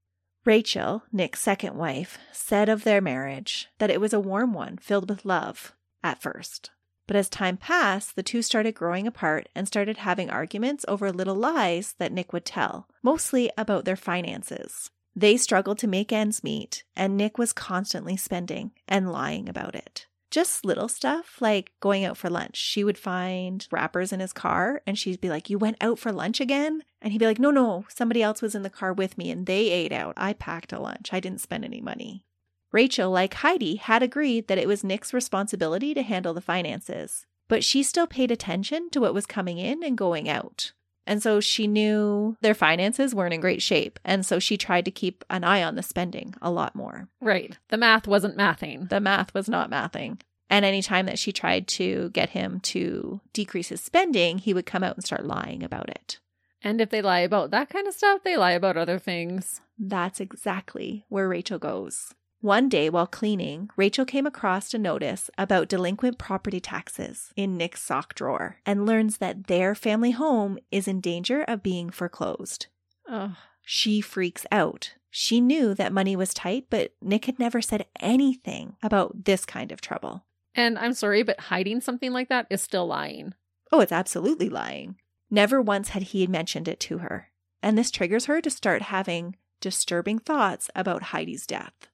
Rachel, 0.44 1.02
Nick's 1.10 1.40
second 1.40 1.76
wife, 1.76 2.18
said 2.30 2.68
of 2.68 2.84
their 2.84 3.00
marriage 3.00 3.68
that 3.78 3.90
it 3.90 4.00
was 4.00 4.12
a 4.12 4.20
warm 4.20 4.52
one 4.52 4.76
filled 4.76 5.08
with 5.08 5.24
love 5.24 5.74
at 6.02 6.20
first. 6.20 6.70
But 7.06 7.16
as 7.16 7.28
time 7.28 7.56
passed, 7.56 8.16
the 8.16 8.22
two 8.22 8.42
started 8.42 8.74
growing 8.74 9.06
apart 9.06 9.48
and 9.54 9.66
started 9.66 9.98
having 9.98 10.30
arguments 10.30 10.84
over 10.88 11.12
little 11.12 11.34
lies 11.34 11.94
that 11.98 12.12
Nick 12.12 12.32
would 12.32 12.44
tell, 12.44 12.88
mostly 13.02 13.50
about 13.56 13.84
their 13.84 13.96
finances. 13.96 14.90
They 15.16 15.36
struggled 15.36 15.78
to 15.78 15.86
make 15.86 16.12
ends 16.12 16.42
meet, 16.42 16.84
and 16.96 17.16
Nick 17.16 17.38
was 17.38 17.52
constantly 17.52 18.16
spending 18.16 18.72
and 18.88 19.12
lying 19.12 19.48
about 19.48 19.74
it. 19.74 20.06
Just 20.34 20.64
little 20.64 20.88
stuff 20.88 21.36
like 21.40 21.70
going 21.78 22.04
out 22.04 22.16
for 22.16 22.28
lunch. 22.28 22.56
She 22.56 22.82
would 22.82 22.98
find 22.98 23.64
wrappers 23.70 24.12
in 24.12 24.18
his 24.18 24.32
car 24.32 24.82
and 24.84 24.98
she'd 24.98 25.20
be 25.20 25.28
like, 25.28 25.48
You 25.48 25.58
went 25.58 25.76
out 25.80 25.96
for 25.96 26.10
lunch 26.10 26.40
again? 26.40 26.82
And 27.00 27.12
he'd 27.12 27.20
be 27.20 27.26
like, 27.26 27.38
No, 27.38 27.52
no, 27.52 27.86
somebody 27.88 28.20
else 28.20 28.42
was 28.42 28.56
in 28.56 28.64
the 28.64 28.68
car 28.68 28.92
with 28.92 29.16
me 29.16 29.30
and 29.30 29.46
they 29.46 29.70
ate 29.70 29.92
out. 29.92 30.12
I 30.16 30.32
packed 30.32 30.72
a 30.72 30.80
lunch. 30.80 31.10
I 31.12 31.20
didn't 31.20 31.40
spend 31.40 31.64
any 31.64 31.80
money. 31.80 32.24
Rachel, 32.72 33.12
like 33.12 33.34
Heidi, 33.34 33.76
had 33.76 34.02
agreed 34.02 34.48
that 34.48 34.58
it 34.58 34.66
was 34.66 34.82
Nick's 34.82 35.14
responsibility 35.14 35.94
to 35.94 36.02
handle 36.02 36.34
the 36.34 36.40
finances, 36.40 37.26
but 37.46 37.62
she 37.62 37.84
still 37.84 38.08
paid 38.08 38.32
attention 38.32 38.90
to 38.90 39.00
what 39.00 39.14
was 39.14 39.26
coming 39.26 39.58
in 39.58 39.84
and 39.84 39.96
going 39.96 40.28
out. 40.28 40.72
And 41.06 41.22
so 41.22 41.40
she 41.40 41.66
knew 41.66 42.36
their 42.40 42.54
finances 42.54 43.14
weren't 43.14 43.34
in 43.34 43.40
great 43.40 43.62
shape. 43.62 43.98
And 44.04 44.24
so 44.24 44.38
she 44.38 44.56
tried 44.56 44.84
to 44.86 44.90
keep 44.90 45.24
an 45.28 45.44
eye 45.44 45.62
on 45.62 45.74
the 45.74 45.82
spending 45.82 46.34
a 46.40 46.50
lot 46.50 46.74
more. 46.74 47.08
Right. 47.20 47.58
The 47.68 47.76
math 47.76 48.06
wasn't 48.06 48.38
mathing. 48.38 48.88
The 48.88 49.00
math 49.00 49.34
was 49.34 49.48
not 49.48 49.70
mathing. 49.70 50.20
And 50.50 50.64
anytime 50.64 51.06
that 51.06 51.18
she 51.18 51.32
tried 51.32 51.66
to 51.68 52.10
get 52.10 52.30
him 52.30 52.60
to 52.60 53.20
decrease 53.32 53.68
his 53.68 53.80
spending, 53.80 54.38
he 54.38 54.54
would 54.54 54.66
come 54.66 54.84
out 54.84 54.96
and 54.96 55.04
start 55.04 55.26
lying 55.26 55.62
about 55.62 55.88
it. 55.88 56.20
And 56.62 56.80
if 56.80 56.90
they 56.90 57.02
lie 57.02 57.20
about 57.20 57.50
that 57.50 57.68
kind 57.68 57.86
of 57.86 57.94
stuff, 57.94 58.22
they 58.24 58.36
lie 58.36 58.52
about 58.52 58.76
other 58.76 58.98
things. 58.98 59.60
That's 59.78 60.20
exactly 60.20 61.04
where 61.08 61.28
Rachel 61.28 61.58
goes. 61.58 62.14
One 62.44 62.68
day 62.68 62.90
while 62.90 63.06
cleaning, 63.06 63.70
Rachel 63.74 64.04
came 64.04 64.26
across 64.26 64.74
a 64.74 64.78
notice 64.78 65.30
about 65.38 65.66
delinquent 65.66 66.18
property 66.18 66.60
taxes 66.60 67.32
in 67.36 67.56
Nick's 67.56 67.80
sock 67.80 68.14
drawer 68.14 68.58
and 68.66 68.84
learns 68.84 69.16
that 69.16 69.46
their 69.46 69.74
family 69.74 70.10
home 70.10 70.58
is 70.70 70.86
in 70.86 71.00
danger 71.00 71.42
of 71.44 71.62
being 71.62 71.88
foreclosed. 71.88 72.66
Oh, 73.08 73.34
She 73.62 74.02
freaks 74.02 74.44
out. 74.52 74.92
She 75.08 75.40
knew 75.40 75.72
that 75.72 75.90
money 75.90 76.16
was 76.16 76.34
tight, 76.34 76.66
but 76.68 76.92
Nick 77.00 77.24
had 77.24 77.38
never 77.38 77.62
said 77.62 77.86
anything 77.98 78.76
about 78.82 79.24
this 79.24 79.46
kind 79.46 79.72
of 79.72 79.80
trouble. 79.80 80.26
and 80.54 80.78
I'm 80.78 80.92
sorry, 80.92 81.22
but 81.22 81.40
hiding 81.40 81.80
something 81.80 82.12
like 82.12 82.28
that 82.28 82.46
is 82.50 82.60
still 82.60 82.86
lying. 82.86 83.32
Oh, 83.72 83.80
it's 83.80 83.90
absolutely 83.90 84.50
lying. 84.50 84.96
Never 85.30 85.62
once 85.62 85.88
had 85.88 86.02
he 86.02 86.26
mentioned 86.26 86.68
it 86.68 86.78
to 86.80 86.98
her. 86.98 87.30
And 87.62 87.78
this 87.78 87.90
triggers 87.90 88.26
her 88.26 88.42
to 88.42 88.50
start 88.50 88.82
having 88.82 89.36
disturbing 89.62 90.18
thoughts 90.18 90.68
about 90.76 91.04
Heidi's 91.04 91.46
death. 91.46 91.88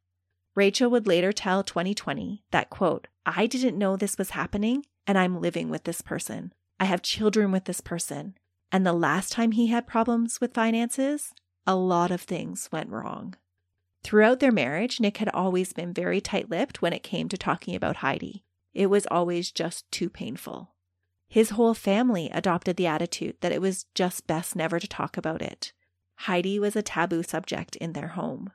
Rachel 0.55 0.91
would 0.91 1.07
later 1.07 1.33
tell 1.33 1.63
2020 1.63 2.43
that, 2.51 2.71
quote, 2.71 3.07
I 3.25 3.47
didn't 3.47 3.79
know 3.79 3.97
this 3.97 4.19
was 4.19 4.31
happening, 4.31 4.85
and 5.07 5.17
I'm 5.17 5.41
living 5.41 5.71
with 5.71 5.85
this 5.85 6.01
person. 6.01 6.53
I 6.79 6.85
have 6.85 7.03
children 7.03 7.53
with 7.53 7.67
this 7.67 7.81
person. 7.81 8.35
And 8.73 8.87
the 8.87 8.93
last 8.93 9.33
time 9.33 9.53
he 9.53 9.69
had 9.69 9.87
problems 9.87 10.41
with 10.41 10.55
finances, 10.55 11.33
a 11.67 11.75
lot 11.75 12.11
of 12.11 12.21
things 12.21 12.69
went 12.73 12.91
wrong. 12.91 13.35
Throughout 14.03 14.41
their 14.41 14.53
marriage, 14.53 14.99
Nick 14.99 15.19
had 15.19 15.29
always 15.29 15.73
been 15.73 15.93
very 15.93 16.21
tight 16.21 16.49
lipped 16.49 16.81
when 16.81 16.93
it 16.93 17.03
came 17.03 17.29
to 17.29 17.37
talking 17.37 17.75
about 17.75 17.97
Heidi. 17.97 18.45
It 18.73 18.87
was 18.87 19.07
always 19.11 19.51
just 19.51 19.91
too 19.91 20.09
painful. 20.09 20.75
His 21.29 21.51
whole 21.51 21.75
family 21.75 22.31
adopted 22.33 22.77
the 22.77 22.87
attitude 22.87 23.37
that 23.41 23.53
it 23.53 23.61
was 23.61 23.87
just 23.95 24.27
best 24.27 24.57
never 24.57 24.81
to 24.81 24.89
talk 24.89 25.17
about 25.17 25.43
it. 25.43 25.73
Heidi 26.21 26.59
was 26.59 26.75
a 26.77 26.83
taboo 26.83 27.23
subject 27.23 27.77
in 27.77 27.93
their 27.93 28.09
home. 28.09 28.51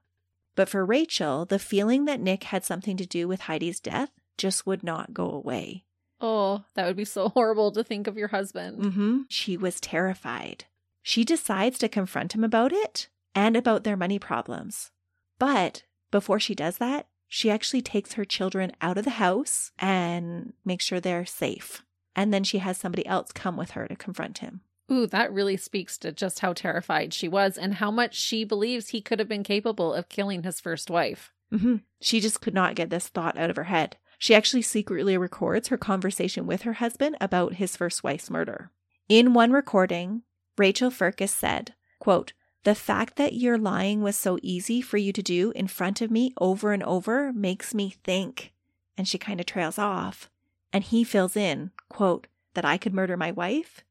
But 0.56 0.70
for 0.70 0.86
Rachel, 0.86 1.46
the 1.46 1.60
feeling 1.60 2.06
that 2.06 2.20
Nick 2.20 2.46
had 2.46 2.64
something 2.64 2.98
to 2.98 3.06
do 3.06 3.28
with 3.28 3.42
Heidi's 3.42 3.80
death 3.80 4.12
just 4.38 4.66
would 4.66 4.84
not 4.84 5.14
go 5.14 5.30
away. 5.30 5.86
Oh, 6.22 6.64
that 6.76 6.86
would 6.86 6.96
be 6.96 7.06
so 7.06 7.30
horrible 7.36 7.72
to 7.72 7.84
think 7.84 8.08
of 8.08 8.18
your 8.18 8.30
husband. 8.30 8.82
Mm-hmm. 8.82 9.18
She 9.30 9.58
was 9.58 9.80
terrified. 9.80 10.66
She 11.04 11.24
decides 11.24 11.78
to 11.80 11.90
confront 11.90 12.34
him 12.34 12.44
about 12.44 12.74
it 12.74 13.10
and 13.36 13.56
about 13.56 13.84
their 13.84 13.98
money 13.98 14.18
problems. 14.18 14.92
But 15.38 15.84
before 16.10 16.40
she 16.40 16.56
does 16.56 16.78
that, 16.78 17.08
she 17.28 17.52
actually 17.52 17.82
takes 17.82 18.14
her 18.14 18.26
children 18.26 18.72
out 18.82 18.98
of 18.98 19.04
the 19.04 19.12
house 19.12 19.72
and 19.78 20.54
makes 20.64 20.86
sure 20.86 21.00
they're 21.00 21.26
safe. 21.26 21.84
And 22.16 22.34
then 22.34 22.44
she 22.44 22.60
has 22.60 22.78
somebody 22.78 23.06
else 23.06 23.32
come 23.32 23.58
with 23.58 23.72
her 23.72 23.88
to 23.88 23.96
confront 23.96 24.38
him. 24.38 24.62
Ooh, 24.92 25.08
that 25.08 25.34
really 25.34 25.58
speaks 25.58 25.98
to 26.00 26.12
just 26.12 26.40
how 26.40 26.54
terrified 26.54 27.14
she 27.14 27.28
was 27.28 27.58
and 27.58 27.76
how 27.76 27.90
much 27.90 28.16
she 28.16 28.44
believes 28.44 28.90
he 28.90 29.02
could 29.02 29.20
have 29.20 29.28
been 29.28 29.44
capable 29.44 29.94
of 29.94 30.10
killing 30.10 30.44
his 30.44 30.60
first 30.60 30.90
wife. 30.90 31.34
Mm-hmm. 31.52 31.78
She 32.02 32.20
just 32.20 32.42
could 32.42 32.54
not 32.54 32.76
get 32.76 32.90
this 32.90 33.08
thought 33.08 33.38
out 33.38 33.50
of 33.50 33.56
her 33.56 33.64
head. 33.64 33.98
She 34.18 34.36
actually 34.36 34.62
secretly 34.62 35.18
records 35.18 35.70
her 35.70 35.78
conversation 35.78 36.46
with 36.46 36.62
her 36.62 36.74
husband 36.74 37.18
about 37.20 37.56
his 37.56 37.76
first 37.76 38.04
wife's 38.04 38.30
murder. 38.30 38.72
In 39.10 39.34
one 39.34 39.52
recording, 39.52 40.22
Rachel 40.58 40.90
Firkus 40.90 41.30
said, 41.30 41.74
quote, 42.00 42.34
the 42.64 42.76
fact 42.76 43.16
that 43.18 43.34
your 43.34 43.58
lying 43.58 44.02
was 44.02 44.16
so 44.16 44.40
easy 44.42 44.82
for 44.82 44.98
you 44.98 45.14
to 45.14 45.22
do 45.22 45.52
in 45.52 45.68
front 45.68 46.02
of 46.02 46.10
me 46.10 46.34
over 46.40 46.74
and 46.74 46.82
over 46.84 47.32
makes 47.32 47.76
me 47.76 47.96
think. 48.04 48.54
And 48.98 49.08
she 49.08 49.20
kind 49.20 49.40
of 49.40 49.46
trails 49.46 49.78
off. 49.78 50.32
And 50.74 50.84
he 50.84 51.04
fills 51.04 51.36
in, 51.36 51.72
quote, 51.90 52.28
that 52.56 52.66
I 52.66 52.78
could 52.78 52.94
murder 52.94 53.18
my 53.18 53.32
wife? 53.32 53.84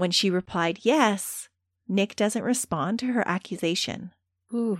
When 0.00 0.10
she 0.10 0.30
replied 0.30 0.78
yes, 0.80 1.50
Nick 1.86 2.16
doesn't 2.16 2.42
respond 2.42 2.98
to 3.00 3.12
her 3.12 3.22
accusation. 3.28 4.14
Ooh. 4.50 4.78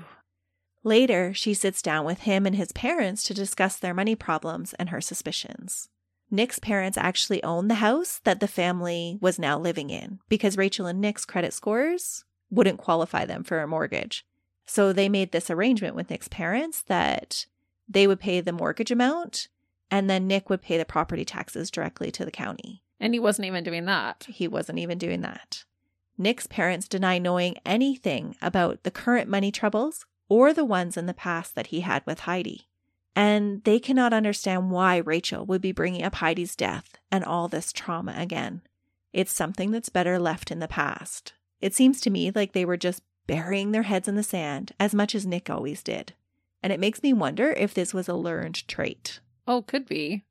Later, 0.83 1.35
she 1.35 1.53
sits 1.53 1.83
down 1.83 2.07
with 2.07 2.21
him 2.21 2.47
and 2.47 2.57
his 2.57 2.73
parents 2.73 3.23
to 3.25 3.35
discuss 3.35 3.77
their 3.77 3.93
money 3.93 4.15
problems 4.15 4.73
and 4.79 4.89
her 4.89 5.03
suspicions. 5.03 5.91
Nick's 6.31 6.59
parents 6.59 6.97
actually 6.97 7.43
own 7.43 7.69
the 7.69 7.85
house 7.85 8.23
that 8.25 8.41
the 8.41 8.49
family 8.49 9.19
was 9.21 9.39
now 9.39 9.59
living 9.59 9.91
in 9.91 10.21
because 10.31 10.57
Rachel 10.57 10.87
and 10.87 11.03
Nick's 11.03 11.27
credit 11.27 11.53
scores 11.53 12.25
wouldn't 12.49 12.79
qualify 12.79 13.27
them 13.27 13.45
for 13.45 13.61
a 13.61 13.69
mortgage. 13.69 14.25
So 14.65 14.91
they 14.91 15.11
made 15.11 15.33
this 15.33 15.51
arrangement 15.51 15.95
with 15.95 16.09
Nick's 16.09 16.29
parents 16.29 16.81
that 16.85 17.45
they 17.87 18.07
would 18.07 18.21
pay 18.21 18.41
the 18.41 18.53
mortgage 18.53 18.91
amount 18.91 19.49
and 19.91 20.09
then 20.09 20.27
Nick 20.27 20.49
would 20.49 20.63
pay 20.63 20.79
the 20.79 20.87
property 20.87 21.27
taxes 21.27 21.71
directly 21.71 22.11
to 22.11 22.25
the 22.25 22.31
county. 22.31 22.85
And 23.01 23.15
he 23.15 23.21
wasn't 23.21 23.47
even 23.47 23.65
doing 23.65 23.87
that. 23.87 24.27
He 24.29 24.47
wasn't 24.47 24.79
even 24.79 24.99
doing 24.99 25.23
that. 25.23 25.65
Nick's 26.19 26.47
parents 26.47 26.87
deny 26.87 27.19
knowing 27.19 27.57
anything 27.65 28.37
about 28.43 28.83
the 28.83 28.91
current 28.91 29.29
money 29.29 29.51
troubles 29.51 30.05
or 30.29 30.53
the 30.53 30.67
ones 30.67 30.99
in 30.99 31.07
the 31.07 31.15
past 31.15 31.55
that 31.55 31.69
he 31.69 31.81
had 31.81 32.03
with 32.07 32.21
Heidi. 32.21 32.69
And 33.17 33.65
they 33.65 33.79
cannot 33.79 34.13
understand 34.13 34.71
why 34.71 34.99
Rachel 34.99 35.47
would 35.47 35.63
be 35.63 35.73
bringing 35.73 36.03
up 36.03 36.17
Heidi's 36.17 36.55
death 36.55 36.99
and 37.11 37.25
all 37.25 37.49
this 37.49 37.73
trauma 37.73 38.15
again. 38.17 38.61
It's 39.13 39.33
something 39.33 39.71
that's 39.71 39.89
better 39.89 40.19
left 40.19 40.51
in 40.51 40.61
the 40.61 40.69
past. 40.69 41.33
It 41.61 41.75
seems 41.75 42.01
to 42.03 42.11
me 42.11 42.31
like 42.31 42.53
they 42.53 42.65
were 42.65 42.77
just 42.77 43.03
burying 43.27 43.73
their 43.73 43.83
heads 43.83 44.07
in 44.07 44.15
the 44.15 44.23
sand 44.23 44.73
as 44.79 44.95
much 44.95 45.15
as 45.15 45.27
Nick 45.27 45.51
always 45.51 45.83
did. 45.83 46.13
And 46.63 46.73
it 46.73 46.81
makes 46.81 47.03
me 47.03 47.13
wonder 47.13 47.53
if 47.53 47.75
this 47.75 47.95
was 47.95 48.09
a 48.09 48.15
learned 48.15 48.69
trait. 48.69 49.21
Oh, 49.49 49.63
could 49.63 49.87
be. 49.87 50.25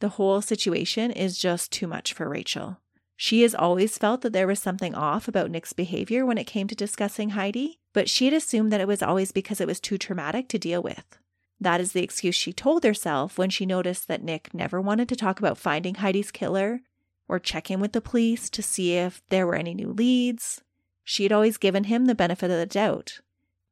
The 0.00 0.10
whole 0.10 0.40
situation 0.40 1.10
is 1.10 1.38
just 1.38 1.72
too 1.72 1.86
much 1.86 2.12
for 2.12 2.28
Rachel. 2.28 2.78
She 3.16 3.42
has 3.42 3.54
always 3.54 3.98
felt 3.98 4.20
that 4.20 4.32
there 4.32 4.46
was 4.46 4.60
something 4.60 4.94
off 4.94 5.26
about 5.26 5.50
Nick's 5.50 5.72
behavior 5.72 6.24
when 6.24 6.38
it 6.38 6.46
came 6.46 6.68
to 6.68 6.76
discussing 6.76 7.30
Heidi, 7.30 7.80
but 7.92 8.08
she 8.08 8.26
had 8.26 8.34
assumed 8.34 8.70
that 8.72 8.80
it 8.80 8.86
was 8.86 9.02
always 9.02 9.32
because 9.32 9.60
it 9.60 9.66
was 9.66 9.80
too 9.80 9.98
traumatic 9.98 10.48
to 10.48 10.58
deal 10.58 10.80
with. 10.80 11.18
That 11.60 11.80
is 11.80 11.90
the 11.90 12.02
excuse 12.02 12.36
she 12.36 12.52
told 12.52 12.84
herself 12.84 13.36
when 13.36 13.50
she 13.50 13.66
noticed 13.66 14.06
that 14.06 14.22
Nick 14.22 14.54
never 14.54 14.80
wanted 14.80 15.08
to 15.08 15.16
talk 15.16 15.40
about 15.40 15.58
finding 15.58 15.96
Heidi's 15.96 16.30
killer 16.30 16.80
or 17.26 17.40
check 17.40 17.70
in 17.70 17.80
with 17.80 17.92
the 17.92 18.00
police 18.00 18.48
to 18.50 18.62
see 18.62 18.94
if 18.94 19.20
there 19.30 19.48
were 19.48 19.56
any 19.56 19.74
new 19.74 19.90
leads. 19.90 20.62
She 21.02 21.24
had 21.24 21.32
always 21.32 21.56
given 21.56 21.84
him 21.84 22.04
the 22.04 22.14
benefit 22.14 22.52
of 22.52 22.56
the 22.56 22.66
doubt. 22.66 23.18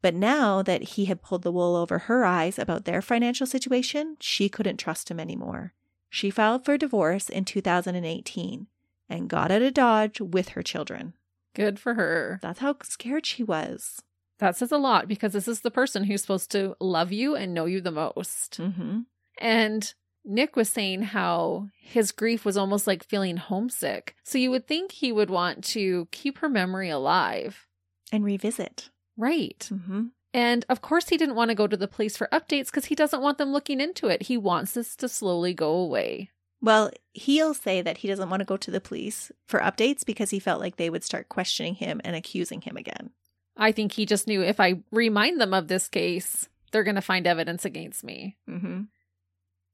But 0.03 0.15
now 0.15 0.63
that 0.63 0.83
he 0.83 1.05
had 1.05 1.23
pulled 1.23 1.43
the 1.43 1.53
wool 1.53 1.77
over 1.77 2.01
her 2.01 2.25
eyes 2.25 2.59
about 2.59 2.85
their 2.85 3.01
financial 3.01 3.47
situation, 3.47 4.17
she 4.21 4.49
couldn't 4.49 4.79
trust 4.79 5.09
him 5.09 5.21
anymore. 5.21 5.73
She 6.17 6.31
filed 6.31 6.65
for 6.65 6.79
divorce 6.79 7.29
in 7.29 7.45
2018 7.45 8.69
and 9.07 9.29
got 9.29 9.51
out 9.51 9.61
of 9.61 9.75
Dodge 9.75 10.19
with 10.19 10.49
her 10.51 10.63
children. 10.63 11.13
Good 11.55 11.79
for 11.79 11.93
her. 11.93 12.39
That's 12.41 12.61
how 12.61 12.77
scared 12.85 13.27
she 13.27 13.43
was. 13.43 14.01
That 14.39 14.57
says 14.57 14.73
a 14.73 14.79
lot 14.79 15.09
because 15.09 15.35
this 15.35 15.47
is 15.47 15.61
the 15.61 15.71
person 15.71 16.05
who's 16.05 16.23
supposed 16.23 16.51
to 16.53 16.75
love 16.81 17.13
you 17.13 17.37
and 17.37 17.53
know 17.53 17.67
you 17.67 17.83
the 17.83 17.91
most. 17.91 18.59
Mm-hmm. 18.59 19.01
And 19.43 19.95
Nick 20.25 20.57
was 20.57 20.71
saying 20.71 21.03
how 21.03 21.69
his 21.79 22.13
grief 22.13 22.47
was 22.47 22.57
almost 22.57 22.87
like 22.87 23.05
feeling 23.05 23.37
homesick. 23.37 24.15
So 24.25 24.39
you 24.39 24.51
would 24.51 24.67
think 24.67 24.93
he 24.93 25.13
would 25.13 25.29
want 25.29 25.65
to 25.65 26.09
keep 26.13 26.39
her 26.39 26.49
memory 26.49 26.89
alive. 26.89 27.67
And 28.11 28.25
revisit. 28.25 28.89
Right. 29.19 29.69
Mm-hmm. 29.71 30.05
And 30.35 30.65
of 30.69 30.83
course, 30.83 31.09
he 31.09 31.17
didn't 31.17 31.35
want 31.35 31.51
to 31.51 31.55
go 31.55 31.67
to 31.67 31.77
the 31.77 31.89
police 31.89 32.17
for 32.17 32.29
updates 32.33 32.67
because 32.67 32.87
he 32.87 32.95
doesn't 32.95 33.23
want 33.23 33.39
them 33.39 33.53
looking 33.53 33.81
into 33.81 34.09
it. 34.09 34.23
He 34.23 34.37
wants 34.37 34.73
this 34.73 34.97
to 34.97 35.09
slowly 35.09 35.55
go 35.55 35.73
away. 35.73 36.31
Well, 36.61 36.91
he'll 37.13 37.55
say 37.55 37.83
that 37.83 37.99
he 37.99 38.09
doesn't 38.09 38.31
want 38.31 38.41
to 38.41 38.47
go 38.47 38.57
to 38.57 38.71
the 38.71 38.81
police 38.81 39.31
for 39.47 39.61
updates 39.61 40.05
because 40.05 40.31
he 40.31 40.39
felt 40.39 40.61
like 40.61 40.77
they 40.77 40.91
would 40.91 41.05
start 41.05 41.29
questioning 41.29 41.75
him 41.75 42.01
and 42.05 42.17
accusing 42.17 42.61
him 42.63 42.77
again. 42.77 43.11
I 43.57 43.73
think 43.73 43.93
he 43.93 44.07
just 44.07 44.27
knew 44.27 44.43
if 44.43 44.61
I 44.61 44.83
remind 44.91 45.41
them 45.41 45.55
of 45.55 45.69
this 45.69 45.89
case, 45.89 46.49
they're 46.73 46.83
going 46.83 46.97
to 46.97 47.03
find 47.03 47.27
evidence 47.27 47.65
against 47.65 48.05
me. 48.05 48.37
Mm-hmm. 48.49 48.83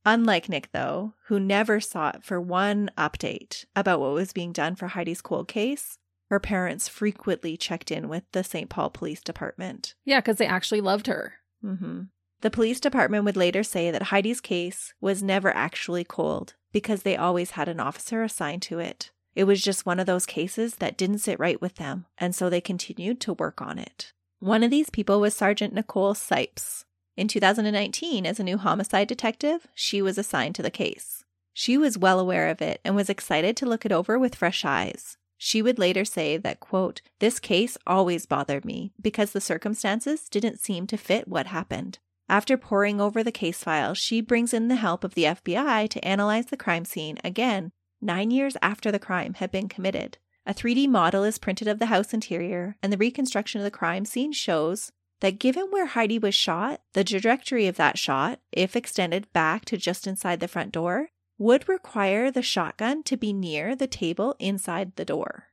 Unlike 0.05 0.49
Nick, 0.49 0.73
though, 0.73 1.15
who 1.27 1.39
never 1.39 1.81
sought 1.81 2.25
for 2.25 2.41
one 2.41 2.91
update 2.99 3.65
about 3.77 4.01
what 4.01 4.13
was 4.13 4.33
being 4.33 4.53
done 4.53 4.75
for 4.75 4.89
Heidi's 4.89 5.23
cold 5.23 5.47
case, 5.49 5.99
her 6.33 6.41
parents 6.41 6.89
frequently 6.89 7.59
checked 7.59 7.91
in 7.91 8.09
with 8.09 8.23
the 8.33 8.43
St. 8.43 8.71
Paul 8.71 8.89
Police 8.89 9.21
Department. 9.21 9.95
Yeah, 10.03 10.21
because 10.21 10.39
they 10.39 10.47
actually 10.47 10.81
loved 10.81 11.07
her. 11.07 11.35
Mm-hmm. 11.63 12.05
The 12.41 12.51
police 12.51 12.81
department 12.81 13.27
would 13.27 13.37
later 13.37 13.63
say 13.63 13.91
that 13.91 14.05
Heidi's 14.05 14.41
case 14.41 14.95
was 14.99 15.23
never 15.23 15.55
actually 15.55 16.05
cold 16.05 16.55
because 16.73 17.03
they 17.03 17.19
always 17.19 17.51
had 17.51 17.69
an 17.69 17.81
officer 17.81 18.23
assigned 18.23 18.63
to 18.63 18.79
it. 18.79 19.11
It 19.35 19.45
was 19.45 19.61
just 19.61 19.85
one 19.85 20.01
of 20.01 20.07
those 20.07 20.25
cases 20.25 20.77
that 20.77 20.97
didn't 20.97 21.19
sit 21.19 21.39
right 21.39 21.61
with 21.61 21.75
them, 21.75 22.07
and 22.17 22.35
so 22.35 22.49
they 22.49 22.63
continued 22.63 23.21
to 23.21 23.35
work 23.35 23.61
on 23.61 23.79
it. 23.79 24.15
One 24.41 24.63
of 24.63 24.71
these 24.71 24.89
people 24.89 25.21
was 25.21 25.37
Sergeant 25.37 25.75
Nicole 25.75 26.15
Sipes. 26.15 26.87
In 27.15 27.29
2019, 27.29 28.25
as 28.25 28.41
a 28.41 28.43
new 28.43 28.57
homicide 28.57 29.07
detective, 29.07 29.67
she 29.75 30.01
was 30.01 30.17
assigned 30.17 30.55
to 30.55 30.63
the 30.63 30.71
case. 30.71 31.27
She 31.53 31.77
was 31.77 31.99
well 31.99 32.19
aware 32.19 32.49
of 32.49 32.63
it 32.63 32.81
and 32.87 32.97
was 32.97 33.11
excited 33.11 33.55
to 33.59 33.67
look 33.67 33.85
it 33.85 33.93
over 33.93 34.19
with 34.19 34.35
fresh 34.35 34.65
eyes. 34.65 35.19
She 35.45 35.61
would 35.61 35.77
later 35.77 36.05
say 36.05 36.37
that, 36.37 36.61
quote, 36.61 37.03
this 37.19 37.41
case 37.41 37.77
always 37.85 38.27
bothered 38.27 38.65
me 38.65 38.93
because 39.01 39.33
the 39.33 39.41
circumstances 39.41 40.29
didn't 40.29 40.61
seem 40.61 40.87
to 40.87 40.97
fit 40.97 41.27
what 41.27 41.49
happened. 41.49 41.99
After 42.29 42.57
poring 42.57 43.01
over 43.01 43.25
the 43.25 43.33
case 43.33 43.65
file, 43.65 43.93
she 43.95 44.21
brings 44.21 44.55
in 44.55 44.69
the 44.69 44.77
help 44.77 45.03
of 45.03 45.15
the 45.15 45.25
FBI 45.25 45.89
to 45.89 46.05
analyze 46.05 46.47
the 46.47 46.57
crime 46.57 46.85
scene 46.85 47.19
again, 47.25 47.73
nine 48.01 48.31
years 48.31 48.57
after 48.63 48.93
the 48.93 49.01
crime 49.01 49.35
had 49.35 49.51
been 49.51 49.69
committed. 49.69 50.17
A 50.47 50.55
3D 50.55 50.87
model 50.87 51.25
is 51.25 51.39
printed 51.39 51.67
of 51.67 51.81
the 51.81 51.87
house 51.87 52.15
interior, 52.15 52.77
and 52.81 52.93
the 52.93 52.97
reconstruction 52.97 53.61
of 53.61 53.65
the 53.65 53.71
crime 53.73 54.05
scene 54.05 54.31
shows 54.31 54.93
that 55.23 55.41
given 55.41 55.73
where 55.73 55.87
Heidi 55.87 56.21
was 56.21 56.37
shot, 56.37 56.83
the 56.93 57.03
trajectory 57.03 57.67
of 57.67 57.75
that 57.79 57.99
shot, 57.99 58.39
if 58.53 58.77
extended 58.77 59.33
back 59.33 59.65
to 59.65 59.77
just 59.77 60.07
inside 60.07 60.39
the 60.39 60.47
front 60.47 60.71
door, 60.71 61.09
would 61.39 61.69
require 61.69 62.31
the 62.31 62.43
shotgun 62.43 63.03
to 63.05 63.17
be 63.17 63.33
near 63.33 63.75
the 63.75 63.87
table 63.87 64.37
inside 64.39 64.97
the 64.97 65.05
door. 65.05 65.49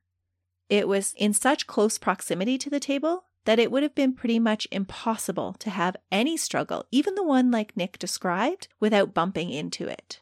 It 0.69 0.87
was 0.87 1.13
in 1.17 1.33
such 1.33 1.67
close 1.67 1.97
proximity 1.97 2.57
to 2.59 2.69
the 2.69 2.79
table 2.79 3.25
that 3.45 3.59
it 3.59 3.71
would 3.71 3.83
have 3.83 3.95
been 3.95 4.13
pretty 4.13 4.37
much 4.37 4.67
impossible 4.71 5.53
to 5.59 5.69
have 5.69 5.95
any 6.11 6.37
struggle, 6.37 6.85
even 6.91 7.15
the 7.15 7.23
one 7.23 7.49
like 7.49 7.75
Nick 7.75 7.97
described, 7.97 8.67
without 8.79 9.13
bumping 9.13 9.49
into 9.49 9.87
it. 9.87 10.19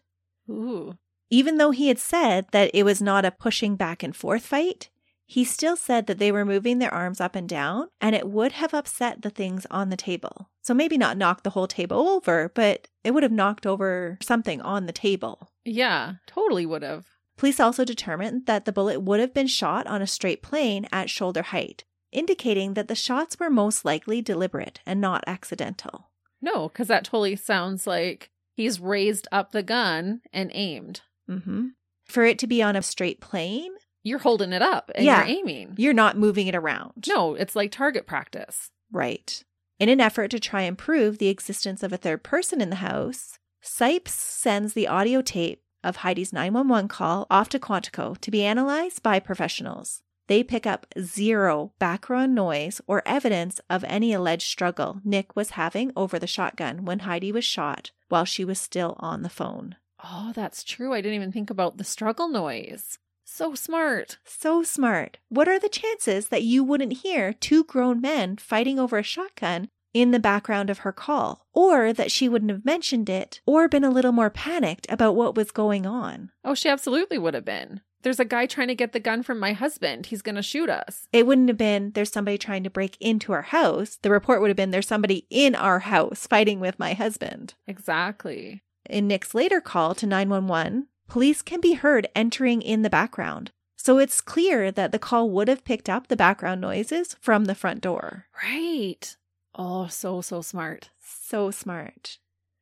Ooh. 0.49 0.97
Even 1.29 1.57
though 1.57 1.71
he 1.71 1.89
had 1.89 1.99
said 1.99 2.45
that 2.51 2.71
it 2.73 2.83
was 2.83 3.01
not 3.01 3.25
a 3.25 3.31
pushing 3.31 3.75
back 3.75 4.01
and 4.01 4.15
forth 4.15 4.45
fight, 4.45 4.89
he 5.29 5.43
still 5.43 5.75
said 5.75 6.07
that 6.07 6.19
they 6.19 6.31
were 6.31 6.45
moving 6.45 6.79
their 6.79 6.93
arms 6.93 7.19
up 7.19 7.35
and 7.35 7.49
down 7.49 7.89
and 7.99 8.15
it 8.15 8.29
would 8.29 8.53
have 8.53 8.73
upset 8.73 9.21
the 9.21 9.29
things 9.29 9.67
on 9.69 9.89
the 9.89 9.97
table. 9.97 10.49
So 10.61 10.73
maybe 10.73 10.97
not 10.97 11.17
knock 11.17 11.43
the 11.43 11.49
whole 11.49 11.67
table 11.67 12.07
over, 12.07 12.49
but 12.55 12.87
it 13.03 13.11
would 13.11 13.23
have 13.23 13.31
knocked 13.31 13.65
over 13.65 14.17
something 14.21 14.61
on 14.61 14.85
the 14.85 14.93
table. 14.93 15.51
Yeah, 15.65 16.13
totally 16.27 16.65
would 16.65 16.81
have. 16.81 17.07
Police 17.37 17.59
also 17.59 17.83
determined 17.83 18.45
that 18.45 18.63
the 18.63 18.71
bullet 18.71 19.01
would 19.01 19.19
have 19.19 19.33
been 19.33 19.47
shot 19.47 19.85
on 19.85 20.01
a 20.01 20.07
straight 20.07 20.41
plane 20.41 20.87
at 20.93 21.09
shoulder 21.09 21.43
height, 21.43 21.83
indicating 22.11 22.73
that 22.73 22.87
the 22.87 22.95
shots 22.95 23.37
were 23.37 23.49
most 23.49 23.83
likely 23.83 24.21
deliberate 24.21 24.79
and 24.85 25.01
not 25.01 25.25
accidental. 25.27 26.09
No, 26.41 26.69
because 26.69 26.87
that 26.87 27.03
totally 27.03 27.35
sounds 27.35 27.85
like 27.85 28.31
he's 28.55 28.79
raised 28.79 29.27
up 29.31 29.51
the 29.51 29.61
gun 29.61 30.21
and 30.31 30.51
aimed. 30.53 31.01
Mm-hmm. 31.29 31.67
For 32.05 32.23
it 32.23 32.39
to 32.39 32.47
be 32.47 32.63
on 32.63 32.77
a 32.77 32.81
straight 32.81 33.19
plane, 33.19 33.73
You're 34.07 34.19
holding 34.19 34.53
it 34.53 34.61
up 34.61 34.91
and 34.95 35.05
Yeah. 35.05 35.25
you're 35.25 35.37
aiming. 35.37 35.75
you're 35.77 35.93
not 35.93 36.17
moving 36.17 36.47
it 36.47 36.55
around. 36.55 37.05
No, 37.07 37.35
it's 37.35 37.55
like 37.55 37.71
target 37.71 38.07
practice. 38.07 38.71
Right. 38.91 39.43
In 39.79 39.89
an 39.89 40.01
effort 40.01 40.29
to 40.31 40.39
try 40.39 40.61
and 40.61 40.77
prove 40.77 41.17
the 41.17 41.27
existence 41.27 41.83
of 41.83 41.91
a 41.93 41.97
third 41.97 42.23
person 42.23 42.61
in 42.61 42.69
the 42.69 42.77
house, 42.77 43.37
Sipes 43.63 44.09
sends 44.09 44.73
the 44.73 44.87
audio 44.87 45.21
tape 45.21 45.61
of 45.83 45.97
Heidi's 45.97 46.31
911 46.33 46.87
call 46.87 47.27
off 47.29 47.49
to 47.49 47.59
Quantico 47.59 48.17
to 48.19 48.31
be 48.31 48.43
analyzed 48.43 49.03
by 49.03 49.19
professionals. 49.19 50.01
They 50.27 50.43
pick 50.43 50.65
up 50.65 50.87
zero 50.99 51.73
background 51.79 52.33
noise 52.35 52.81
or 52.87 53.01
evidence 53.05 53.61
of 53.69 53.83
any 53.87 54.13
alleged 54.13 54.47
struggle 54.47 54.99
Nick 55.05 55.35
was 55.35 55.51
having 55.51 55.91
over 55.95 56.17
the 56.19 56.27
shotgun 56.27 56.83
when 56.85 56.99
Heidi 56.99 57.31
was 57.31 57.45
shot 57.45 57.91
while 58.09 58.25
she 58.25 58.43
was 58.43 58.59
still 58.59 58.95
on 58.99 59.21
the 59.21 59.29
phone. 59.29 59.75
Oh, 60.03 60.31
that's 60.35 60.63
true. 60.63 60.93
I 60.93 61.01
didn't 61.01 61.15
even 61.15 61.31
think 61.31 61.49
about 61.49 61.77
the 61.77 61.83
struggle 61.83 62.27
noise. 62.27 62.99
So 63.29 63.53
smart. 63.55 64.19
So 64.23 64.63
smart. 64.63 65.17
What 65.27 65.49
are 65.49 65.59
the 65.59 65.67
chances 65.67 66.29
that 66.29 66.43
you 66.43 66.63
wouldn't 66.63 67.03
hear 67.03 67.33
two 67.33 67.65
grown 67.65 67.99
men 67.99 68.37
fighting 68.37 68.79
over 68.79 68.97
a 68.97 69.03
shotgun 69.03 69.67
in 69.93 70.11
the 70.11 70.19
background 70.19 70.69
of 70.69 70.79
her 70.79 70.93
call, 70.93 71.45
or 71.53 71.91
that 71.91 72.09
she 72.09 72.29
wouldn't 72.29 72.51
have 72.51 72.63
mentioned 72.63 73.09
it 73.09 73.41
or 73.45 73.67
been 73.67 73.83
a 73.83 73.89
little 73.89 74.13
more 74.13 74.29
panicked 74.29 74.87
about 74.89 75.15
what 75.15 75.35
was 75.35 75.51
going 75.51 75.85
on? 75.85 76.31
Oh, 76.45 76.55
she 76.55 76.69
absolutely 76.69 77.17
would 77.17 77.33
have 77.33 77.43
been. 77.43 77.81
There's 78.01 78.19
a 78.19 78.25
guy 78.25 78.45
trying 78.45 78.69
to 78.69 78.75
get 78.75 78.93
the 78.93 78.99
gun 78.99 79.23
from 79.23 79.39
my 79.39 79.51
husband. 79.51 80.05
He's 80.05 80.21
going 80.21 80.35
to 80.35 80.41
shoot 80.41 80.69
us. 80.69 81.09
It 81.11 81.27
wouldn't 81.27 81.49
have 81.49 81.57
been 81.57 81.91
there's 81.91 82.11
somebody 82.11 82.37
trying 82.37 82.63
to 82.63 82.69
break 82.69 82.95
into 83.01 83.33
our 83.33 83.41
house. 83.41 83.99
The 84.01 84.09
report 84.09 84.39
would 84.39 84.49
have 84.49 84.57
been 84.57 84.71
there's 84.71 84.87
somebody 84.87 85.27
in 85.29 85.53
our 85.53 85.79
house 85.79 86.27
fighting 86.27 86.61
with 86.61 86.79
my 86.79 86.93
husband. 86.93 87.55
Exactly. 87.67 88.63
In 88.89 89.07
Nick's 89.07 89.35
later 89.35 89.59
call 89.59 89.95
to 89.95 90.07
911, 90.07 90.87
police 91.07 91.41
can 91.41 91.61
be 91.61 91.73
heard 91.73 92.07
entering 92.15 92.61
in 92.61 92.81
the 92.81 92.89
background. 92.89 93.51
So 93.75 93.97
it's 93.97 94.21
clear 94.21 94.71
that 94.71 94.91
the 94.91 94.99
call 94.99 95.29
would 95.29 95.47
have 95.47 95.63
picked 95.63 95.89
up 95.89 96.07
the 96.07 96.17
background 96.17 96.61
noises 96.61 97.15
from 97.21 97.45
the 97.45 97.55
front 97.55 97.81
door. 97.81 98.25
Right. 98.43 99.15
Oh, 99.55 99.87
so, 99.87 100.21
so 100.21 100.41
smart. 100.41 100.89
So 100.99 101.51
smart. 101.51 102.17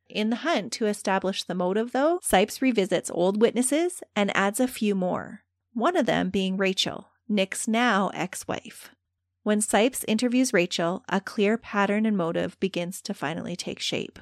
In 0.08 0.30
the 0.30 0.36
hunt 0.36 0.72
to 0.74 0.86
establish 0.86 1.42
the 1.42 1.54
motive, 1.54 1.92
though, 1.92 2.20
Sipes 2.22 2.60
revisits 2.60 3.10
old 3.10 3.40
witnesses 3.40 4.02
and 4.14 4.34
adds 4.36 4.60
a 4.60 4.68
few 4.68 4.94
more, 4.94 5.42
one 5.72 5.96
of 5.96 6.06
them 6.06 6.30
being 6.30 6.56
Rachel, 6.56 7.08
Nick's 7.28 7.66
now 7.66 8.10
ex 8.14 8.46
wife. 8.46 8.90
When 9.42 9.60
Sipes 9.60 10.04
interviews 10.06 10.52
Rachel, 10.52 11.04
a 11.08 11.20
clear 11.20 11.58
pattern 11.58 12.06
and 12.06 12.16
motive 12.16 12.58
begins 12.60 13.02
to 13.02 13.14
finally 13.14 13.56
take 13.56 13.80
shape. 13.80 14.18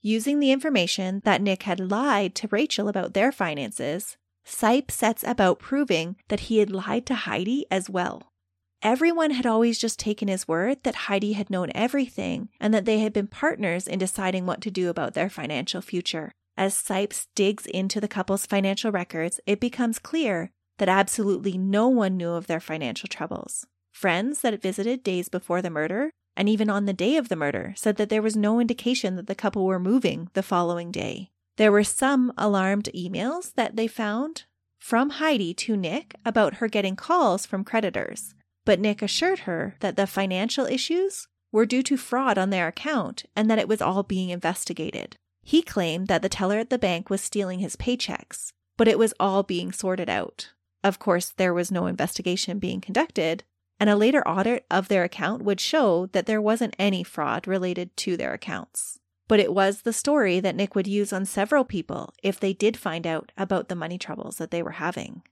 Using 0.00 0.38
the 0.38 0.52
information 0.52 1.22
that 1.24 1.42
Nick 1.42 1.64
had 1.64 1.80
lied 1.80 2.36
to 2.36 2.48
Rachel 2.52 2.88
about 2.88 3.14
their 3.14 3.32
finances, 3.32 4.16
Sipe 4.46 4.92
sets 4.92 5.24
about 5.24 5.58
proving 5.58 6.16
that 6.28 6.40
he 6.40 6.58
had 6.58 6.70
lied 6.70 7.04
to 7.06 7.14
Heidi 7.14 7.66
as 7.70 7.90
well. 7.90 8.32
Everyone 8.80 9.32
had 9.32 9.44
always 9.44 9.76
just 9.76 9.98
taken 9.98 10.28
his 10.28 10.46
word 10.46 10.84
that 10.84 10.94
Heidi 10.94 11.32
had 11.32 11.50
known 11.50 11.72
everything 11.74 12.48
and 12.60 12.72
that 12.72 12.84
they 12.84 13.00
had 13.00 13.12
been 13.12 13.26
partners 13.26 13.88
in 13.88 13.98
deciding 13.98 14.46
what 14.46 14.60
to 14.60 14.70
do 14.70 14.88
about 14.88 15.14
their 15.14 15.28
financial 15.28 15.80
future. 15.80 16.30
As 16.56 16.74
Sipes 16.74 17.26
digs 17.34 17.66
into 17.66 18.00
the 18.00 18.06
couple's 18.06 18.46
financial 18.46 18.92
records, 18.92 19.40
it 19.46 19.58
becomes 19.58 19.98
clear 19.98 20.52
that 20.78 20.88
absolutely 20.88 21.58
no 21.58 21.88
one 21.88 22.16
knew 22.16 22.30
of 22.30 22.46
their 22.46 22.60
financial 22.60 23.08
troubles. 23.08 23.66
Friends 23.92 24.42
that 24.42 24.62
visited 24.62 25.02
days 25.02 25.28
before 25.28 25.60
the 25.60 25.70
murder, 25.70 26.12
and 26.38 26.48
even 26.48 26.70
on 26.70 26.86
the 26.86 26.92
day 26.92 27.16
of 27.16 27.28
the 27.28 27.36
murder, 27.36 27.74
said 27.76 27.96
that 27.96 28.08
there 28.08 28.22
was 28.22 28.36
no 28.36 28.60
indication 28.60 29.16
that 29.16 29.26
the 29.26 29.34
couple 29.34 29.66
were 29.66 29.80
moving 29.80 30.30
the 30.34 30.42
following 30.42 30.92
day. 30.92 31.30
There 31.56 31.72
were 31.72 31.82
some 31.82 32.32
alarmed 32.38 32.88
emails 32.94 33.52
that 33.54 33.74
they 33.74 33.88
found 33.88 34.44
from 34.78 35.10
Heidi 35.10 35.52
to 35.54 35.76
Nick 35.76 36.14
about 36.24 36.54
her 36.54 36.68
getting 36.68 36.94
calls 36.94 37.44
from 37.44 37.64
creditors. 37.64 38.36
But 38.64 38.78
Nick 38.78 39.02
assured 39.02 39.40
her 39.40 39.74
that 39.80 39.96
the 39.96 40.06
financial 40.06 40.66
issues 40.66 41.26
were 41.50 41.66
due 41.66 41.82
to 41.82 41.96
fraud 41.96 42.38
on 42.38 42.50
their 42.50 42.68
account 42.68 43.24
and 43.34 43.50
that 43.50 43.58
it 43.58 43.66
was 43.66 43.82
all 43.82 44.04
being 44.04 44.30
investigated. 44.30 45.16
He 45.42 45.60
claimed 45.60 46.06
that 46.06 46.22
the 46.22 46.28
teller 46.28 46.58
at 46.58 46.70
the 46.70 46.78
bank 46.78 47.10
was 47.10 47.20
stealing 47.20 47.58
his 47.58 47.74
paychecks, 47.74 48.52
but 48.76 48.86
it 48.86 48.98
was 48.98 49.14
all 49.18 49.42
being 49.42 49.72
sorted 49.72 50.08
out. 50.08 50.52
Of 50.84 51.00
course, 51.00 51.30
there 51.30 51.52
was 51.52 51.72
no 51.72 51.86
investigation 51.86 52.60
being 52.60 52.80
conducted, 52.80 53.42
and 53.80 53.88
a 53.88 53.96
later 53.96 54.26
audit 54.26 54.66
of 54.70 54.88
their 54.88 55.04
account 55.04 55.42
would 55.42 55.60
show 55.60 56.06
that 56.06 56.26
there 56.26 56.40
wasn't 56.40 56.76
any 56.78 57.02
fraud 57.04 57.46
related 57.46 57.96
to 57.98 58.16
their 58.16 58.32
accounts. 58.32 58.98
But 59.28 59.40
it 59.40 59.52
was 59.52 59.82
the 59.82 59.92
story 59.92 60.40
that 60.40 60.56
Nick 60.56 60.74
would 60.74 60.86
use 60.86 61.12
on 61.12 61.26
several 61.26 61.64
people 61.64 62.14
if 62.22 62.40
they 62.40 62.54
did 62.54 62.76
find 62.76 63.06
out 63.06 63.30
about 63.36 63.68
the 63.68 63.74
money 63.74 63.98
troubles 63.98 64.36
that 64.36 64.50
they 64.50 64.62
were 64.62 64.72
having. 64.72 65.22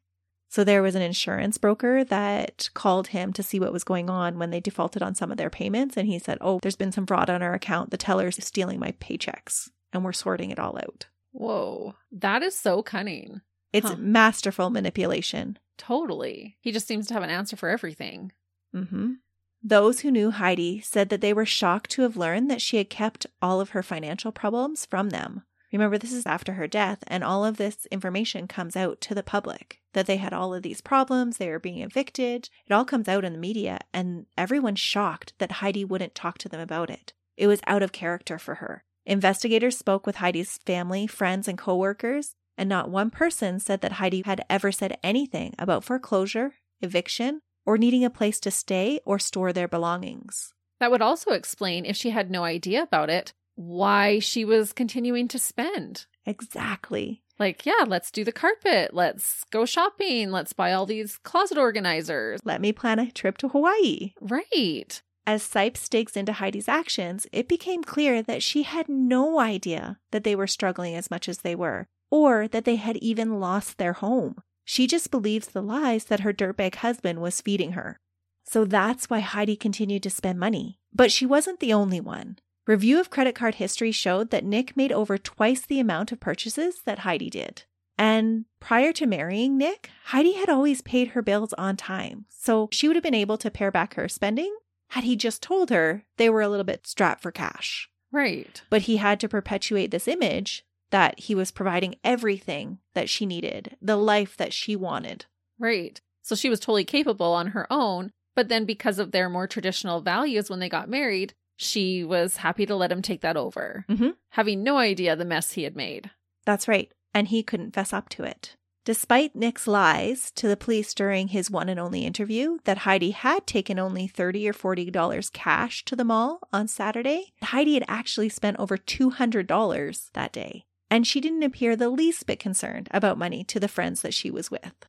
So 0.48 0.64
there 0.64 0.82
was 0.82 0.94
an 0.94 1.02
insurance 1.02 1.58
broker 1.58 2.04
that 2.04 2.68
called 2.74 3.08
him 3.08 3.32
to 3.32 3.42
see 3.42 3.58
what 3.58 3.72
was 3.72 3.84
going 3.84 4.08
on 4.08 4.38
when 4.38 4.50
they 4.50 4.60
defaulted 4.60 5.02
on 5.02 5.14
some 5.14 5.30
of 5.30 5.38
their 5.38 5.50
payments. 5.50 5.96
And 5.96 6.06
he 6.06 6.18
said, 6.18 6.38
Oh, 6.40 6.60
there's 6.62 6.76
been 6.76 6.92
some 6.92 7.06
fraud 7.06 7.28
on 7.30 7.42
our 7.42 7.54
account. 7.54 7.90
The 7.90 7.96
teller's 7.96 8.42
stealing 8.44 8.78
my 8.78 8.92
paychecks 8.92 9.70
and 9.92 10.04
we're 10.04 10.12
sorting 10.12 10.50
it 10.50 10.58
all 10.58 10.78
out. 10.78 11.06
Whoa. 11.32 11.94
That 12.12 12.42
is 12.42 12.58
so 12.58 12.82
cunning. 12.82 13.40
It's 13.72 13.88
Huh. 13.88 13.96
masterful 13.98 14.70
manipulation. 14.70 15.58
Totally. 15.76 16.56
He 16.60 16.72
just 16.72 16.86
seems 16.86 17.06
to 17.08 17.14
have 17.14 17.22
an 17.22 17.30
answer 17.30 17.56
for 17.56 17.68
everything. 17.68 18.32
Mm-hmm. 18.74 19.14
Those 19.62 20.00
who 20.00 20.10
knew 20.10 20.30
Heidi 20.30 20.80
said 20.80 21.08
that 21.08 21.20
they 21.20 21.32
were 21.32 21.46
shocked 21.46 21.90
to 21.92 22.02
have 22.02 22.16
learned 22.16 22.50
that 22.50 22.62
she 22.62 22.76
had 22.76 22.90
kept 22.90 23.26
all 23.42 23.60
of 23.60 23.70
her 23.70 23.82
financial 23.82 24.32
problems 24.32 24.86
from 24.86 25.10
them. 25.10 25.42
Remember, 25.72 25.98
this 25.98 26.12
is 26.12 26.24
after 26.24 26.54
her 26.54 26.66
death, 26.66 27.02
and 27.08 27.24
all 27.24 27.44
of 27.44 27.56
this 27.56 27.86
information 27.90 28.46
comes 28.46 28.76
out 28.76 29.00
to 29.02 29.14
the 29.14 29.22
public 29.22 29.80
that 29.96 30.06
they 30.06 30.18
had 30.18 30.32
all 30.34 30.52
of 30.54 30.62
these 30.62 30.82
problems, 30.82 31.38
they 31.38 31.48
were 31.48 31.58
being 31.58 31.80
evicted. 31.80 32.50
It 32.66 32.72
all 32.72 32.84
comes 32.84 33.08
out 33.08 33.24
in 33.24 33.32
the 33.32 33.38
media, 33.38 33.78
and 33.94 34.26
everyone's 34.36 34.78
shocked 34.78 35.32
that 35.38 35.52
Heidi 35.52 35.86
wouldn't 35.86 36.14
talk 36.14 36.36
to 36.38 36.50
them 36.50 36.60
about 36.60 36.90
it. 36.90 37.14
It 37.36 37.46
was 37.46 37.60
out 37.66 37.82
of 37.82 37.92
character 37.92 38.38
for 38.38 38.56
her. 38.56 38.84
Investigators 39.06 39.78
spoke 39.78 40.06
with 40.06 40.16
Heidi's 40.16 40.58
family, 40.66 41.06
friends, 41.06 41.48
and 41.48 41.56
coworkers, 41.56 42.34
and 42.56 42.68
not 42.68 42.90
one 42.90 43.10
person 43.10 43.60
said 43.60 43.80
that 43.80 43.92
Heidi 43.92 44.22
had 44.24 44.44
ever 44.48 44.72
said 44.72 44.98
anything 45.02 45.54
about 45.58 45.84
foreclosure, 45.84 46.54
eviction, 46.80 47.40
or 47.64 47.76
needing 47.78 48.04
a 48.04 48.10
place 48.10 48.40
to 48.40 48.50
stay 48.50 49.00
or 49.04 49.18
store 49.18 49.52
their 49.52 49.68
belongings. 49.68 50.52
That 50.78 50.90
would 50.90 51.02
also 51.02 51.32
explain, 51.32 51.84
if 51.84 51.96
she 51.96 52.10
had 52.10 52.30
no 52.30 52.44
idea 52.44 52.82
about 52.82 53.10
it, 53.10 53.32
why 53.54 54.18
she 54.18 54.44
was 54.44 54.72
continuing 54.72 55.28
to 55.28 55.38
spend. 55.38 56.06
Exactly. 56.26 57.22
Like, 57.38 57.66
yeah, 57.66 57.84
let's 57.86 58.10
do 58.10 58.24
the 58.24 58.32
carpet. 58.32 58.94
Let's 58.94 59.44
go 59.50 59.66
shopping. 59.66 60.30
Let's 60.30 60.52
buy 60.52 60.72
all 60.72 60.86
these 60.86 61.18
closet 61.18 61.58
organizers. 61.58 62.40
Let 62.44 62.60
me 62.60 62.72
plan 62.72 62.98
a 62.98 63.10
trip 63.10 63.38
to 63.38 63.48
Hawaii. 63.48 64.12
Right. 64.20 65.02
As 65.26 65.42
Sipes 65.42 65.88
digs 65.88 66.16
into 66.16 66.34
Heidi's 66.34 66.68
actions, 66.68 67.26
it 67.32 67.48
became 67.48 67.82
clear 67.82 68.22
that 68.22 68.42
she 68.42 68.62
had 68.62 68.88
no 68.88 69.40
idea 69.40 69.98
that 70.12 70.24
they 70.24 70.36
were 70.36 70.46
struggling 70.46 70.94
as 70.94 71.10
much 71.10 71.28
as 71.28 71.38
they 71.38 71.54
were, 71.54 71.88
or 72.10 72.48
that 72.48 72.64
they 72.64 72.76
had 72.76 72.96
even 72.98 73.40
lost 73.40 73.78
their 73.78 73.94
home. 73.94 74.42
She 74.64 74.86
just 74.86 75.10
believes 75.10 75.48
the 75.48 75.62
lies 75.62 76.04
that 76.04 76.20
her 76.20 76.32
dirtbag 76.32 76.76
husband 76.76 77.20
was 77.20 77.40
feeding 77.40 77.72
her. 77.72 77.98
So 78.44 78.64
that's 78.64 79.10
why 79.10 79.20
Heidi 79.20 79.56
continued 79.56 80.02
to 80.04 80.10
spend 80.10 80.38
money. 80.38 80.78
But 80.92 81.12
she 81.12 81.26
wasn't 81.26 81.60
the 81.60 81.72
only 81.72 82.00
one. 82.00 82.38
Review 82.66 82.98
of 82.98 83.10
credit 83.10 83.34
card 83.34 83.56
history 83.56 83.92
showed 83.92 84.30
that 84.30 84.44
Nick 84.44 84.76
made 84.76 84.90
over 84.90 85.18
twice 85.18 85.64
the 85.64 85.78
amount 85.78 86.10
of 86.10 86.18
purchases 86.18 86.82
that 86.84 87.00
Heidi 87.00 87.30
did. 87.30 87.62
And 87.96 88.44
prior 88.60 88.92
to 88.94 89.06
marrying 89.06 89.56
Nick, 89.56 89.90
Heidi 90.06 90.32
had 90.32 90.48
always 90.48 90.82
paid 90.82 91.08
her 91.08 91.22
bills 91.22 91.52
on 91.54 91.76
time. 91.76 92.26
So 92.28 92.68
she 92.72 92.88
would 92.88 92.96
have 92.96 93.04
been 93.04 93.14
able 93.14 93.38
to 93.38 93.50
pare 93.50 93.70
back 93.70 93.94
her 93.94 94.08
spending 94.08 94.54
had 94.90 95.04
he 95.04 95.16
just 95.16 95.42
told 95.42 95.70
her 95.70 96.04
they 96.16 96.28
were 96.28 96.42
a 96.42 96.48
little 96.48 96.64
bit 96.64 96.86
strapped 96.86 97.22
for 97.22 97.30
cash. 97.30 97.88
Right. 98.12 98.62
But 98.68 98.82
he 98.82 98.98
had 98.98 99.20
to 99.20 99.28
perpetuate 99.28 99.90
this 99.90 100.08
image 100.08 100.64
that 100.90 101.18
he 101.20 101.34
was 101.34 101.50
providing 101.50 101.96
everything 102.04 102.78
that 102.94 103.08
she 103.08 103.26
needed, 103.26 103.76
the 103.82 103.96
life 103.96 104.36
that 104.36 104.52
she 104.52 104.76
wanted. 104.76 105.26
Right. 105.58 106.00
So 106.22 106.34
she 106.34 106.48
was 106.48 106.60
totally 106.60 106.84
capable 106.84 107.32
on 107.32 107.48
her 107.48 107.66
own. 107.72 108.10
But 108.34 108.48
then, 108.48 108.64
because 108.66 108.98
of 108.98 109.12
their 109.12 109.28
more 109.30 109.46
traditional 109.46 110.00
values 110.02 110.50
when 110.50 110.58
they 110.60 110.68
got 110.68 110.88
married, 110.90 111.32
she 111.56 112.04
was 112.04 112.36
happy 112.36 112.66
to 112.66 112.76
let 112.76 112.92
him 112.92 113.00
take 113.00 113.22
that 113.22 113.36
over, 113.36 113.86
Mhm. 113.88 114.14
having 114.32 114.62
no 114.62 114.76
idea 114.76 115.16
the 115.16 115.24
mess 115.24 115.52
he 115.52 115.62
had 115.62 115.74
made. 115.74 116.10
That's 116.44 116.68
right. 116.68 116.92
And 117.14 117.28
he 117.28 117.42
couldn't 117.42 117.72
fess 117.72 117.94
up 117.94 118.10
to 118.10 118.24
it. 118.24 118.54
Despite 118.84 119.34
Nick's 119.34 119.66
lies 119.66 120.30
to 120.32 120.46
the 120.46 120.56
police 120.56 120.92
during 120.94 121.28
his 121.28 121.50
one 121.50 121.68
and 121.68 121.80
only 121.80 122.04
interview 122.04 122.58
that 122.64 122.78
Heidi 122.78 123.10
had 123.12 123.46
taken 123.46 123.78
only 123.78 124.06
30 124.06 124.46
or 124.48 124.52
$40 124.52 125.30
cash 125.30 125.84
to 125.86 125.96
the 125.96 126.04
mall 126.04 126.40
on 126.52 126.68
Saturday, 126.68 127.32
Heidi 127.42 127.74
had 127.74 127.84
actually 127.88 128.28
spent 128.28 128.58
over 128.58 128.76
$200 128.76 130.10
that 130.12 130.32
day. 130.32 130.66
And 130.90 131.06
she 131.06 131.20
didn't 131.20 131.42
appear 131.42 131.74
the 131.74 131.90
least 131.90 132.26
bit 132.26 132.38
concerned 132.38 132.88
about 132.90 133.18
money 133.18 133.42
to 133.44 133.58
the 133.58 133.68
friends 133.68 134.02
that 134.02 134.14
she 134.14 134.30
was 134.30 134.50
with. 134.50 134.86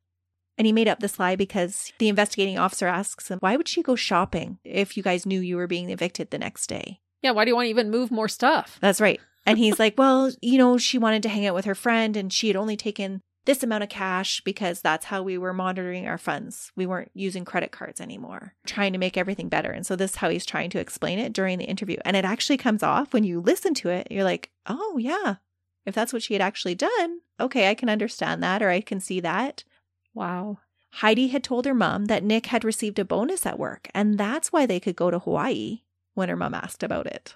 And 0.58 0.66
he 0.66 0.74
made 0.74 0.88
up 0.88 1.00
this 1.00 1.20
lie 1.20 1.36
because 1.36 1.92
the 2.00 2.10
investigating 2.10 2.58
officer 2.58 2.88
asks 2.88 3.30
him, 3.30 3.38
Why 3.40 3.58
would 3.58 3.68
she 3.68 3.84
go 3.84 3.96
shopping 3.96 4.60
if 4.64 4.98
you 4.98 5.04
guys 5.04 5.26
knew 5.26 5.40
you 5.40 5.58
were 5.58 5.68
being 5.68 5.90
evicted 5.90 6.32
the 6.32 6.40
next 6.40 6.68
day? 6.68 7.00
Yeah. 7.22 7.32
Why 7.32 7.46
do 7.46 7.50
you 7.50 7.56
want 7.56 7.66
to 7.66 7.70
even 7.70 7.92
move 7.92 8.12
more 8.12 8.28
stuff? 8.28 8.78
That's 8.82 9.02
right. 9.02 9.22
And 9.46 9.58
he's 9.58 9.80
like, 9.80 9.96
well, 9.98 10.32
you 10.42 10.58
know, 10.58 10.78
she 10.78 10.98
wanted 10.98 11.24
to 11.24 11.30
hang 11.30 11.46
out 11.46 11.56
with 11.56 11.66
her 11.66 11.76
friend 11.76 12.18
and 12.18 12.34
she 12.34 12.48
had 12.48 12.56
only 12.56 12.76
taken 12.78 13.22
this 13.48 13.64
amount 13.64 13.82
of 13.82 13.90
cash 13.90 14.42
because 14.42 14.82
that's 14.82 15.06
how 15.06 15.24
we 15.24 15.38
were 15.38 15.54
monitoring 15.54 16.06
our 16.06 16.18
funds. 16.18 16.72
We 16.76 16.86
weren't 16.86 17.12
using 17.14 17.46
credit 17.46 17.72
cards 17.72 18.02
anymore, 18.02 18.54
trying 18.66 18.92
to 18.92 19.00
make 19.00 19.16
everything 19.16 19.48
better. 19.48 19.72
And 19.72 19.86
so 19.86 19.96
this 19.96 20.12
is 20.12 20.18
how 20.18 20.30
he's 20.30 20.46
trying 20.46 20.70
to 20.72 20.80
explain 20.80 21.18
it 21.18 21.32
during 21.32 21.58
the 21.58 21.66
interview. 21.66 21.98
And 22.04 22.18
it 22.18 22.26
actually 22.26 22.58
comes 22.58 22.84
off 22.84 23.14
when 23.14 23.24
you 23.24 23.40
listen 23.40 23.74
to 23.76 23.90
it. 23.90 24.08
You're 24.12 24.26
like, 24.26 24.50
oh, 24.66 24.98
yeah. 24.98 25.36
If 25.88 25.96
that's 25.96 26.12
what 26.12 26.22
she 26.22 26.34
had 26.34 26.42
actually 26.42 26.76
done, 26.76 27.22
okay, 27.40 27.70
I 27.70 27.74
can 27.74 27.88
understand 27.88 28.44
that 28.44 28.62
or 28.62 28.70
I 28.70 28.82
can 28.82 29.00
see 29.00 29.22
that. 29.22 29.64
Wow. 30.14 30.60
Heidi 30.96 31.30
had 31.30 31.46
told 31.46 31.66
her 31.66 31.74
mom 31.74 32.06
that 32.06 32.26
Nick 32.26 32.48
had 32.48 32.66
received 32.66 33.00
a 33.00 33.06
bonus 33.06 33.46
at 33.46 33.58
work, 33.58 33.90
and 33.96 34.18
that's 34.18 34.52
why 34.52 34.66
they 34.66 34.82
could 34.82 34.98
go 34.98 35.10
to 35.10 35.20
Hawaii 35.20 35.84
when 36.14 36.28
her 36.28 36.36
mom 36.36 36.54
asked 36.54 36.84
about 36.84 37.08
it. 37.08 37.36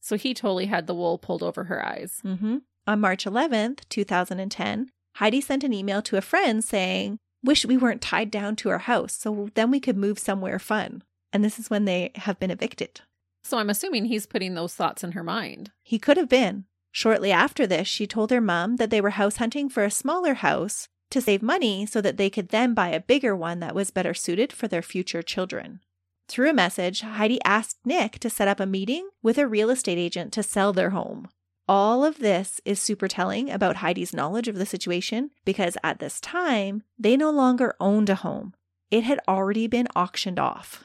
So 0.00 0.16
he 0.16 0.34
totally 0.34 0.66
had 0.66 0.88
the 0.88 0.94
wool 0.94 1.18
pulled 1.18 1.42
over 1.42 1.64
her 1.64 1.86
eyes. 1.86 2.20
Mm-hmm. 2.24 2.58
On 2.88 3.00
March 3.00 3.24
11th, 3.24 3.88
2010, 3.88 4.90
Heidi 5.16 5.40
sent 5.40 5.62
an 5.62 5.72
email 5.72 6.02
to 6.02 6.16
a 6.16 6.20
friend 6.20 6.64
saying, 6.64 7.18
Wish 7.44 7.64
we 7.64 7.76
weren't 7.76 8.02
tied 8.02 8.30
down 8.30 8.56
to 8.56 8.70
our 8.70 8.78
house 8.78 9.14
so 9.14 9.50
then 9.54 9.70
we 9.70 9.78
could 9.78 9.96
move 9.96 10.18
somewhere 10.18 10.58
fun. 10.58 11.04
And 11.32 11.44
this 11.44 11.60
is 11.60 11.70
when 11.70 11.84
they 11.84 12.10
have 12.16 12.40
been 12.40 12.50
evicted. 12.50 13.02
So 13.44 13.58
I'm 13.58 13.70
assuming 13.70 14.06
he's 14.06 14.26
putting 14.26 14.54
those 14.54 14.74
thoughts 14.74 15.04
in 15.04 15.12
her 15.12 15.22
mind. 15.22 15.70
He 15.82 15.98
could 15.98 16.16
have 16.16 16.28
been. 16.28 16.64
Shortly 16.96 17.32
after 17.32 17.66
this, 17.66 17.88
she 17.88 18.06
told 18.06 18.30
her 18.30 18.40
mom 18.40 18.76
that 18.76 18.90
they 18.90 19.00
were 19.00 19.10
house 19.10 19.38
hunting 19.38 19.68
for 19.68 19.82
a 19.82 19.90
smaller 19.90 20.34
house 20.34 20.86
to 21.10 21.20
save 21.20 21.42
money 21.42 21.86
so 21.86 22.00
that 22.00 22.18
they 22.18 22.30
could 22.30 22.50
then 22.50 22.72
buy 22.72 22.90
a 22.90 23.00
bigger 23.00 23.34
one 23.34 23.58
that 23.58 23.74
was 23.74 23.90
better 23.90 24.14
suited 24.14 24.52
for 24.52 24.68
their 24.68 24.80
future 24.80 25.20
children. 25.20 25.80
Through 26.28 26.50
a 26.50 26.54
message, 26.54 27.00
Heidi 27.00 27.42
asked 27.44 27.78
Nick 27.84 28.20
to 28.20 28.30
set 28.30 28.46
up 28.46 28.60
a 28.60 28.64
meeting 28.64 29.08
with 29.24 29.38
a 29.38 29.48
real 29.48 29.70
estate 29.70 29.98
agent 29.98 30.32
to 30.34 30.44
sell 30.44 30.72
their 30.72 30.90
home. 30.90 31.26
All 31.66 32.04
of 32.04 32.20
this 32.20 32.60
is 32.64 32.80
super 32.80 33.08
telling 33.08 33.50
about 33.50 33.76
Heidi's 33.76 34.14
knowledge 34.14 34.46
of 34.46 34.54
the 34.54 34.64
situation 34.64 35.32
because 35.44 35.76
at 35.82 35.98
this 35.98 36.20
time, 36.20 36.84
they 36.96 37.16
no 37.16 37.32
longer 37.32 37.74
owned 37.80 38.08
a 38.08 38.14
home. 38.14 38.54
It 38.92 39.02
had 39.02 39.18
already 39.26 39.66
been 39.66 39.88
auctioned 39.96 40.38
off. 40.38 40.84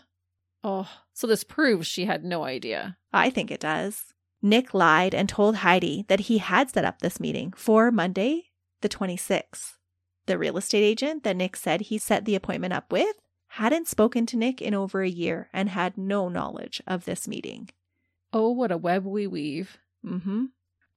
Oh, 0.64 0.90
so 1.14 1.28
this 1.28 1.44
proves 1.44 1.86
she 1.86 2.06
had 2.06 2.26
no 2.26 2.46
idea. 2.46 2.98
I 3.14 3.30
think 3.30 3.52
it 3.52 3.60
does. 3.60 4.06
Nick 4.42 4.74
lied 4.74 5.14
and 5.14 5.28
told 5.28 5.58
Heidi 5.58 6.06
that 6.08 6.22
he 6.22 6.38
had 6.38 6.70
set 6.70 6.86
up 6.86 7.00
this 7.00 7.20
meeting 7.20 7.52
for 7.56 7.92
Monday, 7.92 8.46
the 8.82 8.90
26th. 8.90 9.74
The 10.28 10.38
real 10.38 10.58
estate 10.58 10.84
agent 10.84 11.24
that 11.24 11.36
Nick 11.36 11.56
said 11.56 11.82
he 11.82 11.98
set 11.98 12.26
the 12.26 12.36
appointment 12.36 12.74
up 12.74 12.92
with 12.92 13.16
hadn't 13.54 13.88
spoken 13.88 14.26
to 14.28 14.38
Nick 14.38 14.62
in 14.62 14.74
over 14.74 15.02
a 15.02 15.10
year 15.10 15.50
and 15.52 15.70
had 15.70 15.98
no 15.98 16.30
knowledge 16.30 16.82
of 16.86 17.06
this 17.06 17.28
meeting. 17.28 17.70
Oh, 18.32 18.52
what 18.52 18.72
a 18.72 18.78
web 18.78 19.06
we 19.06 19.26
weave. 19.26 19.80
Mm-hmm. 20.06 20.46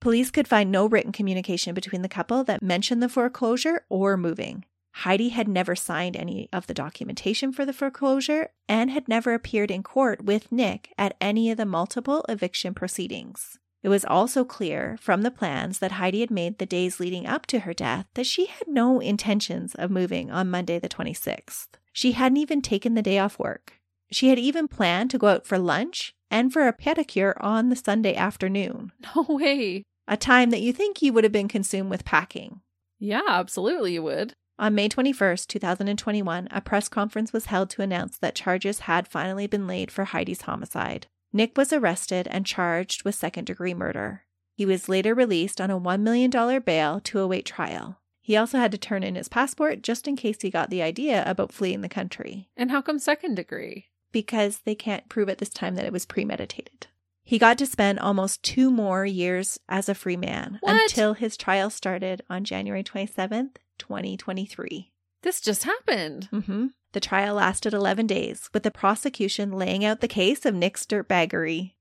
Police 0.01 0.31
could 0.31 0.49
find 0.49 0.71
no 0.71 0.87
written 0.87 1.13
communication 1.13 1.75
between 1.75 2.03
the 2.03 2.09
couple 2.09 2.45
that 2.45 2.63
mentioned 2.63 3.03
the 3.03 3.09
foreclosure 3.09 3.85
or 3.89 4.17
moving. 4.17 4.65
Heidi 4.93 5.31
had 5.31 5.49
never 5.49 5.75
signed 5.75 6.17
any 6.17 6.49
of 6.53 6.67
the 6.67 6.75
documentation 6.75 7.53
for 7.53 7.65
the 7.65 7.73
foreclosure 7.73 8.51
and 8.69 8.91
had 8.91 9.09
never 9.09 9.35
appeared 9.35 9.71
in 9.71 9.83
court 9.83 10.25
with 10.25 10.53
Nick 10.53 10.93
at 10.97 11.17
any 11.21 11.51
of 11.51 11.57
the 11.57 11.67
multiple 11.67 12.25
eviction 12.29 12.75
proceedings. 12.75 13.59
It 13.83 13.89
was 13.89 14.05
also 14.05 14.45
clear 14.45 14.97
from 15.01 15.23
the 15.23 15.31
plans 15.31 15.81
that 15.81 15.93
Heidi 15.93 16.21
had 16.21 16.31
made 16.31 16.59
the 16.59 16.67
days 16.67 17.01
leading 17.01 17.27
up 17.27 17.47
to 17.47 17.61
her 17.61 17.75
death 17.75 18.07
that 18.15 18.27
she 18.27 18.47
had 18.47 18.69
no 18.69 19.01
intentions 19.01 19.75
of 19.75 19.91
moving 19.91 20.31
on 20.31 20.51
Monday, 20.51 20.79
the 20.79 20.89
26th. 20.89 21.69
She 21.93 22.13
hadn't 22.13 22.39
even 22.39 22.63
taken 22.63 22.95
the 22.95 23.03
day 23.03 23.19
off 23.19 23.39
work. 23.39 23.81
She 24.13 24.29
had 24.29 24.39
even 24.39 24.69
planned 24.69 25.11
to 25.11 25.19
go 25.19 25.29
out 25.29 25.47
for 25.47 25.59
lunch 25.59 26.15
and 26.31 26.53
for 26.53 26.69
a 26.69 26.73
pedicure 26.73 27.35
on 27.41 27.71
the 27.71 27.77
Sunday 27.77 28.15
afternoon. 28.15 28.93
No 29.17 29.27
way. 29.29 29.83
A 30.09 30.17
time 30.17 30.51
that 30.51 30.61
you 30.61 30.73
think 30.73 31.01
you 31.01 31.13
would 31.13 31.25
have 31.25 31.33
been 31.33 31.49
consumed 31.49 31.89
with 31.89 32.05
packing. 32.05 32.61
Yeah, 32.99 33.23
absolutely 33.29 33.95
you 33.95 34.03
would. 34.03 34.35
On 34.63 34.77
May 34.77 34.89
21, 34.89 35.39
2021, 35.49 36.47
a 36.53 36.61
press 36.61 36.89
conference 36.89 37.33
was 37.33 37.47
held 37.47 37.69
to 37.71 37.83
announce 37.83 38.17
that 38.19 38.37
charges 38.37 38.79
had 38.81 39.09
finally 39.09 39.49
been 39.49 39.67
laid 39.67 39.91
for 39.91 40.05
Heidi's 40.05 40.43
homicide. 40.43 41.09
Nick 41.33 41.59
was 41.59 41.73
arrested 41.73 42.29
and 42.31 42.47
charged 42.47 43.03
with 43.03 43.17
second 43.17 43.47
degree 43.47 43.75
murder. 43.75 44.23
He 44.55 44.65
was 44.65 44.89
later 44.89 45.17
released 45.17 45.61
on 45.61 45.73
a 45.73 45.81
$1 45.81 46.01
million 46.03 46.31
bail 46.61 47.01
to 47.01 47.19
await 47.19 47.45
trial. 47.45 47.99
He 48.21 48.37
also 48.37 48.57
had 48.57 48.71
to 48.71 48.79
turn 48.79 49.03
in 49.03 49.17
his 49.17 49.29
passport 49.29 49.83
just 49.83 50.07
in 50.07 50.15
case 50.15 50.37
he 50.43 50.49
got 50.49 50.71
the 50.71 50.81
idea 50.81 51.25
about 51.27 51.51
fleeing 51.51 51.81
the 51.81 51.89
country. 51.89 52.49
And 52.57 52.71
how 52.71 52.83
come 52.83 53.01
second 53.01 53.35
degree? 53.35 53.87
Because 54.13 54.61
they 54.65 54.77
can't 54.77 55.09
prove 55.09 55.29
at 55.29 55.39
this 55.39 55.51
time 55.51 55.75
that 55.75 55.87
it 55.87 55.93
was 55.93 56.07
premeditated. 56.07 56.87
He 57.25 57.37
got 57.37 57.59
to 57.59 57.67
spend 57.67 57.99
almost 57.99 58.45
two 58.45 58.71
more 58.71 59.05
years 59.05 59.59
as 59.69 59.89
a 59.89 59.95
free 59.95 60.17
man 60.17 60.59
What? 60.61 60.81
until 60.83 61.15
his 61.15 61.37
trial 61.37 61.69
started 61.69 62.23
on 62.31 62.45
January 62.45 62.85
27th, 62.85 63.57
2023. 63.79 64.93
This 65.23 65.41
just 65.41 65.65
happened. 65.65 66.29
hmm 66.31 66.67
The 66.93 67.01
trial 67.01 67.37
lasted 67.37 67.73
11 67.75 68.07
days, 68.07 68.51
with 68.53 68.63
the 68.65 68.71
prosecution 68.71 69.53
laying 69.53 69.85
out 69.85 70.01
the 70.01 70.09
case 70.09 70.45
of 70.45 70.55
Nick's 70.55 70.85
dirtbaggery. 70.85 71.73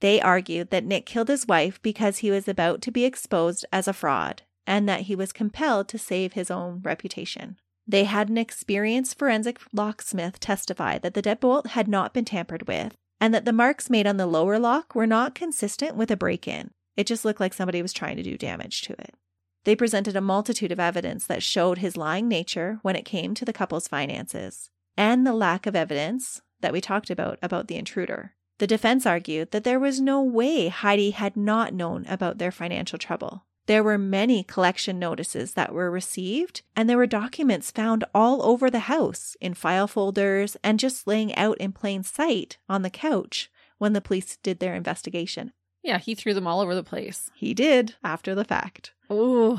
They 0.00 0.20
argued 0.20 0.70
that 0.70 0.84
Nick 0.84 1.06
killed 1.06 1.28
his 1.28 1.46
wife 1.46 1.80
because 1.82 2.18
he 2.18 2.30
was 2.30 2.48
about 2.48 2.80
to 2.82 2.90
be 2.90 3.04
exposed 3.04 3.66
as 3.72 3.86
a 3.86 3.92
fraud 3.92 4.42
and 4.66 4.88
that 4.88 5.02
he 5.02 5.14
was 5.14 5.32
compelled 5.32 5.88
to 5.88 5.98
save 5.98 6.34
his 6.34 6.50
own 6.50 6.80
reputation. 6.82 7.56
They 7.86 8.04
had 8.04 8.28
an 8.28 8.38
experienced 8.38 9.18
forensic 9.18 9.58
locksmith 9.72 10.38
testify 10.38 10.98
that 10.98 11.14
the 11.14 11.22
deadbolt 11.22 11.68
had 11.68 11.88
not 11.88 12.14
been 12.14 12.24
tampered 12.24 12.68
with 12.68 12.94
and 13.20 13.34
that 13.34 13.44
the 13.44 13.52
marks 13.52 13.90
made 13.90 14.06
on 14.06 14.16
the 14.16 14.26
lower 14.26 14.58
lock 14.58 14.94
were 14.94 15.06
not 15.06 15.34
consistent 15.34 15.96
with 15.96 16.10
a 16.10 16.16
break 16.16 16.46
in. 16.46 16.70
It 16.96 17.06
just 17.06 17.24
looked 17.24 17.40
like 17.40 17.52
somebody 17.52 17.82
was 17.82 17.92
trying 17.92 18.16
to 18.16 18.22
do 18.22 18.38
damage 18.38 18.82
to 18.82 18.92
it. 18.92 19.14
They 19.64 19.76
presented 19.76 20.16
a 20.16 20.20
multitude 20.20 20.72
of 20.72 20.80
evidence 20.80 21.26
that 21.26 21.42
showed 21.42 21.78
his 21.78 21.96
lying 21.96 22.28
nature 22.28 22.78
when 22.82 22.96
it 22.96 23.04
came 23.04 23.34
to 23.34 23.44
the 23.44 23.52
couple's 23.52 23.88
finances 23.88 24.70
and 24.96 25.26
the 25.26 25.34
lack 25.34 25.66
of 25.66 25.76
evidence 25.76 26.40
that 26.60 26.72
we 26.72 26.80
talked 26.80 27.10
about 27.10 27.38
about 27.42 27.68
the 27.68 27.76
intruder. 27.76 28.34
The 28.58 28.66
defense 28.66 29.06
argued 29.06 29.50
that 29.52 29.64
there 29.64 29.80
was 29.80 30.00
no 30.00 30.22
way 30.22 30.68
Heidi 30.68 31.10
had 31.10 31.36
not 31.36 31.72
known 31.72 32.04
about 32.06 32.38
their 32.38 32.52
financial 32.52 32.98
trouble. 32.98 33.46
There 33.66 33.82
were 33.82 33.98
many 33.98 34.42
collection 34.42 34.98
notices 34.98 35.54
that 35.54 35.72
were 35.72 35.90
received, 35.90 36.62
and 36.74 36.88
there 36.88 36.96
were 36.96 37.06
documents 37.06 37.70
found 37.70 38.04
all 38.14 38.42
over 38.42 38.68
the 38.68 38.80
house 38.80 39.36
in 39.40 39.54
file 39.54 39.86
folders 39.86 40.56
and 40.62 40.78
just 40.78 41.06
laying 41.06 41.34
out 41.36 41.56
in 41.58 41.72
plain 41.72 42.02
sight 42.02 42.58
on 42.68 42.82
the 42.82 42.90
couch 42.90 43.50
when 43.78 43.92
the 43.92 44.00
police 44.00 44.36
did 44.42 44.58
their 44.58 44.74
investigation. 44.74 45.52
Yeah, 45.82 45.98
he 45.98 46.14
threw 46.14 46.34
them 46.34 46.46
all 46.46 46.60
over 46.60 46.74
the 46.74 46.82
place. 46.82 47.30
He 47.34 47.54
did 47.54 47.94
after 48.02 48.34
the 48.34 48.44
fact. 48.44 48.92
Ooh. 49.12 49.58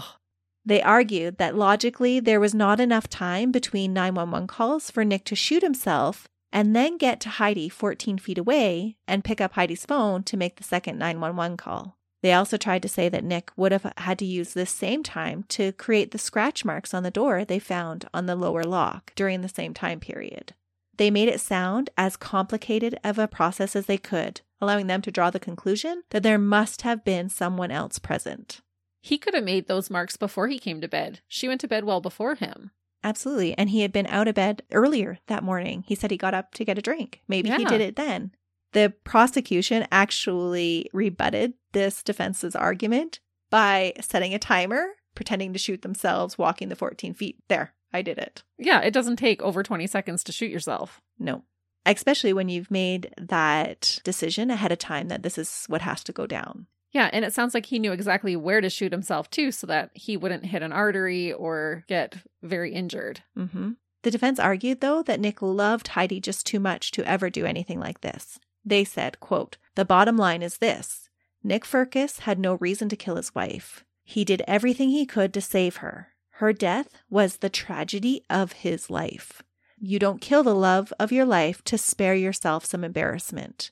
They 0.63 0.81
argued 0.81 1.37
that 1.37 1.55
logically 1.55 2.19
there 2.19 2.39
was 2.39 2.53
not 2.53 2.79
enough 2.79 3.07
time 3.07 3.51
between 3.51 3.93
911 3.93 4.47
calls 4.47 4.91
for 4.91 5.03
Nick 5.03 5.25
to 5.25 5.35
shoot 5.35 5.63
himself 5.63 6.27
and 6.51 6.75
then 6.75 6.97
get 6.97 7.19
to 7.21 7.29
Heidi 7.29 7.69
14 7.69 8.17
feet 8.17 8.37
away 8.37 8.97
and 9.07 9.23
pick 9.23 9.41
up 9.41 9.53
Heidi's 9.53 9.85
phone 9.85 10.23
to 10.23 10.37
make 10.37 10.57
the 10.57 10.63
second 10.63 10.99
911 10.99 11.57
call. 11.57 11.97
They 12.21 12.33
also 12.33 12.57
tried 12.57 12.83
to 12.83 12.89
say 12.89 13.09
that 13.09 13.23
Nick 13.23 13.51
would 13.55 13.71
have 13.71 13.91
had 13.97 14.19
to 14.19 14.25
use 14.25 14.53
this 14.53 14.69
same 14.69 15.01
time 15.01 15.43
to 15.49 15.71
create 15.71 16.11
the 16.11 16.19
scratch 16.19 16.63
marks 16.63 16.93
on 16.93 17.01
the 17.01 17.09
door 17.09 17.43
they 17.43 17.57
found 17.57 18.05
on 18.13 18.27
the 18.27 18.35
lower 18.35 18.63
lock 18.63 19.11
during 19.15 19.41
the 19.41 19.49
same 19.49 19.73
time 19.73 19.99
period. 19.99 20.53
They 20.97 21.09
made 21.09 21.29
it 21.29 21.41
sound 21.41 21.89
as 21.97 22.17
complicated 22.17 22.99
of 23.03 23.17
a 23.17 23.27
process 23.27 23.75
as 23.75 23.87
they 23.87 23.97
could, 23.97 24.41
allowing 24.59 24.85
them 24.85 25.01
to 25.01 25.11
draw 25.11 25.31
the 25.31 25.39
conclusion 25.39 26.03
that 26.11 26.21
there 26.21 26.37
must 26.37 26.83
have 26.83 27.03
been 27.03 27.27
someone 27.27 27.71
else 27.71 27.97
present. 27.97 28.61
He 29.01 29.17
could 29.17 29.33
have 29.33 29.43
made 29.43 29.67
those 29.67 29.89
marks 29.89 30.15
before 30.15 30.47
he 30.47 30.59
came 30.59 30.79
to 30.81 30.87
bed. 30.87 31.19
She 31.27 31.47
went 31.47 31.59
to 31.61 31.67
bed 31.67 31.83
well 31.83 32.01
before 32.01 32.35
him. 32.35 32.71
Absolutely. 33.03 33.57
And 33.57 33.69
he 33.71 33.81
had 33.81 33.91
been 33.91 34.05
out 34.07 34.27
of 34.27 34.35
bed 34.35 34.61
earlier 34.71 35.17
that 35.27 35.43
morning. 35.43 35.83
He 35.87 35.95
said 35.95 36.11
he 36.11 36.17
got 36.17 36.35
up 36.35 36.53
to 36.53 36.65
get 36.65 36.77
a 36.77 36.83
drink. 36.83 37.21
Maybe 37.27 37.49
he 37.49 37.65
did 37.65 37.81
it 37.81 37.95
then. 37.95 38.31
The 38.73 38.93
prosecution 39.03 39.87
actually 39.91 40.89
rebutted 40.93 41.53
this 41.73 42.03
defense's 42.03 42.55
argument 42.55 43.19
by 43.49 43.93
setting 43.99 44.33
a 44.33 44.39
timer, 44.39 44.85
pretending 45.15 45.51
to 45.53 45.59
shoot 45.59 45.81
themselves, 45.81 46.37
walking 46.37 46.69
the 46.69 46.75
14 46.75 47.13
feet. 47.13 47.37
There, 47.49 47.73
I 47.91 48.01
did 48.01 48.17
it. 48.17 48.43
Yeah, 48.57 48.81
it 48.81 48.91
doesn't 48.91 49.17
take 49.17 49.41
over 49.41 49.63
20 49.63 49.87
seconds 49.87 50.23
to 50.25 50.31
shoot 50.31 50.51
yourself. 50.51 51.01
No. 51.19 51.43
Especially 51.85 52.31
when 52.31 52.47
you've 52.49 52.71
made 52.71 53.13
that 53.17 53.99
decision 54.03 54.51
ahead 54.51 54.71
of 54.71 54.77
time 54.77 55.07
that 55.07 55.23
this 55.23 55.37
is 55.37 55.65
what 55.67 55.81
has 55.81 56.03
to 56.03 56.13
go 56.13 56.27
down. 56.27 56.67
Yeah, 56.91 57.09
and 57.13 57.23
it 57.23 57.33
sounds 57.33 57.53
like 57.53 57.67
he 57.67 57.79
knew 57.79 57.91
exactly 57.93 58.35
where 58.35 58.61
to 58.61 58.69
shoot 58.69 58.91
himself 58.91 59.29
too 59.29 59.51
so 59.51 59.65
that 59.67 59.91
he 59.93 60.17
wouldn't 60.17 60.45
hit 60.45 60.61
an 60.61 60.73
artery 60.73 61.31
or 61.31 61.83
get 61.87 62.17
very 62.43 62.73
injured. 62.73 63.21
hmm 63.35 63.71
The 64.03 64.11
defense 64.11 64.39
argued, 64.39 64.81
though, 64.81 65.01
that 65.03 65.19
Nick 65.19 65.41
loved 65.41 65.89
Heidi 65.89 66.19
just 66.19 66.45
too 66.45 66.59
much 66.59 66.91
to 66.91 67.03
ever 67.05 67.29
do 67.29 67.45
anything 67.45 67.79
like 67.79 68.01
this. 68.01 68.39
They 68.65 68.83
said, 68.83 69.19
quote, 69.19 69.57
The 69.75 69.85
bottom 69.85 70.17
line 70.17 70.41
is 70.43 70.57
this 70.57 71.09
Nick 71.43 71.63
Firkus 71.63 72.19
had 72.21 72.37
no 72.39 72.55
reason 72.55 72.89
to 72.89 72.95
kill 72.95 73.15
his 73.15 73.33
wife. 73.33 73.83
He 74.03 74.25
did 74.25 74.43
everything 74.47 74.89
he 74.89 75.05
could 75.05 75.33
to 75.33 75.41
save 75.41 75.77
her. 75.77 76.09
Her 76.35 76.53
death 76.53 76.89
was 77.09 77.37
the 77.37 77.49
tragedy 77.49 78.23
of 78.29 78.51
his 78.51 78.89
life. 78.89 79.41
You 79.79 79.97
don't 79.97 80.21
kill 80.21 80.43
the 80.43 80.55
love 80.55 80.91
of 80.99 81.11
your 81.11 81.25
life 81.25 81.63
to 81.65 81.77
spare 81.77 82.15
yourself 82.15 82.65
some 82.65 82.83
embarrassment. 82.83 83.71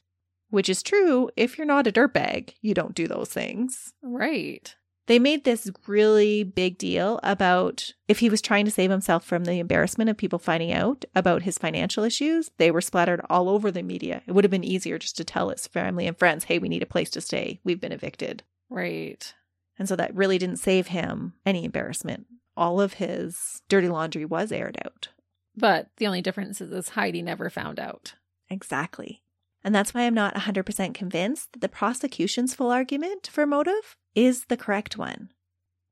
Which 0.50 0.70
is 0.70 0.84
true 0.84 1.30
if 1.36 1.58
you're 1.58 1.68
not 1.68 1.88
a 1.88 1.92
dirtbag. 1.92 2.54
You 2.62 2.74
don't 2.74 2.96
do 2.96 3.08
those 3.08 3.30
things. 3.30 3.94
Right. 4.02 4.76
They 5.08 5.18
made 5.18 5.44
this 5.44 5.72
really 5.88 6.44
big 6.44 6.78
deal 6.78 7.20
about 7.24 7.94
if 8.08 8.20
he 8.20 8.30
was 8.30 8.42
trying 8.42 8.66
to 8.66 8.72
save 8.72 8.92
himself 8.92 9.26
from 9.26 9.46
the 9.46 9.60
embarrassment 9.60 10.08
of 10.08 10.18
people 10.18 10.38
finding 10.38 10.72
out 10.72 11.04
about 11.16 11.42
his 11.42 11.58
financial 11.58 12.04
issues. 12.04 12.52
They 12.58 12.70
were 12.70 12.80
splattered 12.80 13.22
all 13.28 13.50
over 13.50 13.72
the 13.72 13.82
media. 13.82 14.22
It 14.28 14.34
would 14.34 14.44
have 14.44 14.52
been 14.52 14.64
easier 14.64 15.00
just 15.00 15.18
to 15.18 15.24
tell 15.24 15.50
his 15.50 15.66
family 15.66 16.06
and 16.06 16.16
friends, 16.16 16.44
hey, 16.44 16.60
we 16.60 16.70
need 16.70 16.84
a 16.84 16.88
place 16.88 17.10
to 17.12 17.22
stay. 17.22 17.60
We've 17.64 17.82
been 17.82 17.92
evicted. 17.92 18.44
Right. 18.70 19.34
And 19.80 19.90
so 19.90 19.96
that 19.96 20.16
really 20.16 20.38
didn't 20.38 20.58
save 20.58 20.88
him 20.88 21.34
any 21.44 21.66
embarrassment. 21.66 22.28
All 22.56 22.80
of 22.80 22.94
his 22.94 23.64
dirty 23.68 23.88
laundry 23.88 24.26
was 24.26 24.52
aired 24.52 24.78
out. 24.86 25.08
But 25.56 25.90
the 25.98 26.06
only 26.06 26.22
difference 26.22 26.62
is, 26.62 26.90
Heidi 26.90 27.24
never 27.24 27.50
found 27.50 27.80
out. 27.80 28.14
Exactly. 28.50 29.24
And 29.64 29.76
that's 29.76 29.94
why 29.94 30.02
I'm 30.02 30.14
not 30.14 30.36
100% 30.36 30.94
convinced 30.94 31.52
that 31.54 31.62
the 31.62 31.70
prosecution's 31.70 32.56
full 32.56 32.72
argument 32.72 33.28
for 33.32 33.46
motive 33.46 33.98
is 34.16 34.46
the 34.46 34.58
correct 34.58 34.98
one. 34.98 35.30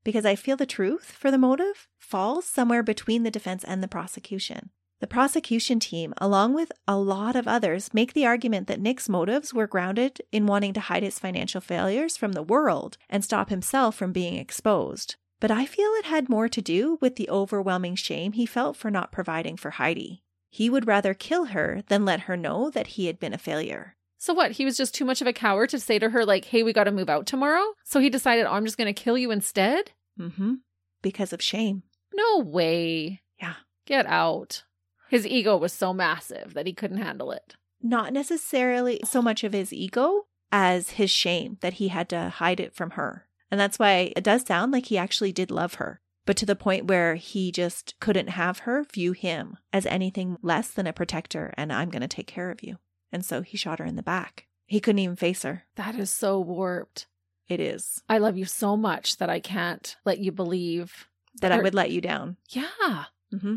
Because 0.03 0.25
I 0.25 0.35
feel 0.35 0.55
the 0.55 0.65
truth 0.65 1.11
for 1.11 1.31
the 1.31 1.37
motive 1.37 1.87
falls 1.99 2.45
somewhere 2.45 2.83
between 2.83 3.23
the 3.23 3.31
defense 3.31 3.63
and 3.63 3.83
the 3.83 3.87
prosecution. 3.87 4.69
The 4.99 5.07
prosecution 5.07 5.79
team, 5.79 6.13
along 6.17 6.55
with 6.55 6.71
a 6.87 6.97
lot 6.97 7.35
of 7.35 7.47
others, 7.47 7.93
make 7.93 8.13
the 8.13 8.25
argument 8.25 8.67
that 8.67 8.79
Nick's 8.79 9.07
motives 9.07 9.53
were 9.53 9.67
grounded 9.67 10.21
in 10.31 10.47
wanting 10.47 10.73
to 10.73 10.79
hide 10.79 11.03
his 11.03 11.19
financial 11.19 11.61
failures 11.61 12.17
from 12.17 12.31
the 12.31 12.41
world 12.41 12.97
and 13.09 13.23
stop 13.23 13.49
himself 13.49 13.95
from 13.95 14.11
being 14.11 14.37
exposed. 14.37 15.15
But 15.39 15.51
I 15.51 15.65
feel 15.67 15.91
it 15.91 16.05
had 16.05 16.29
more 16.29 16.49
to 16.49 16.61
do 16.63 16.97
with 16.99 17.15
the 17.15 17.29
overwhelming 17.29 17.95
shame 17.95 18.31
he 18.31 18.47
felt 18.47 18.75
for 18.75 18.89
not 18.89 19.11
providing 19.11 19.55
for 19.55 19.71
Heidi. 19.71 20.23
He 20.49 20.69
would 20.69 20.87
rather 20.87 21.13
kill 21.13 21.45
her 21.45 21.83
than 21.87 22.05
let 22.05 22.21
her 22.21 22.37
know 22.37 22.69
that 22.69 22.87
he 22.87 23.07
had 23.07 23.19
been 23.19 23.33
a 23.33 23.37
failure. 23.37 23.95
So 24.17 24.33
what? 24.33 24.51
He 24.51 24.65
was 24.65 24.77
just 24.77 24.95
too 24.95 25.05
much 25.05 25.21
of 25.21 25.27
a 25.27 25.33
coward 25.33 25.69
to 25.69 25.79
say 25.79 25.99
to 25.99 26.09
her, 26.09 26.25
like, 26.25 26.45
hey, 26.45 26.63
we 26.63 26.73
got 26.73 26.85
to 26.85 26.91
move 26.91 27.09
out 27.09 27.25
tomorrow? 27.25 27.63
So 27.83 27.99
he 27.99 28.09
decided, 28.09 28.45
oh, 28.45 28.53
I'm 28.53 28.65
just 28.65 28.77
going 28.77 28.93
to 28.93 29.01
kill 29.01 29.17
you 29.17 29.31
instead? 29.31 29.91
Mm 30.19 30.33
hmm. 30.33 30.53
Because 31.01 31.31
of 31.31 31.41
shame. 31.41 31.83
No 32.13 32.39
way. 32.39 33.21
Yeah. 33.39 33.53
Get 33.85 34.07
out. 34.07 34.63
His 35.09 35.27
ego 35.27 35.55
was 35.55 35.71
so 35.71 35.93
massive 35.93 36.53
that 36.55 36.65
he 36.65 36.73
couldn't 36.73 36.97
handle 36.97 37.31
it. 37.31 37.55
Not 37.81 38.11
necessarily 38.11 38.99
so 39.05 39.21
much 39.21 39.43
of 39.43 39.53
his 39.53 39.71
ego 39.71 40.25
as 40.51 40.91
his 40.91 41.11
shame 41.11 41.57
that 41.61 41.73
he 41.73 41.89
had 41.89 42.09
to 42.09 42.29
hide 42.29 42.59
it 42.59 42.73
from 42.73 42.91
her. 42.91 43.27
And 43.51 43.59
that's 43.59 43.79
why 43.79 44.11
it 44.15 44.23
does 44.23 44.45
sound 44.45 44.73
like 44.73 44.87
he 44.87 44.97
actually 44.97 45.31
did 45.31 45.51
love 45.51 45.75
her, 45.75 46.01
but 46.27 46.37
to 46.37 46.45
the 46.45 46.55
point 46.55 46.85
where 46.85 47.15
he 47.15 47.51
just 47.51 47.95
couldn't 47.99 48.27
have 48.27 48.59
her 48.59 48.83
view 48.83 49.13
him 49.13 49.57
as 49.73 49.87
anything 49.87 50.37
less 50.43 50.69
than 50.69 50.85
a 50.85 50.93
protector 50.93 51.53
and 51.57 51.73
I'm 51.73 51.89
going 51.89 52.01
to 52.03 52.07
take 52.07 52.27
care 52.27 52.51
of 52.51 52.61
you. 52.61 52.77
And 53.11 53.25
so 53.25 53.41
he 53.41 53.57
shot 53.57 53.79
her 53.79 53.85
in 53.85 53.95
the 53.95 54.03
back. 54.03 54.45
He 54.65 54.79
couldn't 54.79 54.99
even 54.99 55.15
face 55.15 55.43
her. 55.43 55.63
That 55.77 55.95
is 55.95 56.11
so 56.11 56.39
warped. 56.39 57.07
It 57.47 57.61
is. 57.61 58.03
I 58.09 58.17
love 58.17 58.37
you 58.37 58.43
so 58.45 58.75
much 58.75 59.17
that 59.17 59.29
I 59.29 59.39
can't 59.39 59.95
let 60.05 60.19
you 60.19 60.31
believe 60.33 61.07
That 61.41 61.53
I 61.53 61.61
would 61.61 61.73
let 61.73 61.91
you 61.91 62.01
down. 62.01 62.35
Yeah. 62.49 63.05
Mm-hmm. 63.33 63.55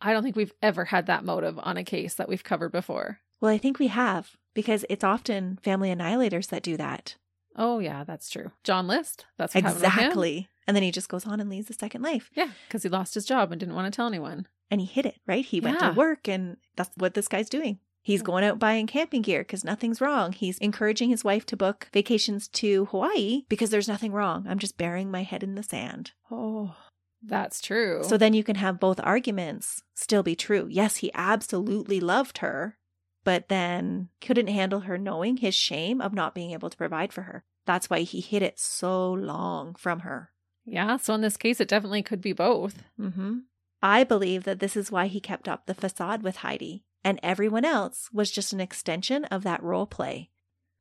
I 0.00 0.12
don't 0.12 0.22
think 0.22 0.36
we've 0.36 0.54
ever 0.62 0.84
had 0.84 1.06
that 1.06 1.24
motive 1.24 1.58
on 1.58 1.76
a 1.76 1.84
case 1.84 2.14
that 2.14 2.28
we've 2.28 2.44
covered 2.44 2.70
before. 2.70 3.18
Well, 3.40 3.50
I 3.50 3.58
think 3.58 3.78
we 3.78 3.88
have 3.88 4.36
because 4.54 4.84
it's 4.88 5.04
often 5.04 5.58
family 5.62 5.94
annihilators 5.94 6.48
that 6.48 6.62
do 6.62 6.76
that. 6.76 7.16
Oh, 7.56 7.78
yeah, 7.80 8.04
that's 8.04 8.28
true. 8.28 8.52
John 8.62 8.86
List. 8.86 9.26
That's 9.38 9.54
what 9.54 9.64
happened 9.64 9.82
with 9.82 9.92
him. 9.92 9.98
Exactly. 9.98 10.48
And 10.66 10.74
then 10.76 10.82
he 10.82 10.90
just 10.90 11.08
goes 11.08 11.26
on 11.26 11.40
and 11.40 11.48
leads 11.48 11.70
a 11.70 11.74
second 11.74 12.02
life. 12.02 12.30
Yeah, 12.34 12.50
because 12.66 12.82
he 12.82 12.88
lost 12.88 13.14
his 13.14 13.24
job 13.24 13.52
and 13.52 13.60
didn't 13.60 13.74
want 13.74 13.92
to 13.92 13.96
tell 13.96 14.06
anyone. 14.06 14.46
And 14.70 14.80
he 14.80 14.86
hid 14.86 15.06
it, 15.06 15.20
right? 15.26 15.44
He 15.44 15.60
went 15.60 15.80
Yeah. 15.80 15.90
to 15.90 15.94
work 15.96 16.28
and 16.28 16.56
that's 16.76 16.90
what 16.96 17.14
this 17.14 17.28
guy's 17.28 17.48
doing. 17.48 17.78
He's 18.02 18.22
going 18.22 18.44
out 18.44 18.58
buying 18.60 18.86
camping 18.86 19.22
gear 19.22 19.40
because 19.40 19.64
nothing's 19.64 20.00
wrong. 20.00 20.32
He's 20.32 20.58
encouraging 20.58 21.10
his 21.10 21.24
wife 21.24 21.44
to 21.46 21.56
book 21.56 21.88
vacations 21.92 22.46
to 22.48 22.84
Hawaii 22.86 23.42
because 23.48 23.70
there's 23.70 23.88
nothing 23.88 24.12
wrong. 24.12 24.46
I'm 24.48 24.60
just 24.60 24.78
burying 24.78 25.10
my 25.10 25.24
head 25.24 25.42
in 25.42 25.56
the 25.56 25.62
sand. 25.64 26.12
Oh, 26.30 26.76
that's 27.22 27.60
true. 27.60 28.02
So 28.04 28.16
then 28.16 28.32
you 28.32 28.44
can 28.44 28.56
have 28.56 28.78
both 28.78 29.00
arguments 29.02 29.82
still 29.94 30.22
be 30.22 30.36
true. 30.36 30.68
Yes, 30.70 30.96
he 30.98 31.10
absolutely 31.14 31.98
loved 31.98 32.38
her, 32.38 32.78
but 33.24 33.48
then 33.48 34.08
couldn't 34.20 34.46
handle 34.48 34.80
her 34.80 34.96
knowing 34.98 35.38
his 35.38 35.54
shame 35.56 36.00
of 36.00 36.12
not 36.14 36.34
being 36.34 36.52
able 36.52 36.70
to 36.70 36.76
provide 36.76 37.12
for 37.12 37.22
her. 37.22 37.42
That's 37.66 37.90
why 37.90 38.00
he 38.02 38.20
hid 38.20 38.42
it 38.42 38.60
so 38.60 39.12
long 39.12 39.74
from 39.74 40.00
her. 40.00 40.30
Yeah, 40.66 40.96
so 40.96 41.14
in 41.14 41.20
this 41.22 41.36
case, 41.36 41.60
it 41.60 41.68
definitely 41.68 42.02
could 42.02 42.20
be 42.20 42.32
both. 42.32 42.82
hmm 43.00 43.38
I 43.82 44.04
believe 44.04 44.44
that 44.44 44.58
this 44.58 44.76
is 44.76 44.90
why 44.90 45.06
he 45.06 45.20
kept 45.20 45.48
up 45.48 45.66
the 45.66 45.74
facade 45.74 46.22
with 46.22 46.36
Heidi, 46.36 46.84
and 47.04 47.20
everyone 47.22 47.64
else 47.64 48.08
was 48.12 48.30
just 48.30 48.52
an 48.52 48.60
extension 48.60 49.24
of 49.26 49.44
that 49.44 49.62
role 49.62 49.86
play. 49.86 50.30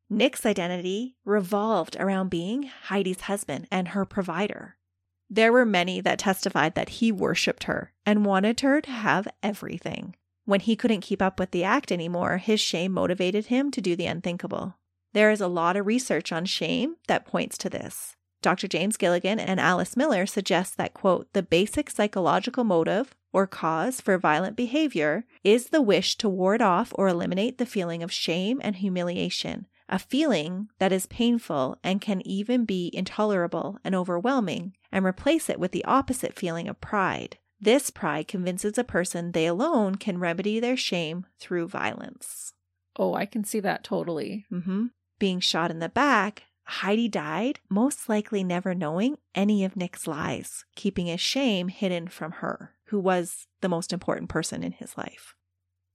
Nick's 0.10 0.46
identity 0.46 1.16
revolved 1.26 1.98
around 2.00 2.30
being 2.30 2.64
Heidi's 2.86 3.22
husband 3.22 3.68
and 3.72 3.90
her 3.90 4.06
provider. 4.06 4.78
There 5.30 5.52
were 5.52 5.66
many 5.66 6.02
that 6.02 6.20
testified 6.20 6.76
that 6.76 6.90
he 6.90 7.12
worshiped 7.12 7.64
her 7.64 7.94
and 8.06 8.26
wanted 8.26 8.60
her 8.62 8.82
to 8.82 8.92
have 8.92 9.28
everything. 9.44 10.16
When 10.46 10.60
he 10.60 10.76
couldn't 10.76 11.02
keep 11.02 11.22
up 11.22 11.40
with 11.40 11.52
the 11.52 11.64
act 11.64 11.92
anymore, 11.92 12.38
his 12.38 12.60
shame 12.60 12.92
motivated 12.92 13.48
him 13.48 13.72
to 13.72 13.82
do 13.82 13.96
the 13.96 14.06
unthinkable. 14.06 14.78
There 15.14 15.32
is 15.32 15.42
a 15.42 15.48
lot 15.48 15.76
of 15.76 15.86
research 15.88 16.32
on 16.32 16.46
shame 16.46 16.98
that 17.08 17.26
points 17.26 17.58
to 17.60 17.70
this. 17.70 18.16
Dr. 18.46 18.68
James 18.68 18.96
Gilligan 18.96 19.40
and 19.40 19.60
Alice 19.60 19.98
Miller 19.98 20.28
suggest 20.28 20.78
that, 20.78 20.94
quote, 20.94 21.28
the 21.34 21.42
basic 21.42 21.90
psychological 21.90 22.64
motive 22.64 23.16
or 23.34 23.48
cause 23.48 24.00
for 24.00 24.20
violent 24.20 24.56
behavior 24.56 25.26
is 25.44 25.70
the 25.70 25.82
wish 25.82 26.16
to 26.18 26.30
ward 26.30 26.62
off 26.62 26.94
or 26.96 27.08
eliminate 27.08 27.58
the 27.58 27.66
feeling 27.66 28.04
of 28.04 28.12
shame 28.12 28.62
and 28.64 28.76
humiliation, 28.76 29.66
a 29.90 29.98
feeling 29.98 30.70
that 30.78 30.92
is 30.92 31.08
painful 31.08 31.80
and 31.84 32.02
can 32.02 32.22
even 32.24 32.66
be 32.66 32.92
intolerable 32.94 33.80
and 33.84 33.96
overwhelming, 33.96 34.76
and 34.92 35.04
replace 35.04 35.50
it 35.50 35.60
with 35.60 35.72
the 35.72 35.86
opposite 35.86 36.36
feeling 36.36 36.68
of 36.68 36.80
pride. 36.80 37.40
This 37.60 37.90
pride 37.90 38.28
convinces 38.28 38.78
a 38.78 38.84
person 38.84 39.32
they 39.32 39.48
alone 39.48 39.96
can 39.96 40.20
remedy 40.20 40.60
their 40.60 40.78
shame 40.78 41.26
through 41.40 41.70
violence. 41.70 42.54
Oh, 42.96 43.16
I 43.16 43.26
can 43.26 43.44
see 43.44 43.60
that 43.62 43.84
totally. 43.84 44.46
Mm-hmm. 44.52 44.86
Being 45.18 45.40
shot 45.40 45.72
in 45.72 45.80
the 45.80 45.90
back, 45.90 46.44
Heidi 46.66 47.08
died, 47.08 47.60
most 47.70 48.10
likely 48.10 48.44
never 48.44 48.74
knowing 48.74 49.18
any 49.34 49.64
of 49.64 49.76
Nick's 49.76 50.08
lies, 50.08 50.66
keeping 50.76 51.06
his 51.06 51.22
shame 51.22 51.68
hidden 51.68 52.08
from 52.08 52.34
her, 52.34 52.74
who 52.86 53.00
was 53.00 53.48
the 53.62 53.70
most 53.70 53.94
important 53.94 54.30
person 54.30 54.64
in 54.64 54.74
his 54.74 54.98
life. 54.98 55.36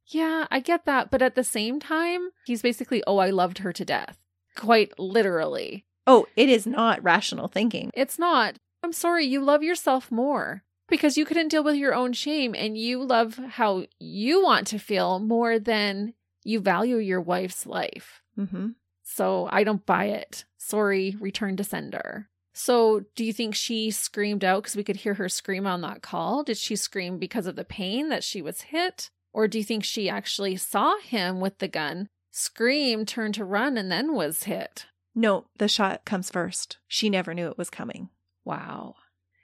Yeah, 0.06 0.46
I 0.50 0.60
get 0.60 0.86
that. 0.86 1.10
But 1.10 1.22
at 1.22 1.34
the 1.34 1.44
same 1.44 1.80
time, 1.80 2.30
he's 2.44 2.62
basically, 2.62 3.02
oh, 3.06 3.18
I 3.18 3.30
loved 3.30 3.58
her 3.58 3.72
to 3.72 3.84
death. 3.84 4.18
Quite 4.56 4.98
literally. 4.98 5.86
Oh, 6.06 6.26
it 6.36 6.48
is 6.48 6.66
not 6.66 7.02
rational 7.02 7.48
thinking. 7.48 7.90
It's 7.94 8.18
not. 8.18 8.56
I'm 8.82 8.92
sorry, 8.92 9.26
you 9.26 9.40
love 9.40 9.62
yourself 9.62 10.10
more 10.10 10.64
because 10.88 11.16
you 11.16 11.24
couldn't 11.24 11.48
deal 11.48 11.62
with 11.62 11.76
your 11.76 11.94
own 11.94 12.12
shame 12.12 12.54
and 12.56 12.76
you 12.76 13.02
love 13.02 13.36
how 13.36 13.84
you 13.98 14.42
want 14.42 14.66
to 14.68 14.78
feel 14.78 15.18
more 15.20 15.58
than 15.58 16.14
you 16.42 16.60
value 16.60 16.96
your 16.96 17.20
wife's 17.20 17.66
life. 17.66 18.22
Mm-hmm. 18.38 18.70
So 19.12 19.48
I 19.50 19.64
don't 19.64 19.84
buy 19.84 20.04
it. 20.06 20.44
Sorry, 20.56 21.16
return 21.18 21.56
to 21.56 21.64
sender. 21.64 22.28
So 22.52 23.04
do 23.16 23.24
you 23.24 23.32
think 23.32 23.56
she 23.56 23.90
screamed 23.90 24.44
out 24.44 24.62
because 24.62 24.76
we 24.76 24.84
could 24.84 24.96
hear 24.96 25.14
her 25.14 25.28
scream 25.28 25.66
on 25.66 25.80
that 25.80 26.00
call? 26.00 26.44
Did 26.44 26.56
she 26.56 26.76
scream 26.76 27.18
because 27.18 27.46
of 27.46 27.56
the 27.56 27.64
pain 27.64 28.08
that 28.10 28.22
she 28.22 28.40
was 28.40 28.62
hit? 28.62 29.10
Or 29.32 29.48
do 29.48 29.58
you 29.58 29.64
think 29.64 29.82
she 29.82 30.08
actually 30.08 30.56
saw 30.56 30.98
him 31.00 31.40
with 31.40 31.58
the 31.58 31.68
gun, 31.68 32.08
scream, 32.30 33.04
turned 33.04 33.34
to 33.34 33.44
run, 33.44 33.76
and 33.76 33.90
then 33.90 34.14
was 34.14 34.44
hit? 34.44 34.86
No, 35.14 35.46
the 35.56 35.68
shot 35.68 36.04
comes 36.04 36.30
first. 36.30 36.78
She 36.86 37.10
never 37.10 37.34
knew 37.34 37.48
it 37.48 37.58
was 37.58 37.70
coming. 37.70 38.10
Wow. 38.44 38.94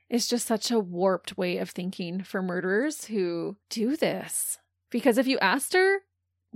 It's 0.09 0.29
just 0.29 0.47
such 0.47 0.71
a 0.71 0.79
warped 0.79 1.37
way 1.37 1.59
of 1.59 1.71
thinking 1.71 2.23
for 2.23 2.41
murderers 2.41 3.07
who 3.07 3.57
do 3.69 3.97
this. 3.97 4.59
Because 4.91 5.19
if 5.19 5.27
you 5.27 5.39
asked 5.41 5.75
her, 5.75 5.99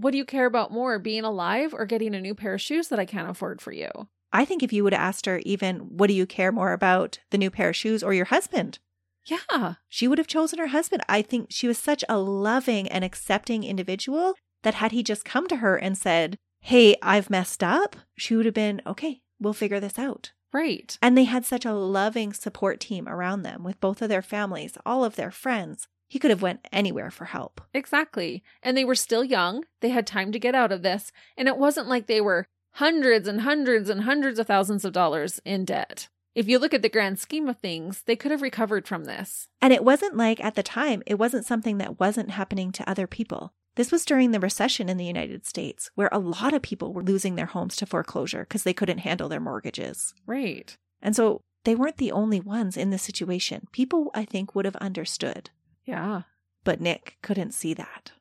what 0.02 0.12
do 0.12 0.18
you 0.18 0.24
care 0.24 0.46
about 0.46 0.72
more, 0.72 0.98
being 0.98 1.24
alive 1.24 1.72
or 1.74 1.84
getting 1.86 2.14
a 2.14 2.20
new 2.20 2.34
pair 2.34 2.54
of 2.54 2.60
shoes 2.60 2.88
that 2.88 2.98
I 2.98 3.04
can't 3.04 3.30
afford 3.30 3.60
for 3.60 3.72
you? 3.72 3.90
I 4.32 4.44
think 4.44 4.62
if 4.62 4.72
you 4.72 4.84
would 4.84 4.92
have 4.92 5.02
asked 5.02 5.26
her, 5.26 5.40
even, 5.44 5.78
what 5.80 6.06
do 6.06 6.14
you 6.14 6.26
care 6.26 6.52
more 6.52 6.72
about, 6.72 7.18
the 7.30 7.38
new 7.38 7.50
pair 7.50 7.70
of 7.70 7.76
shoes 7.76 8.02
or 8.02 8.14
your 8.14 8.26
husband? 8.26 8.78
Yeah. 9.26 9.74
She 9.88 10.08
would 10.08 10.18
have 10.18 10.26
chosen 10.26 10.58
her 10.58 10.68
husband. 10.68 11.02
I 11.08 11.22
think 11.22 11.48
she 11.50 11.66
was 11.66 11.78
such 11.78 12.04
a 12.08 12.18
loving 12.18 12.88
and 12.88 13.04
accepting 13.04 13.64
individual 13.64 14.34
that 14.62 14.74
had 14.74 14.92
he 14.92 15.02
just 15.02 15.24
come 15.24 15.46
to 15.48 15.56
her 15.56 15.76
and 15.76 15.96
said, 15.96 16.38
Hey, 16.60 16.96
I've 17.02 17.30
messed 17.30 17.62
up, 17.62 17.96
she 18.16 18.36
would 18.36 18.46
have 18.46 18.54
been, 18.54 18.82
Okay, 18.86 19.22
we'll 19.40 19.52
figure 19.52 19.80
this 19.80 19.98
out. 19.98 20.32
Right. 20.52 20.98
And 21.00 21.16
they 21.16 21.24
had 21.24 21.44
such 21.44 21.64
a 21.64 21.72
loving 21.72 22.32
support 22.32 22.80
team 22.80 23.08
around 23.08 23.42
them 23.42 23.62
with 23.62 23.80
both 23.80 24.02
of 24.02 24.08
their 24.08 24.22
families, 24.22 24.76
all 24.84 25.04
of 25.04 25.16
their 25.16 25.30
friends. 25.30 25.88
He 26.10 26.18
could 26.18 26.32
have 26.32 26.42
went 26.42 26.66
anywhere 26.72 27.12
for 27.12 27.26
help. 27.26 27.60
Exactly. 27.72 28.42
And 28.64 28.76
they 28.76 28.84
were 28.84 28.96
still 28.96 29.22
young. 29.22 29.64
They 29.80 29.90
had 29.90 30.08
time 30.08 30.32
to 30.32 30.40
get 30.40 30.56
out 30.56 30.72
of 30.72 30.82
this. 30.82 31.12
And 31.36 31.46
it 31.46 31.56
wasn't 31.56 31.86
like 31.86 32.08
they 32.08 32.20
were 32.20 32.48
hundreds 32.72 33.28
and 33.28 33.42
hundreds 33.42 33.88
and 33.88 34.02
hundreds 34.02 34.40
of 34.40 34.48
thousands 34.48 34.84
of 34.84 34.92
dollars 34.92 35.40
in 35.44 35.64
debt. 35.64 36.08
If 36.34 36.48
you 36.48 36.58
look 36.58 36.74
at 36.74 36.82
the 36.82 36.88
grand 36.88 37.20
scheme 37.20 37.48
of 37.48 37.58
things, 37.58 38.02
they 38.06 38.16
could 38.16 38.32
have 38.32 38.42
recovered 38.42 38.88
from 38.88 39.04
this. 39.04 39.46
And 39.62 39.72
it 39.72 39.84
wasn't 39.84 40.16
like 40.16 40.42
at 40.42 40.56
the 40.56 40.64
time, 40.64 41.04
it 41.06 41.16
wasn't 41.16 41.46
something 41.46 41.78
that 41.78 42.00
wasn't 42.00 42.32
happening 42.32 42.72
to 42.72 42.90
other 42.90 43.06
people. 43.06 43.52
This 43.76 43.92
was 43.92 44.04
during 44.04 44.32
the 44.32 44.40
recession 44.40 44.88
in 44.88 44.96
the 44.96 45.04
United 45.04 45.46
States, 45.46 45.92
where 45.94 46.08
a 46.10 46.18
lot 46.18 46.54
of 46.54 46.62
people 46.62 46.92
were 46.92 47.04
losing 47.04 47.36
their 47.36 47.46
homes 47.46 47.76
to 47.76 47.86
foreclosure 47.86 48.40
because 48.40 48.64
they 48.64 48.74
couldn't 48.74 48.98
handle 48.98 49.28
their 49.28 49.38
mortgages. 49.38 50.12
Right. 50.26 50.76
And 51.00 51.14
so 51.14 51.42
they 51.64 51.76
weren't 51.76 51.98
the 51.98 52.10
only 52.10 52.40
ones 52.40 52.76
in 52.76 52.90
this 52.90 53.02
situation. 53.02 53.68
People, 53.70 54.10
I 54.12 54.24
think, 54.24 54.56
would 54.56 54.64
have 54.64 54.76
understood, 54.76 55.50
Yeah. 55.84 56.22
but 56.64 56.80
Nick 56.80 57.16
couldn't 57.22 57.52
see 57.52 57.74
that. 57.74 58.12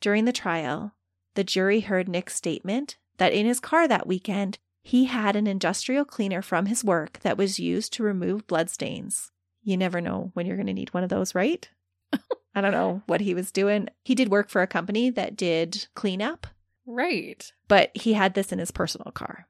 During 0.00 0.24
the 0.24 0.32
trial, 0.32 0.92
the 1.34 1.44
jury 1.44 1.80
heard 1.80 2.08
Nick's 2.08 2.34
statement 2.36 2.96
that 3.18 3.32
in 3.32 3.46
his 3.46 3.60
car 3.60 3.86
that 3.86 4.06
weekend, 4.06 4.58
he 4.82 5.04
had 5.04 5.36
an 5.36 5.46
industrial 5.46 6.04
cleaner 6.04 6.42
from 6.42 6.66
his 6.66 6.82
work 6.82 7.20
that 7.20 7.36
was 7.36 7.58
used 7.60 7.92
to 7.94 8.02
remove 8.02 8.46
bloodstains. 8.46 9.30
You 9.62 9.76
never 9.76 10.00
know 10.00 10.30
when 10.34 10.46
you're 10.46 10.56
going 10.56 10.66
to 10.66 10.72
need 10.72 10.92
one 10.94 11.04
of 11.04 11.10
those, 11.10 11.34
right? 11.34 11.68
I 12.54 12.60
don't 12.62 12.72
know 12.72 13.02
what 13.06 13.20
he 13.20 13.34
was 13.34 13.52
doing. 13.52 13.88
He 14.04 14.14
did 14.14 14.30
work 14.30 14.48
for 14.48 14.62
a 14.62 14.66
company 14.66 15.10
that 15.10 15.36
did 15.36 15.86
cleanup. 15.94 16.46
Right. 16.86 17.52
but 17.68 17.90
he 17.94 18.14
had 18.14 18.34
this 18.34 18.50
in 18.52 18.58
his 18.58 18.72
personal 18.72 19.12
car. 19.12 19.46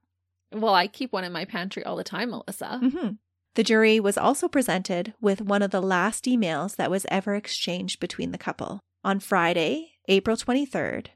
Well, 0.52 0.74
I 0.74 0.88
keep 0.88 1.12
one 1.12 1.24
in 1.24 1.32
my 1.32 1.44
pantry 1.46 1.84
all 1.84 1.96
the 1.96 2.04
time, 2.04 2.30
Melissa. 2.30 2.78
hmm 2.78 3.08
The 3.54 3.64
jury 3.64 3.98
was 3.98 4.16
also 4.16 4.48
presented 4.48 5.14
with 5.20 5.40
one 5.40 5.62
of 5.62 5.70
the 5.70 5.82
last 5.82 6.24
emails 6.24 6.76
that 6.76 6.90
was 6.90 7.06
ever 7.08 7.34
exchanged 7.34 7.98
between 7.98 8.30
the 8.30 8.38
couple. 8.38 8.80
On 9.02 9.18
Friday, 9.18 9.92
April 10.08 10.36
23rd, 10.36 11.08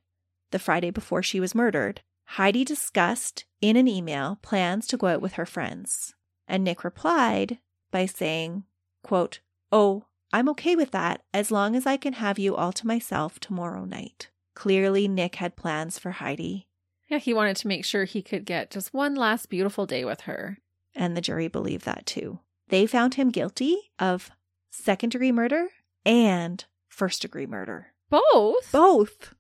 the 0.50 0.58
Friday 0.58 0.90
before 0.90 1.22
she 1.22 1.38
was 1.38 1.54
murdered, 1.54 2.00
Heidi 2.26 2.64
discussed 2.64 3.44
in 3.60 3.76
an 3.76 3.86
email 3.86 4.38
plans 4.42 4.86
to 4.88 4.96
go 4.96 5.08
out 5.08 5.20
with 5.20 5.34
her 5.34 5.46
friends. 5.46 6.14
And 6.48 6.64
Nick 6.64 6.82
replied 6.82 7.58
by 7.90 8.06
saying, 8.06 8.64
quote, 9.02 9.40
Oh, 9.70 10.04
I'm 10.32 10.48
okay 10.50 10.74
with 10.74 10.90
that 10.90 11.22
as 11.32 11.50
long 11.50 11.76
as 11.76 11.86
I 11.86 11.96
can 11.96 12.14
have 12.14 12.38
you 12.38 12.56
all 12.56 12.72
to 12.72 12.86
myself 12.86 13.38
tomorrow 13.38 13.84
night. 13.84 14.30
Clearly, 14.54 15.06
Nick 15.08 15.36
had 15.36 15.56
plans 15.56 15.98
for 15.98 16.12
Heidi, 16.12 16.68
Yeah, 17.08 17.18
he 17.18 17.34
wanted 17.34 17.56
to 17.58 17.68
make 17.68 17.84
sure 17.84 18.04
he 18.04 18.22
could 18.22 18.44
get 18.44 18.70
just 18.70 18.94
one 18.94 19.14
last 19.14 19.48
beautiful 19.48 19.86
day 19.86 20.04
with 20.04 20.22
her. 20.22 20.58
And 20.94 21.16
the 21.16 21.20
jury 21.20 21.48
believed 21.48 21.84
that 21.84 22.06
too. 22.06 22.40
They 22.68 22.86
found 22.86 23.14
him 23.14 23.30
guilty 23.30 23.76
of 23.98 24.30
second 24.70 25.10
degree 25.10 25.32
murder 25.32 25.68
and 26.06 26.64
first 26.88 27.22
degree 27.22 27.46
murder. 27.46 27.88
Both? 28.10 28.70
Both. 28.72 29.34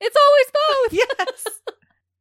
It's 0.00 0.16
always 0.16 0.46
both. 0.52 0.92
Yes. 1.18 1.44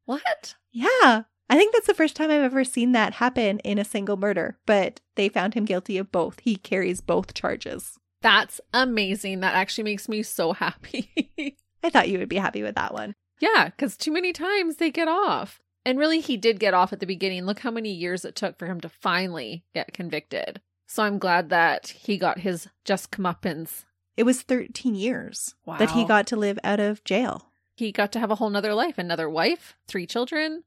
What? 0.05 0.55
yeah. 0.71 1.23
I 1.49 1.55
think 1.57 1.73
that's 1.73 1.87
the 1.87 1.93
first 1.93 2.15
time 2.15 2.31
I've 2.31 2.41
ever 2.41 2.63
seen 2.63 2.93
that 2.93 3.15
happen 3.15 3.59
in 3.59 3.77
a 3.77 3.85
single 3.85 4.17
murder, 4.17 4.57
but 4.65 5.01
they 5.15 5.29
found 5.29 5.53
him 5.53 5.65
guilty 5.65 5.97
of 5.97 6.11
both. 6.11 6.39
He 6.39 6.55
carries 6.55 7.01
both 7.01 7.33
charges. 7.33 7.97
That's 8.21 8.59
amazing. 8.73 9.41
That 9.41 9.53
actually 9.53 9.83
makes 9.83 10.07
me 10.09 10.23
so 10.23 10.53
happy. 10.53 11.11
I 11.83 11.89
thought 11.89 12.09
you 12.09 12.17
would 12.19 12.29
be 12.29 12.37
happy 12.37 12.63
with 12.63 12.75
that 12.75 12.93
one. 12.93 13.13
yeah, 13.39 13.65
because 13.65 13.97
too 13.97 14.11
many 14.11 14.31
times 14.33 14.77
they 14.77 14.89
get 14.91 15.07
off. 15.09 15.59
And 15.85 15.99
really, 15.99 16.21
he 16.21 16.37
did 16.37 16.59
get 16.59 16.73
off 16.73 16.93
at 16.93 16.99
the 16.99 17.05
beginning. 17.05 17.45
Look 17.45 17.59
how 17.59 17.71
many 17.71 17.91
years 17.91 18.23
it 18.23 18.35
took 18.35 18.57
for 18.57 18.67
him 18.67 18.79
to 18.81 18.89
finally 18.89 19.65
get 19.73 19.93
convicted. 19.93 20.61
So 20.87 21.03
I'm 21.03 21.17
glad 21.17 21.49
that 21.49 21.89
he 21.89 22.17
got 22.17 22.39
his 22.39 22.67
just 22.85 23.11
comeuppance. 23.11 23.83
It 24.15 24.23
was 24.23 24.43
13 24.43 24.95
years 24.95 25.55
that 25.65 25.91
he 25.91 26.05
got 26.05 26.27
to 26.27 26.35
live 26.35 26.59
out 26.63 26.79
of 26.79 27.03
jail. 27.03 27.49
He 27.75 27.91
got 27.91 28.11
to 28.13 28.19
have 28.19 28.29
a 28.29 28.35
whole 28.35 28.49
nother 28.49 28.73
life, 28.73 28.97
another 28.97 29.29
wife, 29.29 29.75
three 29.87 30.05
children. 30.05 30.63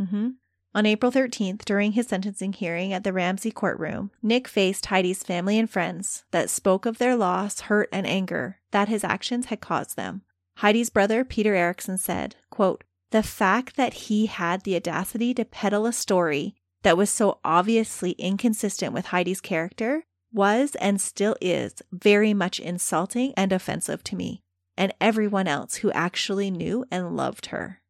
Mm-hmm. 0.00 0.30
On 0.74 0.86
April 0.86 1.10
13th, 1.10 1.64
during 1.64 1.92
his 1.92 2.08
sentencing 2.08 2.52
hearing 2.52 2.92
at 2.92 3.04
the 3.04 3.12
Ramsey 3.12 3.50
courtroom, 3.50 4.10
Nick 4.22 4.46
faced 4.46 4.86
Heidi's 4.86 5.22
family 5.22 5.58
and 5.58 5.70
friends 5.70 6.24
that 6.30 6.50
spoke 6.50 6.84
of 6.84 6.98
their 6.98 7.16
loss, 7.16 7.60
hurt, 7.62 7.88
and 7.92 8.06
anger 8.06 8.58
that 8.72 8.88
his 8.88 9.02
actions 9.02 9.46
had 9.46 9.60
caused 9.60 9.96
them. 9.96 10.22
Heidi's 10.56 10.90
brother, 10.90 11.24
Peter 11.24 11.54
Erickson, 11.54 11.98
said, 11.98 12.36
quote, 12.50 12.84
The 13.10 13.22
fact 13.22 13.76
that 13.76 13.94
he 13.94 14.26
had 14.26 14.62
the 14.62 14.76
audacity 14.76 15.32
to 15.34 15.44
peddle 15.44 15.86
a 15.86 15.92
story 15.92 16.54
that 16.82 16.96
was 16.96 17.10
so 17.10 17.38
obviously 17.44 18.12
inconsistent 18.12 18.92
with 18.92 19.06
Heidi's 19.06 19.40
character 19.40 20.04
was 20.32 20.74
and 20.76 21.00
still 21.00 21.34
is 21.40 21.82
very 21.90 22.34
much 22.34 22.60
insulting 22.60 23.32
and 23.36 23.52
offensive 23.52 24.04
to 24.04 24.16
me 24.16 24.42
and 24.76 24.92
everyone 25.00 25.48
else 25.48 25.76
who 25.76 25.90
actually 25.92 26.50
knew 26.50 26.84
and 26.90 27.16
loved 27.16 27.46
her 27.46 27.80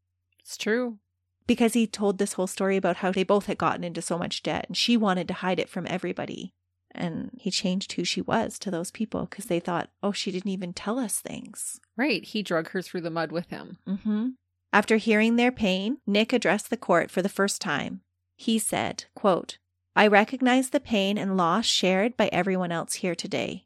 It's 0.40 0.56
true. 0.56 0.98
because 1.48 1.72
he 1.74 1.86
told 1.86 2.18
this 2.18 2.34
whole 2.34 2.46
story 2.46 2.76
about 2.76 2.98
how 2.98 3.10
they 3.10 3.24
both 3.24 3.46
had 3.46 3.58
gotten 3.58 3.82
into 3.82 4.00
so 4.00 4.16
much 4.16 4.42
debt 4.44 4.66
and 4.68 4.76
she 4.76 4.96
wanted 4.96 5.26
to 5.28 5.34
hide 5.34 5.58
it 5.58 5.68
from 5.68 5.86
everybody. 5.88 6.54
And 6.92 7.30
he 7.34 7.50
changed 7.50 7.92
who 7.92 8.04
she 8.04 8.20
was 8.22 8.58
to 8.60 8.70
those 8.70 8.90
people 8.90 9.26
because 9.26 9.44
they 9.46 9.60
thought, 9.60 9.90
oh, 10.02 10.12
she 10.12 10.30
didn't 10.30 10.50
even 10.50 10.72
tell 10.72 10.98
us 10.98 11.18
things. 11.20 11.78
Right. 11.96 12.24
He 12.24 12.42
drug 12.42 12.70
her 12.70 12.80
through 12.82 13.02
the 13.02 13.10
mud 13.10 13.30
with 13.30 13.48
him. 13.50 13.76
Mm-hmm. 13.86 14.28
After 14.72 14.96
hearing 14.96 15.36
their 15.36 15.52
pain, 15.52 15.98
Nick 16.06 16.32
addressed 16.32 16.70
the 16.70 16.76
court 16.76 17.10
for 17.10 17.22
the 17.22 17.28
first 17.28 17.60
time. 17.60 18.02
He 18.36 18.58
said, 18.58 19.06
quote, 19.14 19.58
I 19.96 20.06
recognize 20.06 20.70
the 20.70 20.80
pain 20.80 21.18
and 21.18 21.36
loss 21.36 21.64
shared 21.64 22.16
by 22.16 22.28
everyone 22.28 22.70
else 22.70 22.94
here 22.94 23.14
today. 23.14 23.64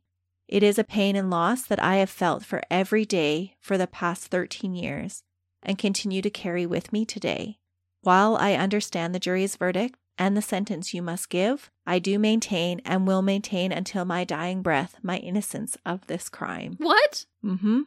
It 0.48 0.62
is 0.62 0.78
a 0.78 0.84
pain 0.84 1.16
and 1.16 1.30
loss 1.30 1.62
that 1.62 1.82
I 1.82 1.96
have 1.96 2.10
felt 2.10 2.44
for 2.44 2.62
every 2.70 3.04
day 3.04 3.56
for 3.60 3.76
the 3.76 3.86
past 3.86 4.26
13 4.28 4.74
years 4.74 5.22
and 5.62 5.78
continue 5.78 6.22
to 6.22 6.30
carry 6.30 6.66
with 6.66 6.92
me 6.92 7.04
today. 7.04 7.58
While 8.02 8.36
I 8.36 8.54
understand 8.54 9.14
the 9.14 9.20
jury's 9.20 9.56
verdict 9.56 9.98
and 10.18 10.36
the 10.36 10.42
sentence 10.42 10.92
you 10.92 11.02
must 11.02 11.28
give, 11.30 11.70
I 11.86 11.98
do 11.98 12.18
maintain 12.18 12.80
and 12.84 13.06
will 13.06 13.22
maintain 13.22 13.72
until 13.72 14.04
my 14.04 14.24
dying 14.24 14.62
breath 14.62 14.96
my 15.02 15.18
innocence 15.18 15.76
of 15.84 16.06
this 16.06 16.28
crime. 16.28 16.76
What? 16.78 17.26
Mm-hmm. 17.44 17.82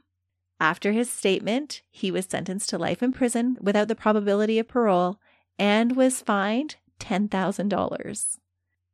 After 0.60 0.91
his 0.91 1.12
statement, 1.12 1.82
he 1.91 2.12
was 2.12 2.26
sentenced 2.26 2.70
to 2.70 2.78
life 2.78 3.03
in 3.03 3.12
prison 3.12 3.58
without 3.60 3.88
the 3.88 3.95
probability 3.95 4.58
of 4.60 4.68
parole 4.68 5.20
and 5.60 5.95
was 5.95 6.22
fined 6.22 6.78
$10,000. 6.99 8.38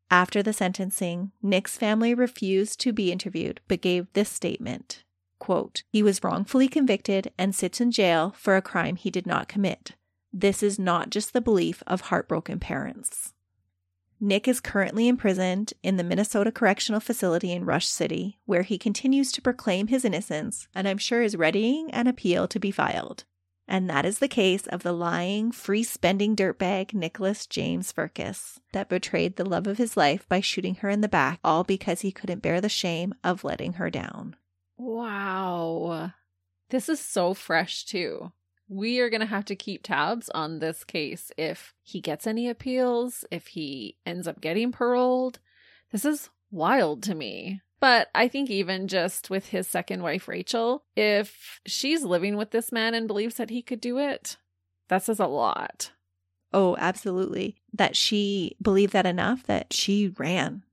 After 0.09 0.43
the 0.43 0.53
sentencing, 0.53 1.31
Nick's 1.41 1.77
family 1.77 2.13
refused 2.13 2.79
to 2.81 2.91
be 2.91 3.11
interviewed 3.11 3.61
but 3.67 3.81
gave 3.81 4.11
this 4.13 4.29
statement 4.29 5.03
quote, 5.41 5.83
He 5.91 6.03
was 6.03 6.23
wrongfully 6.23 6.67
convicted 6.67 7.31
and 7.37 7.55
sits 7.55 7.81
in 7.81 7.91
jail 7.91 8.33
for 8.37 8.55
a 8.55 8.61
crime 8.61 8.95
he 8.95 9.09
did 9.09 9.25
not 9.25 9.47
commit. 9.47 9.93
This 10.31 10.61
is 10.61 10.77
not 10.77 11.09
just 11.09 11.33
the 11.33 11.41
belief 11.41 11.81
of 11.87 12.01
heartbroken 12.01 12.59
parents. 12.59 13.33
Nick 14.23 14.47
is 14.47 14.59
currently 14.59 15.07
imprisoned 15.07 15.73
in 15.81 15.97
the 15.97 16.03
Minnesota 16.03 16.51
Correctional 16.51 16.99
Facility 16.99 17.51
in 17.51 17.65
Rush 17.65 17.87
City, 17.87 18.37
where 18.45 18.61
he 18.61 18.77
continues 18.77 19.31
to 19.31 19.41
proclaim 19.41 19.87
his 19.87 20.05
innocence 20.05 20.67
and 20.75 20.87
I'm 20.87 20.99
sure 20.99 21.23
is 21.23 21.35
readying 21.35 21.89
an 21.89 22.05
appeal 22.05 22.47
to 22.49 22.59
be 22.59 22.69
filed. 22.69 23.23
And 23.67 23.89
that 23.89 24.05
is 24.05 24.19
the 24.19 24.27
case 24.27 24.67
of 24.67 24.83
the 24.83 24.93
lying, 24.93 25.51
free 25.51 25.81
spending 25.81 26.35
dirtbag 26.35 26.93
Nicholas 26.93 27.47
James 27.47 27.91
Firkus 27.91 28.59
that 28.73 28.89
betrayed 28.89 29.37
the 29.37 29.45
love 29.45 29.65
of 29.65 29.79
his 29.79 29.97
life 29.97 30.29
by 30.29 30.39
shooting 30.39 30.75
her 30.75 30.89
in 30.89 31.01
the 31.01 31.09
back, 31.09 31.39
all 31.43 31.63
because 31.63 32.01
he 32.01 32.11
couldn't 32.11 32.43
bear 32.43 32.61
the 32.61 32.69
shame 32.69 33.15
of 33.23 33.43
letting 33.43 33.73
her 33.73 33.89
down. 33.89 34.35
Wow. 34.77 36.11
This 36.69 36.89
is 36.89 36.99
so 36.99 37.33
fresh, 37.33 37.85
too. 37.85 38.31
We 38.73 39.01
are 39.01 39.09
going 39.09 39.19
to 39.19 39.25
have 39.27 39.43
to 39.45 39.55
keep 39.55 39.83
tabs 39.83 40.29
on 40.29 40.59
this 40.59 40.85
case 40.85 41.29
if 41.37 41.73
he 41.83 41.99
gets 41.99 42.25
any 42.25 42.47
appeals, 42.47 43.25
if 43.29 43.47
he 43.47 43.97
ends 44.05 44.29
up 44.29 44.39
getting 44.39 44.71
paroled. 44.71 45.39
This 45.91 46.05
is 46.05 46.29
wild 46.51 47.03
to 47.03 47.13
me. 47.13 47.59
But 47.81 48.07
I 48.15 48.29
think 48.29 48.49
even 48.49 48.87
just 48.87 49.29
with 49.29 49.47
his 49.47 49.67
second 49.67 50.03
wife, 50.03 50.29
Rachel, 50.29 50.85
if 50.95 51.59
she's 51.65 52.03
living 52.05 52.37
with 52.37 52.51
this 52.51 52.71
man 52.71 52.93
and 52.93 53.07
believes 53.07 53.35
that 53.35 53.49
he 53.49 53.61
could 53.61 53.81
do 53.81 53.97
it, 53.97 54.37
that 54.87 55.03
says 55.03 55.19
a 55.19 55.27
lot. 55.27 55.91
Oh, 56.53 56.77
absolutely. 56.79 57.57
That 57.73 57.97
she 57.97 58.55
believed 58.61 58.93
that 58.93 59.05
enough 59.05 59.43
that 59.47 59.73
she 59.73 60.13
ran 60.17 60.63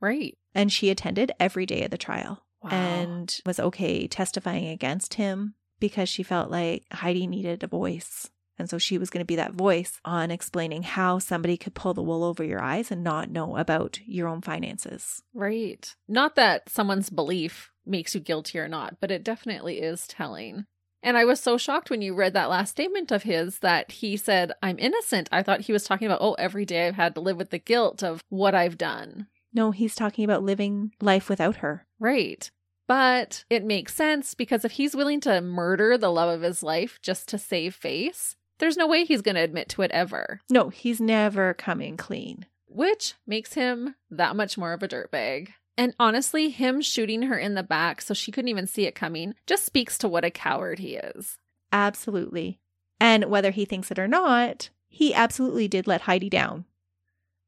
Right. 0.00 0.36
and 0.54 0.70
she 0.70 0.90
attended 0.90 1.32
every 1.40 1.64
day 1.64 1.82
of 1.84 1.90
the 1.90 1.96
trial. 1.98 2.44
Wow. 2.62 2.70
and 2.72 3.40
was 3.46 3.58
okay 3.60 4.06
testifying 4.08 4.66
against 4.66 5.14
him 5.14 5.54
because 5.80 6.08
she 6.08 6.22
felt 6.22 6.50
like 6.50 6.84
Heidi 6.92 7.26
needed 7.26 7.62
a 7.62 7.68
voice. 7.68 8.30
And 8.58 8.68
so 8.68 8.76
she 8.76 8.98
was 8.98 9.08
going 9.08 9.20
to 9.20 9.26
be 9.26 9.36
that 9.36 9.52
voice 9.52 10.00
on 10.04 10.30
explaining 10.30 10.82
how 10.82 11.20
somebody 11.20 11.56
could 11.56 11.74
pull 11.74 11.94
the 11.94 12.02
wool 12.02 12.24
over 12.24 12.42
your 12.42 12.60
eyes 12.60 12.90
and 12.90 13.04
not 13.04 13.30
know 13.30 13.56
about 13.56 14.00
your 14.04 14.26
own 14.26 14.40
finances. 14.40 15.22
Right. 15.32 15.94
Not 16.08 16.34
that 16.34 16.68
someone's 16.68 17.08
belief 17.08 17.70
makes 17.86 18.14
you 18.14 18.20
guilty 18.20 18.58
or 18.58 18.66
not, 18.66 18.96
but 19.00 19.12
it 19.12 19.22
definitely 19.22 19.80
is 19.80 20.08
telling. 20.08 20.66
And 21.02 21.16
I 21.16 21.24
was 21.24 21.38
so 21.40 21.56
shocked 21.56 21.90
when 21.90 22.02
you 22.02 22.14
read 22.14 22.32
that 22.34 22.50
last 22.50 22.70
statement 22.70 23.12
of 23.12 23.22
his 23.22 23.60
that 23.60 23.92
he 23.92 24.16
said, 24.16 24.52
I'm 24.60 24.78
innocent. 24.80 25.28
I 25.30 25.44
thought 25.44 25.62
he 25.62 25.72
was 25.72 25.84
talking 25.84 26.06
about, 26.06 26.20
oh, 26.20 26.32
every 26.32 26.64
day 26.64 26.88
I've 26.88 26.96
had 26.96 27.14
to 27.14 27.20
live 27.20 27.36
with 27.36 27.50
the 27.50 27.58
guilt 27.58 28.02
of 28.02 28.20
what 28.28 28.54
I've 28.54 28.76
done. 28.76 29.28
No, 29.52 29.70
he's 29.70 29.94
talking 29.94 30.24
about 30.24 30.42
living 30.42 30.92
life 31.00 31.28
without 31.28 31.56
her. 31.56 31.86
Right. 32.00 32.50
But 32.88 33.44
it 33.50 33.64
makes 33.64 33.94
sense 33.94 34.34
because 34.34 34.64
if 34.64 34.72
he's 34.72 34.96
willing 34.96 35.20
to 35.20 35.40
murder 35.40 35.96
the 35.96 36.10
love 36.10 36.34
of 36.34 36.42
his 36.42 36.62
life 36.64 36.98
just 37.02 37.28
to 37.28 37.38
save 37.38 37.74
face, 37.74 38.34
there's 38.58 38.76
no 38.76 38.88
way 38.88 39.04
he's 39.04 39.22
going 39.22 39.36
to 39.36 39.40
admit 39.42 39.68
to 39.70 39.82
it 39.82 39.90
ever, 39.92 40.40
No, 40.50 40.70
he's 40.70 41.00
never 41.00 41.54
coming 41.54 41.96
clean. 41.96 42.46
which 42.66 43.14
makes 43.26 43.54
him 43.54 43.94
that 44.10 44.34
much 44.34 44.58
more 44.58 44.72
of 44.72 44.82
a 44.82 44.88
dirtbag. 44.88 45.50
And 45.76 45.94
honestly, 46.00 46.48
him 46.48 46.80
shooting 46.80 47.22
her 47.22 47.38
in 47.38 47.54
the 47.54 47.62
back 47.62 48.00
so 48.02 48.12
she 48.14 48.32
couldn't 48.32 48.48
even 48.48 48.66
see 48.66 48.84
it 48.86 48.94
coming 48.96 49.34
just 49.46 49.64
speaks 49.64 49.96
to 49.98 50.08
what 50.08 50.24
a 50.24 50.30
coward 50.30 50.80
he 50.80 50.96
is. 50.96 51.38
Absolutely. 51.72 52.58
And 52.98 53.26
whether 53.26 53.52
he 53.52 53.64
thinks 53.64 53.90
it 53.92 53.98
or 53.98 54.08
not, 54.08 54.70
he 54.88 55.14
absolutely 55.14 55.68
did 55.68 55.86
let 55.86 56.00
Heidi 56.02 56.28
down. 56.28 56.64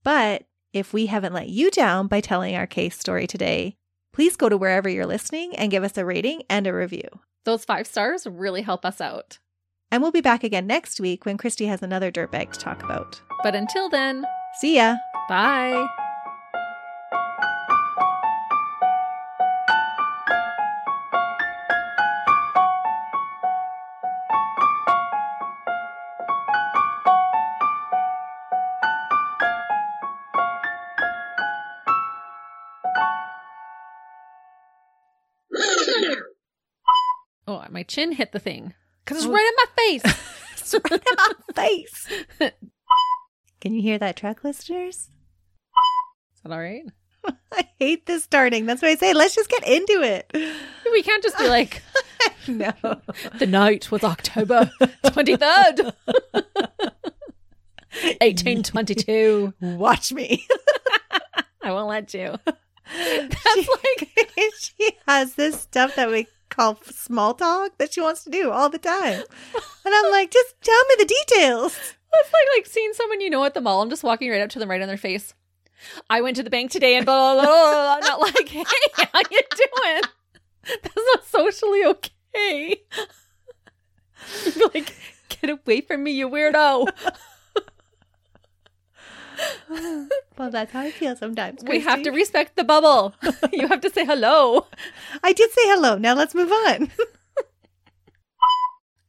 But 0.04 0.44
if 0.72 0.92
we 0.92 1.06
haven't 1.06 1.32
let 1.34 1.48
you 1.48 1.70
down 1.72 2.06
by 2.06 2.20
telling 2.20 2.54
our 2.54 2.66
case 2.68 2.96
story 2.98 3.26
today, 3.26 3.76
please 4.20 4.36
go 4.36 4.50
to 4.50 4.56
wherever 4.58 4.86
you're 4.86 5.06
listening 5.06 5.56
and 5.56 5.70
give 5.70 5.82
us 5.82 5.96
a 5.96 6.04
rating 6.04 6.42
and 6.50 6.66
a 6.66 6.74
review. 6.74 7.08
Those 7.46 7.64
five 7.64 7.86
stars 7.86 8.26
really 8.26 8.60
help 8.60 8.84
us 8.84 9.00
out. 9.00 9.38
And 9.90 10.02
we'll 10.02 10.12
be 10.12 10.20
back 10.20 10.44
again 10.44 10.66
next 10.66 11.00
week 11.00 11.24
when 11.24 11.38
Christy 11.38 11.64
has 11.64 11.82
another 11.82 12.12
dirtbag 12.12 12.52
to 12.52 12.58
talk 12.58 12.82
about. 12.82 13.18
But 13.42 13.54
until 13.54 13.88
then, 13.88 14.26
See 14.60 14.76
ya! 14.76 14.96
bye. 15.26 15.86
Chin 37.90 38.12
hit 38.12 38.32
the 38.32 38.38
thing 38.38 38.72
because 39.04 39.18
it's 39.24 39.26
right 39.26 39.52
in 39.52 39.56
my 39.56 39.66
face. 39.76 40.02
It's 40.56 40.74
right 40.74 40.92
in 40.92 41.16
my 41.16 41.32
face. 41.54 42.08
Can 43.60 43.74
you 43.74 43.82
hear 43.82 43.98
that 43.98 44.16
truck, 44.16 44.44
listeners? 44.44 44.96
Is 44.96 46.42
that 46.44 46.52
all 46.52 46.58
right? 46.60 46.84
I 47.52 47.68
hate 47.78 48.06
this 48.06 48.22
starting. 48.24 48.64
That's 48.66 48.80
what 48.80 48.90
I 48.90 48.94
say. 48.94 49.12
Let's 49.12 49.34
just 49.34 49.50
get 49.50 49.66
into 49.66 50.00
it. 50.02 50.30
We 50.90 51.02
can't 51.02 51.22
just 51.22 51.36
be 51.36 51.48
like, 51.48 51.82
No. 52.48 52.72
the 53.38 53.46
night 53.46 53.90
was 53.90 54.02
October 54.04 54.70
23rd, 55.04 55.92
1822. 57.92 59.52
Watch 59.60 60.12
me. 60.12 60.46
I 61.62 61.72
won't 61.72 61.88
let 61.88 62.14
you. 62.14 62.36
That's 62.46 63.68
like- 63.68 64.08
she 64.58 64.92
has 65.06 65.34
this 65.34 65.60
stuff 65.60 65.96
that 65.96 66.08
we 66.10 66.26
call 66.50 66.78
small 66.84 67.34
talk 67.34 67.78
that 67.78 67.92
she 67.94 68.00
wants 68.00 68.24
to 68.24 68.30
do 68.30 68.50
all 68.50 68.68
the 68.68 68.78
time. 68.78 69.22
And 69.84 69.94
I'm 69.94 70.10
like, 70.10 70.30
just 70.30 70.54
tell 70.62 70.84
me 70.88 70.94
the 70.98 71.14
details. 71.28 71.78
It's 72.12 72.32
like 72.32 72.58
like 72.58 72.66
seeing 72.66 72.92
someone 72.92 73.20
you 73.20 73.30
know 73.30 73.44
at 73.44 73.54
the 73.54 73.60
mall. 73.60 73.82
I'm 73.82 73.88
just 73.88 74.02
walking 74.02 74.32
right 74.32 74.40
up 74.40 74.50
to 74.50 74.58
them, 74.58 74.68
right 74.68 74.82
on 74.82 74.88
their 74.88 74.96
face. 74.96 75.32
I 76.10 76.20
went 76.22 76.34
to 76.38 76.42
the 76.42 76.50
bank 76.50 76.72
today 76.72 76.96
and 76.96 77.06
blah 77.06 77.34
blah 77.34 77.44
blah. 77.44 77.54
blah. 77.54 77.98
Not 78.00 78.20
like, 78.20 78.48
hey, 78.48 78.64
how 79.12 79.20
you 79.30 79.40
doing? 79.54 80.02
That's 80.82 80.96
not 80.96 81.24
socially 81.24 81.84
okay. 81.84 82.82
You'd 84.44 84.70
like, 84.74 84.92
get 85.28 85.50
away 85.50 85.82
from 85.82 86.02
me, 86.02 86.10
you 86.10 86.28
weirdo. 86.28 86.88
Well, 90.38 90.50
that's 90.50 90.72
how 90.72 90.80
I 90.80 90.90
feel 90.90 91.16
sometimes. 91.16 91.62
We 91.64 91.80
have 91.80 92.02
to 92.02 92.10
respect 92.10 92.56
the 92.56 92.64
bubble. 92.64 93.14
You 93.52 93.68
have 93.68 93.80
to 93.82 93.90
say 93.90 94.04
hello. 94.06 94.66
I 95.22 95.32
did 95.32 95.50
say 95.50 95.62
hello. 95.64 95.96
Now 95.98 96.14
let's 96.14 96.34
move 96.34 96.50
on. 96.50 96.90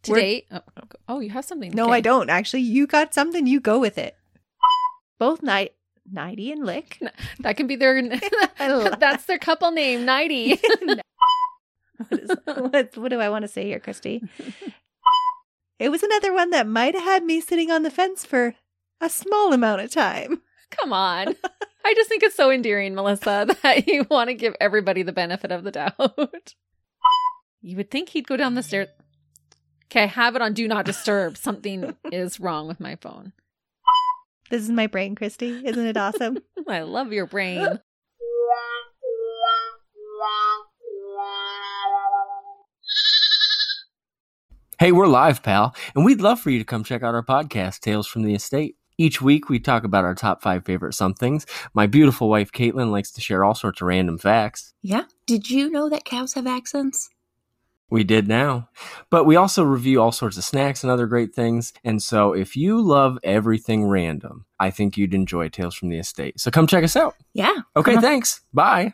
Today, 0.03 0.45
oh, 0.51 0.59
oh, 0.77 0.83
oh, 1.07 1.19
you 1.19 1.29
have 1.29 1.45
something. 1.45 1.71
No, 1.73 1.85
Okay. 1.85 1.93
I 1.93 2.01
don't. 2.01 2.29
Actually, 2.29 2.61
you 2.61 2.87
got 2.87 3.13
something. 3.13 3.45
You 3.45 3.59
go 3.59 3.79
with 3.79 3.97
it. 3.99 4.17
Both 5.19 5.43
night, 5.43 5.73
Nighty 6.11 6.51
and 6.51 6.65
Lick. 6.65 6.99
That 7.39 7.55
can 7.55 7.67
be 7.67 7.75
their. 7.75 8.01
That's 8.57 9.25
their 9.25 9.37
couple 9.37 9.69
name, 9.71 10.03
Nighty. 10.05 10.59
what, 12.09 12.19
is, 12.19 12.31
what, 12.45 12.97
what 12.97 13.09
do 13.09 13.19
I 13.19 13.29
want 13.29 13.43
to 13.43 13.47
say 13.47 13.65
here, 13.65 13.79
Christy? 13.79 14.23
It 15.77 15.89
was 15.89 16.01
another 16.03 16.33
one 16.33 16.49
that 16.49 16.67
might 16.67 16.95
have 16.95 17.03
had 17.03 17.23
me 17.23 17.39
sitting 17.39 17.69
on 17.71 17.83
the 17.83 17.91
fence 17.91 18.25
for 18.25 18.55
a 19.01 19.09
small 19.09 19.51
amount 19.51 19.81
of 19.81 19.91
time. 19.91 20.41
Come 20.69 20.93
on. 20.93 21.35
I 21.85 21.93
just 21.95 22.07
think 22.07 22.23
it's 22.23 22.35
so 22.35 22.51
endearing, 22.51 22.95
Melissa, 22.95 23.47
that 23.63 23.87
you 23.87 24.05
want 24.09 24.29
to 24.29 24.33
give 24.35 24.55
everybody 24.61 25.03
the 25.03 25.11
benefit 25.11 25.51
of 25.51 25.63
the 25.63 25.71
doubt. 25.71 26.53
You 27.63 27.77
would 27.77 27.91
think 27.91 28.09
he'd 28.09 28.27
go 28.27 28.37
down 28.37 28.55
the 28.55 28.63
stairs. 28.63 28.87
Okay, 29.85 30.01
I 30.01 30.07
have 30.07 30.35
it 30.35 30.41
on 30.41 30.55
Do 30.55 30.67
Not 30.67 30.83
Disturb. 30.83 31.37
Something 31.37 31.95
is 32.11 32.39
wrong 32.39 32.67
with 32.67 32.79
my 32.79 32.95
phone. 32.95 33.33
This 34.49 34.63
is 34.63 34.71
my 34.71 34.87
brain, 34.87 35.13
Christy. 35.13 35.61
Isn't 35.63 35.85
it 35.85 35.95
awesome? 35.95 36.39
I 36.67 36.81
love 36.81 37.13
your 37.13 37.27
brain. 37.27 37.79
Hey, 44.79 44.91
we're 44.91 45.05
live, 45.05 45.43
pal, 45.43 45.75
and 45.93 46.03
we'd 46.03 46.19
love 46.19 46.39
for 46.39 46.49
you 46.49 46.57
to 46.57 46.65
come 46.65 46.83
check 46.83 47.03
out 47.03 47.13
our 47.13 47.23
podcast, 47.23 47.81
Tales 47.81 48.07
from 48.07 48.23
the 48.23 48.33
Estate. 48.33 48.77
Each 49.01 49.19
week, 49.19 49.49
we 49.49 49.59
talk 49.59 49.83
about 49.83 50.05
our 50.05 50.13
top 50.13 50.43
five 50.43 50.63
favorite 50.63 50.93
somethings. 50.93 51.47
My 51.73 51.87
beautiful 51.87 52.29
wife, 52.29 52.51
Caitlin, 52.51 52.91
likes 52.91 53.09
to 53.13 53.21
share 53.21 53.43
all 53.43 53.55
sorts 53.55 53.81
of 53.81 53.87
random 53.87 54.19
facts. 54.19 54.75
Yeah. 54.83 55.05
Did 55.25 55.49
you 55.49 55.71
know 55.71 55.89
that 55.89 56.05
cows 56.05 56.33
have 56.33 56.45
accents? 56.45 57.09
We 57.89 58.03
did 58.03 58.27
now. 58.27 58.69
But 59.09 59.23
we 59.23 59.35
also 59.35 59.63
review 59.63 59.99
all 59.99 60.11
sorts 60.11 60.37
of 60.37 60.43
snacks 60.43 60.83
and 60.83 60.91
other 60.91 61.07
great 61.07 61.33
things. 61.33 61.73
And 61.83 62.01
so, 62.03 62.33
if 62.33 62.55
you 62.55 62.79
love 62.79 63.17
everything 63.23 63.87
random, 63.87 64.45
I 64.59 64.69
think 64.69 64.97
you'd 64.97 65.15
enjoy 65.15 65.49
Tales 65.49 65.73
from 65.73 65.89
the 65.89 65.97
Estate. 65.97 66.39
So, 66.39 66.51
come 66.51 66.67
check 66.67 66.83
us 66.83 66.95
out. 66.95 67.15
Yeah. 67.33 67.55
Okay, 67.75 67.95
thanks. 67.97 68.41
Bye. 68.53 68.93